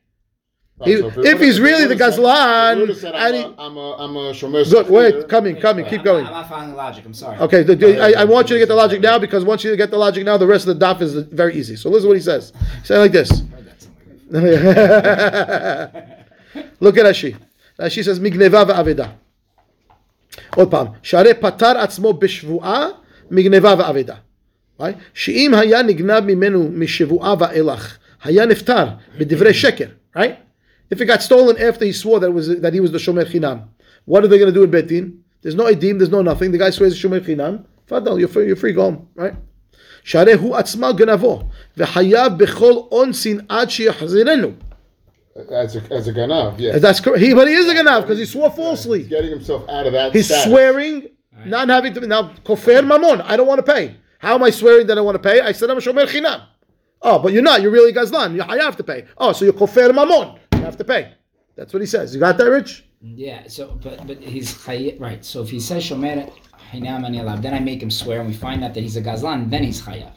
He, 0.83 0.93
if, 0.93 1.39
he's 1.39 1.61
really 1.61 1.85
the 1.85 1.95
Gazlan, 1.95 2.81
and 2.81 3.35
he, 3.35 3.43
I'm 3.57 3.77
a, 3.77 3.93
I'm 3.93 4.15
a, 4.15 4.31
I'm 4.31 4.55
a 4.55 4.63
look, 4.63 4.89
wait, 4.89 5.29
coming, 5.29 5.61
coming, 5.61 5.85
keep 5.85 6.03
going. 6.03 6.25
I'm 6.25 6.33
not 6.33 6.49
finding 6.49 6.71
the 6.71 6.75
logic. 6.75 7.05
I'm 7.05 7.13
sorry. 7.13 7.37
Okay, 7.37 7.61
the, 7.61 8.01
I, 8.01 8.21
I, 8.21 8.25
want 8.25 8.49
you 8.49 8.55
to 8.55 8.59
get 8.59 8.67
the 8.67 8.75
logic 8.75 8.99
now 8.99 9.19
because 9.19 9.45
once 9.45 9.63
you 9.63 9.73
get 9.77 9.91
the 9.91 9.97
logic 9.97 10.25
now, 10.25 10.35
the 10.35 10.47
rest 10.47 10.67
of 10.67 10.77
the 10.77 10.85
daf 10.85 11.01
is 11.01 11.13
very 11.13 11.55
easy. 11.55 11.75
So 11.75 11.89
listen 11.89 12.09
what 12.09 12.17
he 12.17 12.23
says. 12.23 12.51
Say 12.83 12.97
like 12.97 13.11
this. 13.11 13.29
look 14.31 14.43
at 16.97 17.05
Rashi. 17.05 17.37
Rashi 17.79 18.03
says 18.03 18.19
migneva 18.19 18.65
ve'aveda. 18.65 19.09
עוד 20.55 20.71
פעם, 20.71 20.87
שהרי 21.03 21.33
פטר 21.33 21.77
עצמו 21.77 22.13
בשבועה 22.13 22.87
מגנבה 23.31 23.75
ואבדה. 23.77 24.15
שאם 25.13 25.53
היה 25.53 25.81
נגנב 25.81 26.23
ממנו 26.25 26.69
משבועה 26.73 27.35
vaelach. 27.39 28.25
Haya 28.25 28.45
נפטר 28.45 28.87
b'divrei 29.17 29.53
sheker. 29.53 29.89
right? 30.15 30.42
If 30.92 31.00
it 31.00 31.06
got 31.06 31.22
stolen 31.22 31.58
after 31.58 31.84
he 31.84 31.92
swore 31.92 32.20
that, 32.20 32.28
it 32.28 32.32
was, 32.32 32.60
that 32.60 32.72
he 32.72 32.80
was 32.80 32.92
the 32.92 32.98
shomer 32.98 33.24
chinam, 33.24 33.68
what 34.04 34.24
are 34.24 34.28
they 34.28 34.38
going 34.38 34.52
to 34.52 34.58
do 34.58 34.64
in 34.64 34.70
Bet 34.70 34.86
Din? 34.86 35.22
There's 35.42 35.54
no 35.54 35.64
edim, 35.64 35.98
there's 35.98 36.10
no 36.10 36.22
nothing. 36.22 36.50
The 36.50 36.58
guy 36.58 36.70
swears 36.70 36.98
shomer 36.98 37.20
chinam. 37.20 37.64
Fadal, 37.88 38.18
you're 38.18 38.28
free, 38.28 38.46
you're 38.46 38.56
free, 38.56 38.72
go 38.72 38.82
home. 38.82 39.08
Right? 39.14 39.34
שהרי 40.04 40.32
הוא 40.32 40.56
עצמה 40.56 40.92
גנבו, 40.92 41.42
וחייב 41.76 42.32
בכל 42.38 42.72
אונסין 42.92 43.40
עד 43.48 43.70
שיחזירנו. 43.70 44.48
As 45.36 45.76
a, 45.76 45.94
as 45.94 46.08
a 46.08 46.12
ganav, 46.12 46.58
yeah. 46.58 46.78
That's 46.78 46.98
correct. 46.98 47.20
He, 47.20 47.32
but 47.32 47.46
he 47.46 47.54
is 47.54 47.68
a 47.68 47.74
ganav 47.74 48.00
because 48.02 48.18
he 48.18 48.24
swore 48.24 48.50
falsely. 48.50 49.00
He's 49.00 49.08
getting 49.08 49.30
himself 49.30 49.68
out 49.68 49.86
of 49.86 49.92
that. 49.92 50.12
He's 50.12 50.26
status. 50.26 50.46
swearing, 50.46 51.06
not 51.44 51.68
having 51.68 51.94
to. 51.94 52.00
Now, 52.04 52.30
kofer 52.44 52.80
mamon. 52.80 53.22
I 53.24 53.36
don't 53.36 53.46
want 53.46 53.64
to 53.64 53.72
pay. 53.72 53.94
How 54.18 54.34
am 54.34 54.42
I 54.42 54.50
swearing 54.50 54.88
that 54.88 54.98
I 54.98 55.00
want 55.00 55.14
to 55.14 55.20
pay? 55.20 55.40
I 55.40 55.52
said 55.52 55.70
I'm 55.70 55.78
a 55.78 55.80
shomer 55.80 56.06
chinam. 56.06 56.44
Oh, 57.02 57.20
but 57.20 57.32
you're 57.32 57.42
not. 57.42 57.62
You're 57.62 57.70
really 57.70 57.92
gazlan. 57.92 58.34
You, 58.34 58.42
I 58.42 58.56
have 58.64 58.76
to 58.78 58.82
pay. 58.82 59.04
Oh, 59.16 59.32
so 59.32 59.44
you're 59.44 59.54
kofer 59.54 59.92
mamon. 59.92 60.40
Have 60.73 60.79
to 60.79 60.91
pay. 60.91 61.13
That's 61.55 61.71
what 61.71 61.81
he 61.81 61.85
says. 61.85 62.15
You 62.15 62.19
got 62.19 62.35
that, 62.39 62.49
Rich? 62.49 62.83
Yeah. 62.99 63.43
So, 63.47 63.77
but 63.83 64.07
but 64.07 64.17
he's 64.17 64.57
right. 64.99 65.23
So 65.23 65.43
if 65.43 65.51
he 65.51 65.59
says 65.59 65.83
shomer 65.83 66.33
hinam 66.71 67.05
ani 67.05 67.41
then 67.41 67.53
I 67.53 67.59
make 67.59 67.83
him 67.83 67.91
swear, 67.91 68.21
and 68.21 68.27
we 68.27 68.33
find 68.33 68.63
out 68.63 68.73
that 68.73 68.81
he's 68.81 68.97
a 68.97 69.03
gazlan. 69.03 69.51
Then 69.51 69.63
he's 69.63 69.83
chayav. 69.83 70.13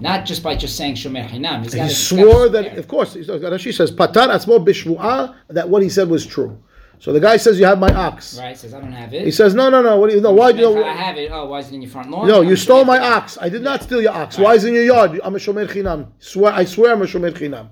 Not 0.00 0.24
just 0.24 0.42
by 0.42 0.56
just 0.56 0.76
saying 0.76 0.96
shomer 0.96 1.24
hinam. 1.28 1.62
He's 1.62 1.74
He 1.74 1.88
swore 1.88 2.48
that, 2.48 2.76
of 2.76 2.88
course, 2.88 3.14
Rashi 3.14 3.72
says, 3.72 3.92
patar 3.92 4.26
atzmo 4.26 4.66
bishvu'ah, 4.66 5.36
that 5.50 5.68
what 5.68 5.84
he 5.84 5.88
said 5.88 6.08
was 6.08 6.26
true. 6.26 6.60
So 6.98 7.12
the 7.12 7.20
guy 7.20 7.36
says, 7.36 7.60
you 7.60 7.66
have 7.66 7.78
my 7.78 7.92
ox. 7.94 8.36
Right. 8.38 8.56
Says 8.56 8.74
I 8.74 8.80
don't 8.80 8.90
have 8.90 9.14
it. 9.14 9.24
He 9.24 9.30
says, 9.30 9.54
no, 9.54 9.70
no, 9.70 9.82
no. 9.82 9.98
What 9.98 10.10
do 10.10 10.16
you 10.16 10.20
know? 10.20 10.32
Why 10.32 10.50
do 10.50 10.58
you 10.58 10.78
If 10.78 10.84
I 10.84 10.92
have 10.92 11.16
it. 11.16 11.30
Oh, 11.30 11.46
why 11.46 11.60
is 11.60 11.68
it 11.68 11.74
in 11.74 11.82
your 11.82 11.90
front 11.92 12.10
lawn? 12.10 12.26
No, 12.26 12.40
you 12.40 12.56
stole 12.56 12.84
my 12.84 12.98
ox. 12.98 13.38
I 13.40 13.48
did 13.48 13.62
not 13.62 13.82
steal 13.84 14.02
your 14.02 14.12
ox. 14.12 14.36
Why 14.36 14.54
is 14.54 14.64
it 14.64 14.68
in 14.68 14.74
your 14.74 14.84
yard? 14.84 15.20
I'm 15.22 15.34
a 15.34 15.38
shomer 15.38 15.68
chinam. 15.68 16.12
Swear, 16.18 16.52
I 16.52 16.64
swear 16.64 16.92
I'm 16.92 17.02
a 17.02 17.06
shomer 17.06 17.32
chinam. 17.32 17.70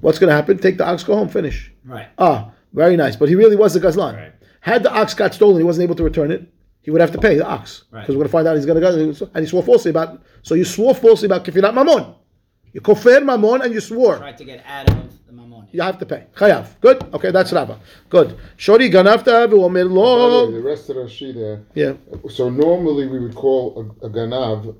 What's 0.00 0.18
going 0.18 0.28
to 0.28 0.34
happen? 0.34 0.58
Take 0.58 0.78
the 0.78 0.86
ox, 0.86 1.02
go 1.04 1.14
home, 1.16 1.28
finish. 1.28 1.72
Right. 1.84 2.08
Ah, 2.18 2.50
very 2.72 2.96
nice. 2.96 3.16
But 3.16 3.28
he 3.28 3.34
really 3.34 3.56
was 3.56 3.74
a 3.76 3.80
gazlan. 3.80 4.16
Right. 4.16 4.32
Had 4.60 4.82
the 4.82 4.92
ox 4.92 5.14
got 5.14 5.34
stolen, 5.34 5.58
he 5.58 5.64
wasn't 5.64 5.84
able 5.84 5.94
to 5.96 6.04
return 6.04 6.30
it. 6.30 6.46
He 6.82 6.90
would 6.90 7.00
have 7.00 7.12
to 7.12 7.18
pay 7.18 7.36
the 7.36 7.46
ox 7.46 7.84
Right. 7.90 8.00
because 8.02 8.14
we're 8.14 8.20
going 8.20 8.28
to 8.28 8.32
find 8.32 8.48
out 8.48 8.56
he's 8.56 8.66
going 8.66 8.80
to 8.80 9.16
go. 9.16 9.26
And 9.34 9.44
he 9.44 9.46
swore 9.48 9.62
falsely 9.62 9.90
about. 9.90 10.22
So 10.42 10.54
you 10.54 10.64
swore 10.64 10.94
falsely 10.94 11.26
about 11.26 11.44
kifilat 11.44 11.74
mamon. 11.74 12.14
You 12.72 12.80
kofer 12.80 13.20
mamon 13.22 13.64
and 13.64 13.74
you 13.74 13.80
swore. 13.80 14.18
Tried 14.18 14.38
to 14.38 14.44
get 14.44 14.64
out 14.66 14.88
of 14.90 15.26
the 15.26 15.32
mamon. 15.32 15.66
You 15.72 15.82
have 15.82 15.98
to 15.98 16.06
pay. 16.06 16.26
Chayav. 16.34 16.80
Good. 16.80 17.02
Okay, 17.14 17.30
that's 17.30 17.52
Rava. 17.52 17.78
Good. 18.08 18.38
Shori 18.56 18.90
ganavta 18.90 19.46
v'omer 19.50 19.74
By 19.74 19.82
the 19.82 19.88
way, 19.88 19.94
lo. 19.94 20.50
The 20.50 20.60
rest 20.60 20.88
of 20.90 20.96
the 20.96 21.08
sheet 21.08 21.34
there. 21.34 21.62
Yeah. 21.74 21.94
So 22.30 22.48
normally 22.48 23.06
we 23.06 23.18
would 23.18 23.34
call 23.34 23.94
a, 24.02 24.06
a 24.06 24.10
ganav 24.10 24.74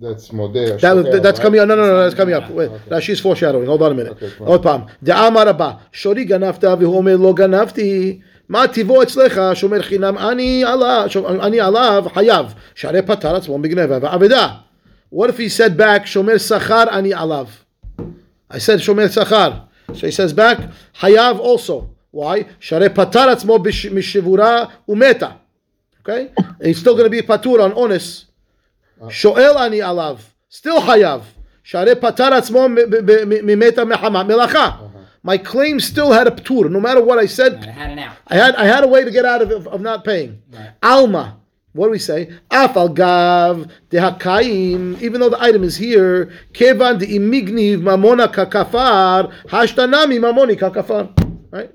that's 0.00 0.28
modeh. 0.30 0.80
That, 0.80 0.96
shomer, 0.96 1.22
that's 1.22 1.38
right? 1.38 1.44
coming 1.44 1.60
up. 1.60 1.68
No, 1.68 1.74
no, 1.76 1.86
no, 1.86 2.02
that's 2.04 2.14
coming 2.14 2.34
up. 2.34 2.50
Wait, 2.50 2.70
Rashi's 2.90 3.20
foreshadowing. 3.20 3.66
Hold 3.66 3.82
on 3.82 3.92
a 3.92 3.94
minute. 3.94 4.12
Okay, 4.12 4.30
fine. 4.38 4.46
עוד 4.48 4.62
פעם. 4.62 4.80
דאמר 5.02 5.48
רבה, 5.48 5.72
שורי 5.92 6.24
גנבת 6.24 6.64
והוא 6.64 6.96
אומר 6.96 7.16
לא 7.16 7.32
גנבתי, 7.34 8.20
מה 8.48 8.68
טיבו 8.68 9.02
אצלך, 9.02 9.40
שומר 9.54 9.82
חינם 9.82 10.18
אני 10.18 10.64
עליו, 10.64 11.06
אני 11.42 11.60
עליו 11.60 12.04
חייב, 12.14 12.46
שהרי 12.74 13.02
פטר 13.02 13.36
עצמו 13.36 13.58
בגנבה 13.58 13.98
ואבדה. 14.02 14.48
What 15.14 15.28
if 15.28 15.38
he 15.38 15.48
said 15.48 15.78
back, 15.78 16.06
שומר 16.06 16.38
שכר 16.38 16.84
אני 16.90 17.14
עליו? 17.14 17.46
I 18.52 18.56
said 18.56 18.78
שומר 18.78 19.08
שכר. 19.08 19.50
So 19.92 19.94
he 20.06 20.10
says 20.10 20.32
back, 20.32 20.60
חייב 21.00 21.36
also. 21.38 21.86
Why? 22.16 22.42
שהרי 22.60 22.88
פטר 22.88 23.28
עצמו 23.28 23.58
בש- 23.58 23.86
משבורה 23.86 24.64
ומתה. 24.88 25.28
Okay? 26.02 26.32
And 26.38 26.66
he's 26.66 26.78
still 26.78 26.94
going 26.96 27.04
to 27.04 27.10
be 27.10 27.22
patur 27.22 27.60
on 27.60 27.72
honest. 27.72 28.27
Shoel 29.07 29.55
ani 29.55 29.77
alav. 29.79 30.19
Still 30.49 30.81
hayav. 30.81 31.23
Share 31.63 31.95
patar 31.95 32.31
atzmo 32.31 32.67
mimeta 32.67 33.89
mechama 33.89 34.25
melacha. 34.25 34.73
Uh-huh. 34.73 34.99
My 35.21 35.37
claim 35.37 35.79
still 35.79 36.11
had 36.11 36.27
a 36.27 36.31
ptur, 36.31 36.71
no 36.71 36.79
matter 36.79 37.03
what 37.03 37.19
I 37.19 37.25
said. 37.25 37.65
I 37.65 37.71
had 37.71 37.91
an 37.91 37.99
out. 37.99 38.15
I 38.27 38.35
had 38.35 38.55
I 38.55 38.65
had 38.65 38.83
a 38.83 38.87
way 38.87 39.03
to 39.03 39.11
get 39.11 39.25
out 39.25 39.41
of 39.41 39.67
of 39.67 39.81
not 39.81 40.03
paying. 40.03 40.41
Right. 40.51 40.71
Alma. 40.81 41.37
What 41.73 41.85
do 41.85 41.91
we 41.91 41.99
say? 41.99 42.31
Afal 42.49 42.93
gav 42.93 43.69
dehakaim. 43.89 44.99
Even 45.01 45.21
though 45.21 45.29
the 45.29 45.41
item 45.41 45.63
is 45.63 45.77
here, 45.77 46.31
kevan 46.53 46.99
imigniv 46.99 47.81
mamona 47.81 48.27
kakafar 48.33 49.31
hashtanami 49.43 50.19
mamoni 50.19 50.57
kakafar. 50.57 51.15
Right. 51.51 51.71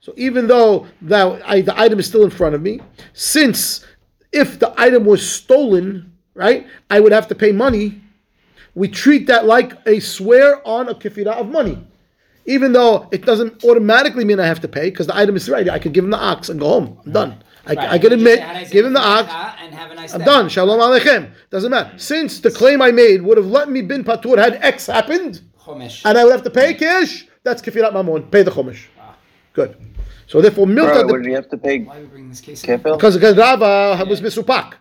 So 0.00 0.12
even 0.16 0.46
though 0.46 0.86
that 1.02 1.42
I, 1.46 1.60
the 1.60 1.78
item 1.78 2.00
is 2.00 2.06
still 2.06 2.24
in 2.24 2.30
front 2.30 2.54
of 2.54 2.62
me, 2.62 2.80
since 3.12 3.84
if 4.32 4.58
the 4.58 4.74
item 4.80 5.04
was 5.04 5.28
stolen, 5.28 6.12
right, 6.36 6.66
I 6.90 7.00
would 7.00 7.12
have 7.12 7.26
to 7.28 7.34
pay 7.34 7.52
money. 7.52 8.00
We 8.74 8.88
treat 8.88 9.26
that 9.26 9.46
like 9.46 9.72
a 9.86 10.00
swear 10.00 10.66
on 10.66 10.88
a 10.88 10.94
kefira 10.94 11.34
of 11.40 11.48
money 11.48 11.78
even 12.46 12.72
though 12.72 13.08
it 13.10 13.22
doesn't 13.26 13.64
automatically 13.64 14.24
mean 14.24 14.38
I 14.40 14.46
have 14.46 14.60
to 14.60 14.68
pay 14.68 14.90
because 14.90 15.08
the 15.08 15.16
item 15.16 15.36
is 15.36 15.48
ready. 15.48 15.68
I 15.68 15.78
could 15.78 15.92
give 15.92 16.04
him 16.04 16.10
the 16.10 16.18
ox 16.18 16.48
and 16.48 16.60
go 16.60 16.68
home. 16.68 17.00
I'm 17.04 17.12
done. 17.12 17.42
I, 17.66 17.74
Right. 17.74 17.90
I 17.90 17.98
can 17.98 18.12
admit, 18.12 18.38
say, 18.38 18.44
I 18.44 18.64
give 18.64 18.86
him 18.86 18.92
the 18.92 19.00
kefira 19.00 19.20
ox. 19.28 19.56
and 19.60 19.74
have 19.74 19.90
a 19.90 19.94
nice 19.96 20.14
I'm 20.14 20.20
day." 20.20 20.24
done. 20.26 20.48
Shalom 20.48 20.78
aleichem. 20.78 21.30
Doesn't 21.50 21.70
matter. 21.72 21.98
Since 21.98 22.40
the 22.40 22.52
claim 22.52 22.80
I 22.80 22.92
made 22.92 23.22
would 23.22 23.36
have 23.36 23.46
let 23.48 23.68
me 23.68 23.82
bin 23.82 24.04
patur 24.04 24.38
had 24.38 24.60
X 24.62 24.86
happened, 24.86 25.40
Chumash. 25.64 26.02
and 26.04 26.16
I 26.16 26.22
would 26.24 26.30
have 26.30 26.44
to 26.44 26.50
pay 26.50 26.74
cash, 26.74 27.26
that's 27.42 27.60
kefirat 27.60 27.92
mamon. 27.92 28.30
Pay 28.30 28.44
the 28.44 28.52
chumash. 28.52 28.86
Good. 29.52 29.76
So 30.28 30.40
therefore, 30.40 30.66
Bro, 30.66 30.74
milta 30.84 31.10
what 31.10 31.16
did 31.22 31.26
he 31.26 31.32
have 31.32 31.48
to 31.48 31.56
pay? 31.58 31.80
Why 31.80 31.96
are 31.96 32.00
we 32.02 32.06
bringing 32.06 32.30
this 32.30 32.40
case? 32.40 32.62
because 32.62 33.16
because 33.16 33.36
Rava 33.36 34.04
was 34.08 34.20
misupak. 34.20 34.74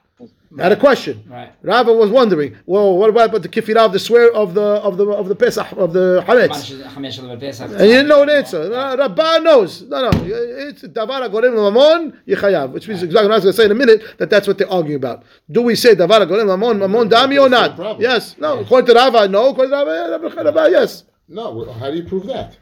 I 0.57 0.63
had 0.63 0.72
a 0.72 0.78
question. 0.78 1.22
Right. 1.28 1.51
Rava 1.61 1.91
was 1.91 2.09
wondering, 2.09 2.55
well, 2.66 2.97
what 2.97 3.09
about 3.09 3.41
the 3.41 3.49
kefirah 3.49 3.88
of 3.88 3.91
the 3.91 3.99
swear 3.99 4.32
of 4.32 4.53
the 4.53 4.61
of 4.61 4.95
the 4.95 5.05
of 5.07 5.28
the 5.28 5.36
pesach 5.36 5.70
of 5.74 5.91
the 5.91 6.24
hametz? 6.26 6.72
Chumash 6.72 7.20
al 7.30 7.36
Pesach. 7.38 7.72
And 7.72 7.82
you 7.82 7.88
didn't 7.88 8.07
know 8.07 8.24
an 8.24 8.30
answer. 8.30 8.61
Uh, 8.61 8.70
Ra- 8.70 8.93
Rabbah 8.93 9.39
knows. 9.39 9.82
No, 9.82 10.09
no. 10.09 10.24
It's 10.24 10.84
davar 10.84 11.28
agorem 11.28 11.53
mamon 11.53 12.18
yichayav, 12.26 12.72
which 12.72 12.88
means 12.88 13.03
exactly 13.03 13.28
what 13.28 13.34
I 13.34 13.36
was 13.36 13.43
going 13.43 13.53
to 13.55 13.57
say 13.57 13.66
in 13.66 13.72
a 13.72 13.76
minute 13.76 14.18
that 14.18 14.30
that's 14.30 14.47
what 14.47 14.57
they're 14.57 14.72
arguing 14.72 14.95
about. 14.95 15.24
Do 15.51 15.61
we 15.63 15.76
say 15.76 15.95
davar 15.95 16.26
agorem 16.26 16.47
mamon 16.47 16.78
mamon 16.80 17.09
dami 17.09 17.41
or 17.41 17.49
not? 17.49 17.76
problem. 17.76 18.01
Yes. 18.01 18.38
No. 18.38 18.59
According 18.59 18.88
to 18.88 18.93
Rava, 18.93 19.28
no. 19.28 19.49
According 19.49 19.72
to 19.72 19.76
Rava, 19.76 20.20
yeah, 20.24 20.43
Rava, 20.43 20.72
yes. 20.72 21.03
No, 21.28 21.66
how 21.74 21.91
do 21.91 21.97
you 21.97 22.03
prove 22.03 22.26
that? 22.28 22.55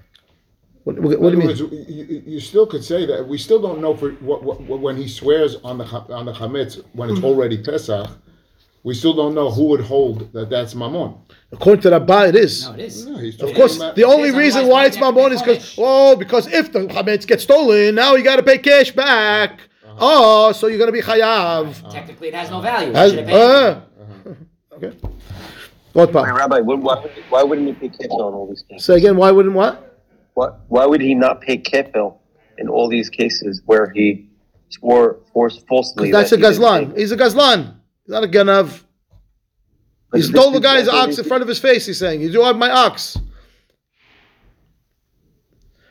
What, 0.84 1.00
what, 1.00 1.14
In 1.14 1.20
what 1.20 1.20
do 1.20 1.26
other 1.28 1.32
you 1.36 1.38
mean? 1.38 1.48
words, 1.48 1.60
you, 1.62 1.68
you- 1.88 2.24
you 2.26 2.40
still 2.40 2.66
could 2.68 2.84
say 2.84 3.06
that 3.06 3.26
we 3.28 3.38
still 3.38 3.62
don't 3.62 3.80
know 3.80 3.96
for 3.96 4.12
what, 4.16 4.44
what, 4.44 4.60
what 4.62 4.80
when 4.82 4.98
he 4.98 5.08
swears 5.08 5.56
on 5.64 5.78
the 5.78 5.86
cha- 5.86 6.06
on 6.10 6.26
the 6.26 6.34
chametz 6.34 6.84
when 6.94 7.10
Mm-hmm. 7.10 7.18
it's 7.18 7.26
already 7.26 7.58
Pesach, 7.64 8.10
we 8.84 8.94
still 8.94 9.14
don't 9.14 9.34
know 9.34 9.50
who 9.50 9.66
would 9.68 9.80
hold 9.82 10.34
that 10.34 10.50
that's 10.50 10.76
mammon. 10.76 11.16
According 11.54 11.84
to 11.84 11.92
Rabbah, 11.92 12.24
it 12.26 12.36
is. 12.36 12.68
No, 12.68 12.74
it 12.74 12.80
is. 12.82 13.06
No, 13.06 13.18
he's 13.18 13.36
Of 13.36 13.40
talking 13.42 13.56
course, 13.56 13.78
about- 13.78 13.96
the 13.96 14.04
only 14.04 14.32
reason 14.32 14.64
why 14.68 14.72
why 14.74 14.86
it's 14.88 14.98
would 14.98 15.16
you 15.16 15.22
have 15.22 15.32
mamon 15.32 15.32
is 15.34 15.42
because 15.42 15.76
oh, 15.78 16.16
because 16.18 16.48
if 16.48 16.74
the 16.74 16.80
chametz 16.88 17.26
gets 17.26 17.44
stolen, 17.44 17.96
now 17.96 18.16
you 18.16 18.24
got 18.24 18.36
to 18.38 18.44
pay 18.44 18.58
cash 18.58 18.92
back. 18.92 19.62
Oh, 19.98 20.52
so 20.52 20.68
you're 20.68 20.80
going 20.80 20.90
to 20.92 20.92
be 20.92 21.02
chayav. 21.02 21.90
Technically, 21.92 22.28
it 22.30 22.34
has 22.36 22.50
no 22.50 22.60
value. 22.60 22.90
We 22.90 22.96
As- 22.96 23.12
should 23.12 23.20
have 23.20 23.28
paid 23.28 23.36
it. 23.36 24.34
uh, 24.34 24.76
okay. 24.76 24.98
What 25.94 26.08
Wait, 26.08 26.14
part? 26.14 26.36
Rabbi, 26.36 26.60
what, 26.62 26.80
why, 26.80 26.96
why 27.30 27.44
wouldn't 27.44 27.68
he 27.68 27.74
pay 27.74 27.90
cash 27.96 28.10
on 28.10 28.34
all 28.34 28.48
these 28.50 28.64
cases? 28.68 28.84
Say 28.86 28.98
again. 28.98 29.16
Why 29.16 29.30
wouldn't 29.32 29.54
what? 29.56 29.93
Why, 30.34 30.50
why 30.68 30.86
would 30.86 31.02
he 31.02 31.14
not 31.16 31.42
pay 31.42 31.58
kefil 31.58 32.18
in 32.58 32.68
all 32.68 32.88
these 32.90 33.10
cases 33.10 33.62
where 33.66 33.92
he 33.92 34.30
swore 34.70 35.20
forced 35.32 35.68
falsely? 35.68 36.08
Because 36.08 36.30
that's 36.30 36.32
a 36.32 36.38
that 36.38 36.52
didn't 36.54 36.64
gazlan. 36.64 36.98
He's 36.98 37.12
a 37.12 37.18
gazlan. 37.18 37.76
He's 38.06 38.14
not 38.14 38.24
a 38.24 38.28
ganav. 38.28 38.84
But 40.12 40.18
He 40.22 40.28
stole 40.28 40.52
the 40.52 40.60
guy's 40.60 40.88
ox 40.88 41.18
in 41.18 41.24
front 41.26 41.42
of 41.42 41.48
his 41.48 41.60
face. 41.60 41.86
He's 41.86 41.98
saying, 41.98 42.22
"You 42.22 42.32
do 42.32 42.42
have 42.44 42.56
my 42.56 42.70
ox." 42.70 43.18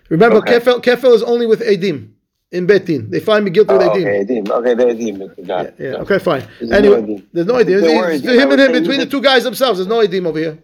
Remember, 0.08 0.36
Okay. 0.38 0.58
kefil, 0.58 0.82
kefil 0.82 1.14
is 1.14 1.22
only 1.22 1.46
with 1.46 1.60
edim 1.62 2.10
in 2.50 2.66
betin. 2.66 3.10
They 3.10 3.18
find 3.20 3.44
me 3.44 3.50
guilty 3.50 3.72
with 3.72 3.82
Oh, 3.82 3.90
edim. 3.90 4.00
okay, 4.02 4.24
Edim. 4.24 4.50
Okay, 4.50 4.74
the 4.74 4.84
Edim. 4.84 5.46
Got 5.46 5.66
it. 5.66 5.74
Yeah, 5.78 5.94
okay, 6.02 6.18
fine. 6.18 6.44
There's 6.58 6.70
no 6.70 6.76
anyway, 6.76 7.00
edim. 7.02 7.22
there's 7.32 7.46
no 7.46 7.54
edim. 7.54 7.60
If 7.76 7.80
there 7.80 7.98
were 7.98 8.10
It's 8.10 8.24
him 8.24 8.50
and 8.50 8.60
him 8.60 8.72
between 8.72 9.00
the 9.00 9.06
two 9.06 9.22
guys 9.22 9.44
themselves. 9.44 9.78
There's 9.78 9.88
no 9.88 10.06
edim 10.06 10.26
over 10.26 10.38
here. 10.38 10.58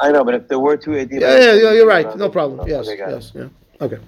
I 0.00 0.12
know, 0.12 0.24
but 0.24 0.34
if 0.34 0.48
there 0.48 0.58
were 0.58 0.76
two 0.76 0.92
Edim. 0.92 1.20
Yeah, 1.20 1.38
yeah, 1.38 1.54
yeah, 1.54 1.72
you're 1.72 1.86
right. 1.86 2.16
No 2.16 2.28
problem. 2.28 2.68
Yes, 2.68 2.86
Okay, 2.86 2.96
got 2.96 3.08
it. 3.10 3.12
yes, 3.14 3.32
yeah. 3.34 3.48
Okay, 3.80 3.98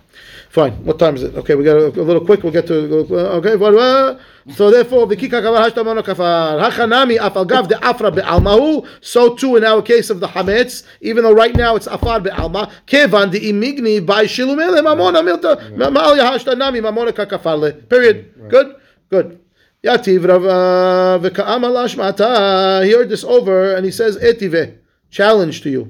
fine. 0.48 0.72
What 0.84 0.98
time 0.98 1.14
is 1.14 1.22
it? 1.22 1.34
Okay, 1.36 1.54
we 1.54 1.62
got 1.62 1.76
a, 1.76 1.86
a 1.86 2.02
little 2.02 2.24
quick. 2.24 2.42
We'll 2.42 2.52
get 2.52 2.66
to. 2.66 3.06
uh, 3.14 3.38
Okay, 3.38 3.54
well, 3.54 3.78
uh, 3.78 4.18
so 4.56 4.68
therefore, 4.70 5.06
v'kika 5.06 5.40
kavar 5.42 5.70
hashtamano 5.70 6.02
kafar 6.02 6.58
hachanami 6.60 7.18
afal 7.18 7.46
gav 7.46 7.68
de 7.68 7.76
afra 7.84 8.10
be'almahu. 8.10 8.84
So 9.00 9.34
too 9.36 9.56
in 9.56 9.64
our 9.64 9.80
case 9.80 10.10
of 10.10 10.18
the 10.18 10.26
hametz, 10.26 10.82
even 11.02 11.22
though 11.22 11.32
right 11.32 11.54
now 11.54 11.76
it's 11.76 11.86
afar 11.86 12.18
be'alma, 12.20 12.72
kevan 12.86 13.30
de 13.30 13.38
imigni 13.52 14.04
by 14.04 14.24
shilumele 14.24 14.80
mamona 14.82 15.22
milta 15.22 15.56
ma'al 15.76 16.16
yahashtanami 16.18 16.80
mamona 16.82 17.12
kakafarle. 17.12 17.88
Period. 17.88 18.48
Good, 18.48 18.74
good. 19.08 19.38
Yativ 19.84 20.26
Rav 20.28 20.44
uh, 20.44 21.28
v'ka'am 21.28 21.62
alashmata. 21.62 22.84
He 22.84 22.90
heard 22.92 23.08
this 23.08 23.22
over, 23.22 23.76
and 23.76 23.84
he 23.84 23.92
says 23.92 24.16
etive, 24.18 24.78
challenge 25.11 25.61
to 25.61 25.69
you. 25.69 25.83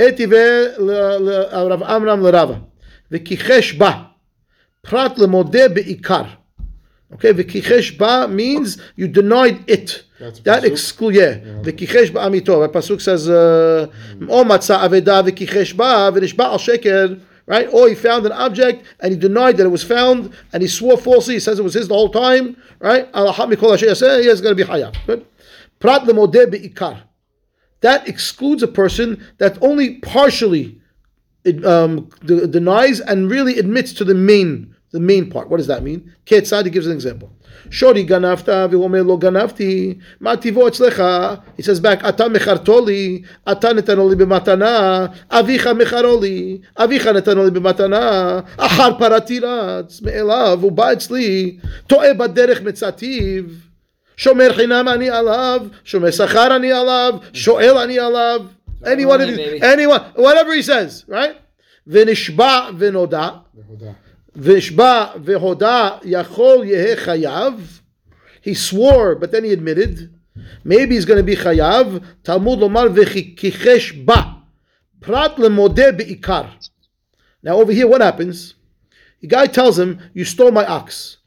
etive 0.00 0.32
ל- 0.78 1.28
ל- 1.28 1.44
רב 1.52 1.82
עמרם 1.82 2.22
לרבה, 2.26 2.54
וכיחש 3.12 3.72
בה, 3.72 3.92
פרט 4.82 5.18
למודה 5.18 5.68
בעיקר. 5.68 6.22
Okay, 7.12 7.32
וכיחש 7.36 7.90
בה 7.90 8.26
means 8.36 8.78
you 8.98 9.06
denied 9.06 9.70
it. 9.70 10.02
That's 10.20 10.38
a 10.38 10.42
That 10.42 10.62
pasuk? 10.62 10.66
exclude, 10.72 11.14
yeah. 11.14 11.60
וכיחש 11.64 12.10
בעמיתו. 12.10 12.64
הפסוק 12.64 13.00
says, 13.00 13.28
uh, 13.28 14.28
או 14.28 14.44
מצא 14.44 14.84
אבדה 14.84 15.20
וכיחש 15.26 15.72
בה 15.72 16.08
ונשבע 16.14 16.52
על 16.52 16.58
שקר, 16.58 17.06
right? 17.50 17.68
Or 17.70 17.88
he 17.88 17.94
found 17.94 18.26
an 18.26 18.32
object 18.32 18.82
and 19.00 19.08
he 19.12 19.16
denied 19.16 19.56
that 19.56 19.66
it 19.66 19.70
was 19.78 19.84
found 19.84 20.30
and 20.52 20.62
he 20.62 20.68
swore 20.68 20.96
falsely. 20.98 21.34
He 21.34 21.40
says 21.40 21.58
it 21.58 21.62
was 21.64 21.74
his 21.74 21.86
the 21.88 21.94
whole 21.94 22.10
time, 22.12 22.56
right? 22.82 23.06
על 23.12 23.28
אחת 23.30 23.48
מכל 23.48 23.74
אשר 23.74 23.86
יעשה, 23.86 24.20
he 24.22 24.26
is 24.36 24.40
going 24.40 24.54
to 24.58 24.62
be 24.64 24.66
חייב. 24.66 24.90
Good. 25.08 25.20
פרט 25.78 26.02
למודה 26.08 26.46
בעיקר 26.50 26.92
that 27.81 28.07
excludes 28.07 28.63
a 28.63 28.67
person 28.67 29.23
that 29.37 29.61
only 29.61 29.95
partially 29.99 30.79
um, 31.65 32.09
de- 32.25 32.47
denies 32.47 32.99
and 32.99 33.29
really 33.29 33.57
admits 33.59 33.93
to 33.93 34.03
the 34.03 34.15
main 34.15 34.75
the 34.91 34.99
main 34.99 35.29
part. 35.29 35.49
What 35.49 35.57
does 35.57 35.67
that 35.67 35.83
mean? 35.83 36.13
Ketzad, 36.25 36.65
he 36.65 36.69
gives 36.69 36.85
an 36.85 36.91
example. 36.91 37.31
Shori 37.69 38.05
ganafta 38.07 38.69
v'omer 38.69 39.05
lo 39.05 39.17
ganafti 39.17 40.01
mativo 40.19 40.69
etzlecha. 40.69 41.41
He 41.55 41.63
says 41.63 41.79
back, 41.79 42.03
ata 42.03 42.23
mechartoli, 42.25 43.25
ata 43.47 43.67
netanoli 43.67 44.15
b'matana, 44.15 45.15
avicha 45.29 45.79
mecharoli, 45.79 46.61
avicha 46.75 47.13
netanoli 47.15 47.51
b'matana, 47.51 48.45
achar 48.57 48.99
paratiratz 48.99 50.01
me'elav 50.01 50.63
uba 50.63 50.95
etzli, 50.95 51.61
to'e 51.87 52.13
baderech 52.13 52.61
metzativ. 52.61 53.70
Shomer 54.21 54.51
Chinam 54.51 54.87
ani 54.87 55.07
alav. 55.07 55.71
Shomer 55.83 56.13
Sachar 56.13 56.51
ani 56.51 56.67
alav. 56.67 57.23
Shoel 57.33 57.81
ani 57.81 57.95
alav. 57.95 58.49
Any 58.85 59.03
of 59.03 59.19
these. 59.19 59.63
Anyone. 59.63 60.01
Whatever 60.15 60.53
he 60.53 60.61
says, 60.61 61.05
right? 61.07 61.37
Vinishba 61.87 62.71
venoda. 62.77 63.43
Vinishba 64.37 65.15
vihoda 65.23 66.01
yachol 66.03 66.63
yehe 66.67 66.95
chayav. 66.97 67.81
He 68.41 68.53
swore, 68.53 69.15
but 69.15 69.31
then 69.31 69.43
he 69.43 69.53
admitted. 69.53 70.13
Maybe 70.63 70.95
he's 70.95 71.05
going 71.05 71.17
to 71.17 71.23
be 71.23 71.35
chayav. 71.35 72.03
Talmud 72.23 72.59
lomar 72.59 72.93
v'chichesh 72.95 74.05
ba. 74.05 74.43
Prat 74.99 75.37
lemodeh 75.37 75.97
be'ikar. 75.97 76.47
Now 77.41 77.57
over 77.57 77.71
here, 77.71 77.87
what 77.87 78.01
happens? 78.01 78.53
The 79.21 79.27
guy 79.27 79.47
tells 79.47 79.79
him, 79.79 79.99
you 80.13 80.25
stole 80.25 80.51
my 80.51 80.65
ox. 80.65 81.17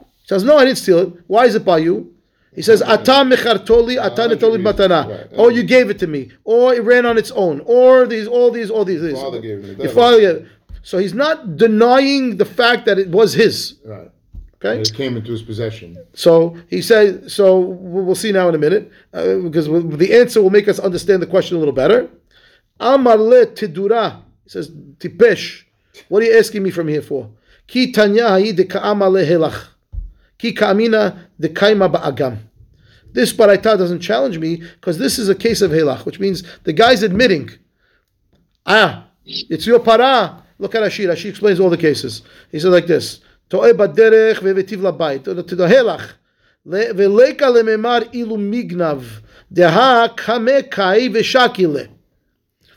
He 0.00 0.28
says, 0.28 0.44
no, 0.44 0.58
I 0.58 0.66
didn't 0.66 0.78
steal 0.78 0.98
it. 0.98 1.14
Why 1.26 1.46
is 1.46 1.54
it 1.54 1.64
by 1.64 1.78
you? 1.78 2.14
He 2.54 2.62
says, 2.62 2.82
Ata 2.82 3.24
mechartoli, 3.24 3.98
ata 3.98 4.28
netoli 4.28 4.60
matana. 4.60 5.28
Or 5.38 5.50
you 5.50 5.62
gave 5.62 5.88
it 5.88 5.98
to 6.00 6.06
me. 6.06 6.30
Or 6.44 6.74
it 6.74 6.84
ran 6.84 7.06
on 7.06 7.16
its 7.16 7.30
own. 7.30 7.62
Or 7.64 8.06
these, 8.06 8.26
all 8.26 8.50
these, 8.50 8.70
all 8.70 8.84
these. 8.84 9.00
these. 9.00 9.14
father 9.14 9.40
gave 9.40 9.64
it. 9.64 9.78
Your 9.78 9.92
father 9.92 10.20
gave 10.20 10.36
it. 10.36 10.46
So 10.82 10.98
he's 10.98 11.14
not 11.14 11.56
denying 11.56 12.36
the 12.36 12.44
fact 12.44 12.86
that 12.86 12.98
it 12.98 13.08
was 13.08 13.32
his. 13.32 13.76
Right. 13.84 14.10
Okay? 14.56 14.78
And 14.78 14.86
it 14.86 14.94
came 14.94 15.16
into 15.16 15.32
his 15.32 15.42
possession. 15.42 15.96
So 16.12 16.56
he 16.68 16.82
says, 16.82 17.32
so 17.32 17.58
we'll 17.58 18.14
see 18.14 18.32
now 18.32 18.48
in 18.48 18.54
a 18.54 18.58
minute, 18.58 18.90
uh, 19.12 19.36
because 19.36 19.66
the 19.66 20.14
answer 20.14 20.42
will 20.42 20.50
make 20.50 20.68
us 20.68 20.78
understand 20.78 21.22
the 21.22 21.26
question 21.26 21.56
a 21.56 21.58
little 21.58 21.74
better. 21.74 22.08
Amar 22.78 23.16
le 23.16 23.46
tidura. 23.46 24.22
He 24.44 24.50
says, 24.50 24.70
tipesh. 24.70 25.64
What 26.08 26.22
are 26.22 26.26
you 26.26 26.38
asking 26.38 26.62
me 26.62 26.70
from 26.70 26.88
here 26.88 27.02
for? 27.02 27.30
Ki 27.66 27.92
tanya 27.92 28.28
ha'i 28.28 28.52
de 28.52 28.64
ka'ama 28.64 29.08
le 29.08 29.24
helach. 29.24 29.68
Ki 30.42 30.52
ka'amina 30.52 31.28
de 31.38 31.48
kaima 31.48 31.88
ba'agam. 31.88 32.36
This 33.12 33.32
baraita 33.32 33.78
doesn't 33.78 34.00
challenge 34.00 34.38
me 34.38 34.56
because 34.56 34.98
this 34.98 35.16
is 35.16 35.28
a 35.28 35.36
case 35.36 35.62
of 35.62 35.70
helach, 35.70 36.04
which 36.04 36.18
means 36.18 36.42
the 36.64 36.72
guy's 36.72 37.04
admitting, 37.04 37.48
ah, 38.66 39.06
it's 39.24 39.68
your 39.68 39.78
para. 39.78 40.42
Look 40.58 40.74
at 40.74 40.82
Rashi. 40.82 41.06
Rashi 41.06 41.30
explains 41.30 41.60
all 41.60 41.70
the 41.70 41.76
cases. 41.76 42.22
He 42.50 42.58
says 42.58 42.72
like 42.72 42.88
this: 42.88 43.20
To'e 43.50 43.72
baderech 43.72 44.38
ve'vetiv 44.38 44.78
labayit. 44.78 45.22
To 45.22 45.54
the 45.54 45.66
helach. 45.68 46.14
Le- 46.64 46.92
Ve'leka 46.92 47.42
lememar 47.42 48.12
ilu 48.12 48.36
mignav. 48.36 49.22
Deha 49.54 50.16
kame 50.16 50.68
kai 50.68 51.08
ve'shakile. 51.08 51.88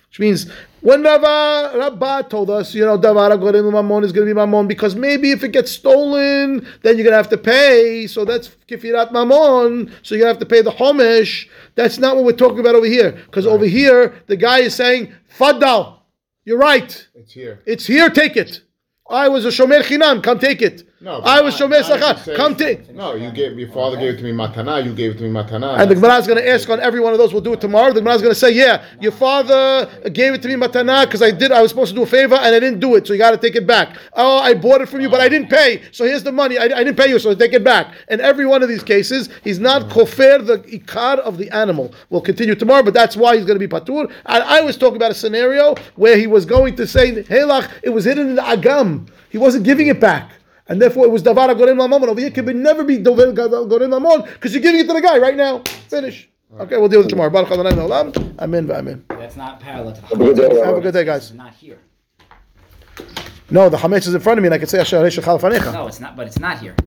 Which 0.09 0.19
means 0.19 0.45
when 0.85 1.01
Rava 1.01 1.75
Rabbah 1.75 2.21
told 2.29 2.51
us, 2.51 2.75
you 2.75 2.85
know, 2.85 2.95
Davar 2.95 3.31
Agorim 3.35 3.71
Mamon 3.73 4.03
is 4.03 4.11
going 4.11 4.27
to 4.27 4.31
be 4.31 4.39
Mamon 4.39 4.67
because 4.67 4.95
maybe 4.95 5.31
if 5.31 5.43
it 5.43 5.51
gets 5.51 5.71
stolen, 5.71 6.63
then 6.83 6.95
you're 6.95 7.03
going 7.03 7.13
to 7.13 7.17
have 7.17 7.29
to 7.29 7.39
pay. 7.39 8.05
So 8.05 8.23
that's 8.23 8.49
Kifirat 8.67 9.09
Mamon. 9.11 9.91
So 10.03 10.13
you're 10.13 10.25
going 10.25 10.35
to 10.35 10.39
have 10.39 10.39
to 10.39 10.45
pay 10.45 10.61
the 10.61 10.69
Homish. 10.69 11.47
That's 11.73 11.97
not 11.97 12.15
what 12.15 12.23
we're 12.23 12.33
talking 12.33 12.59
about 12.59 12.75
over 12.75 12.85
here. 12.85 13.13
Because 13.13 13.47
over 13.47 13.65
here, 13.65 14.21
the 14.27 14.35
guy 14.35 14.59
is 14.59 14.75
saying, 14.75 15.11
Faddal, 15.35 16.01
you're 16.43 16.59
right. 16.59 17.07
It's 17.15 17.33
here. 17.33 17.63
It's 17.65 17.87
here, 17.87 18.11
take 18.11 18.37
it. 18.37 18.61
I 19.09 19.27
was 19.27 19.43
a 19.45 19.49
Shomer 19.49 19.81
Chinam, 19.81 20.21
come 20.21 20.37
take 20.37 20.61
it. 20.61 20.87
No, 21.01 21.19
I 21.25 21.41
was 21.41 21.59
not- 21.59 21.69
Shomer 21.69 21.89
not 21.89 22.17
Sachar, 22.17 22.35
come 22.37 22.55
take. 22.55 22.89
No, 22.95 23.15
you 23.15 23.29
gave 23.29 23.59
your 23.59 23.67
father 23.69 23.97
gave 23.97 24.13
it 24.13 24.17
to 24.19 24.23
me 24.23 24.31
matana. 24.31 24.83
You 24.83 24.93
gave 24.93 25.11
it 25.11 25.17
to 25.17 25.23
me 25.23 25.29
matana. 25.29 25.77
And 25.77 25.91
the 25.91 25.95
Gemara 25.95 26.19
is 26.19 26.25
going 26.25 26.39
to 26.39 26.49
ask 26.49 26.69
on 26.69 26.79
every 26.79 27.01
one 27.01 27.11
of 27.11 27.19
those. 27.19 27.33
We'll 27.33 27.41
do 27.41 27.51
it 27.51 27.59
tomorrow. 27.59 27.91
The 27.91 27.99
Gemara 27.99 28.15
is 28.15 28.21
going 28.21 28.33
to 28.33 28.39
say, 28.39 28.51
"Yeah, 28.51 28.81
your 29.01 29.11
father 29.11 29.89
gave 30.13 30.33
it 30.33 30.41
to 30.43 30.47
me 30.47 30.55
matana 30.55 31.03
because 31.05 31.21
I 31.21 31.31
did. 31.31 31.51
I 31.51 31.61
was 31.61 31.71
supposed 31.71 31.89
to 31.89 31.95
do 31.95 32.03
a 32.03 32.07
favor 32.07 32.35
and 32.35 32.55
I 32.55 32.59
didn't 32.61 32.79
do 32.79 32.95
it, 32.95 33.05
so 33.05 33.11
you 33.11 33.19
got 33.19 33.31
to 33.31 33.37
take 33.37 33.55
it 33.57 33.67
back. 33.67 33.97
Oh, 34.13 34.39
I 34.39 34.53
bought 34.53 34.79
it 34.79 34.87
from 34.87 35.01
you, 35.01 35.09
but 35.09 35.19
I 35.19 35.27
didn't 35.27 35.49
pay. 35.49 35.81
So 35.91 36.05
here's 36.05 36.23
the 36.23 36.31
money. 36.31 36.57
I, 36.57 36.63
I 36.63 36.83
didn't 36.85 36.95
pay 36.95 37.09
you, 37.09 37.19
so 37.19 37.35
take 37.35 37.51
it 37.51 37.63
back." 37.65 37.93
And 38.07 38.21
every 38.21 38.45
one 38.45 38.63
of 38.63 38.69
these 38.69 38.83
cases, 38.83 39.27
he's 39.43 39.59
not 39.59 39.89
kofer 39.89 40.45
the 40.47 40.59
ikar 40.59 41.19
of 41.19 41.37
the 41.37 41.49
animal. 41.51 41.93
We'll 42.09 42.21
continue 42.21 42.55
tomorrow, 42.55 42.83
but 42.83 42.93
that's 42.93 43.17
why 43.17 43.35
he's 43.35 43.45
going 43.45 43.59
to 43.59 43.67
be 43.67 43.71
patur. 43.71 44.09
And 44.27 44.43
I 44.43 44.61
was 44.61 44.77
talking 44.77 44.95
about 44.95 45.11
a 45.11 45.15
scenario 45.15 45.75
where 45.97 46.15
he 46.15 46.25
was 46.25 46.45
going 46.45 46.77
to 46.77 46.87
say, 46.87 47.11
"Helach," 47.23 47.69
it 47.83 47.89
was 47.89 48.05
hidden 48.05 48.29
in 48.29 48.35
the 48.35 48.43
agam. 48.43 49.09
He 49.29 49.37
wasn't 49.37 49.65
giving 49.65 49.87
it 49.87 49.99
back. 49.99 50.31
And 50.67 50.81
therefore, 50.81 51.05
it 51.05 51.11
was 51.11 51.21
davar 51.21 51.49
gorim 51.55 51.79
lamon. 51.79 52.09
Over 52.09 52.19
here, 52.19 52.29
it 52.29 52.35
could 52.35 52.55
never 52.55 52.83
be 52.83 52.97
davar 52.97 53.33
gorim 53.33 53.91
lamon 53.91 54.23
because 54.23 54.53
you're 54.53 54.61
giving 54.61 54.81
it 54.81 54.87
to 54.87 54.93
the 54.93 55.01
guy 55.01 55.17
right 55.17 55.35
now. 55.35 55.59
Finish. 55.89 56.29
Okay, 56.59 56.77
we'll 56.77 56.87
deal 56.87 56.99
with 56.99 57.07
it 57.07 57.09
tomorrow. 57.09 57.29
Baruch 57.29 57.51
Adonai 57.51 57.71
Olam. 57.71 58.39
Amen. 58.39 58.71
Amen. 58.71 59.03
That's 59.09 59.35
not 59.35 59.59
parallel 59.59 59.93
to 59.93 60.01
the 60.01 60.07
Have 60.07 60.21
a 60.21 60.23
good 60.23 60.35
day, 60.35 60.59
Have 60.63 60.77
a 60.77 60.81
good 60.81 60.93
day, 60.93 61.03
guys. 61.03 61.29
It's 61.29 61.33
not 61.33 61.53
here. 61.53 61.79
No, 63.49 63.69
the 63.69 63.77
chametz 63.77 64.07
is 64.07 64.15
in 64.15 64.21
front 64.21 64.39
of 64.39 64.43
me, 64.43 64.47
and 64.47 64.53
I 64.53 64.57
can 64.57 64.67
say 64.67 64.79
Asher 64.79 64.97
Shechal 65.01 65.39
Fanecha. 65.39 65.73
No, 65.73 65.87
it's 65.87 65.99
not. 65.99 66.15
But 66.15 66.27
it's 66.27 66.39
not 66.39 66.59
here. 66.59 66.75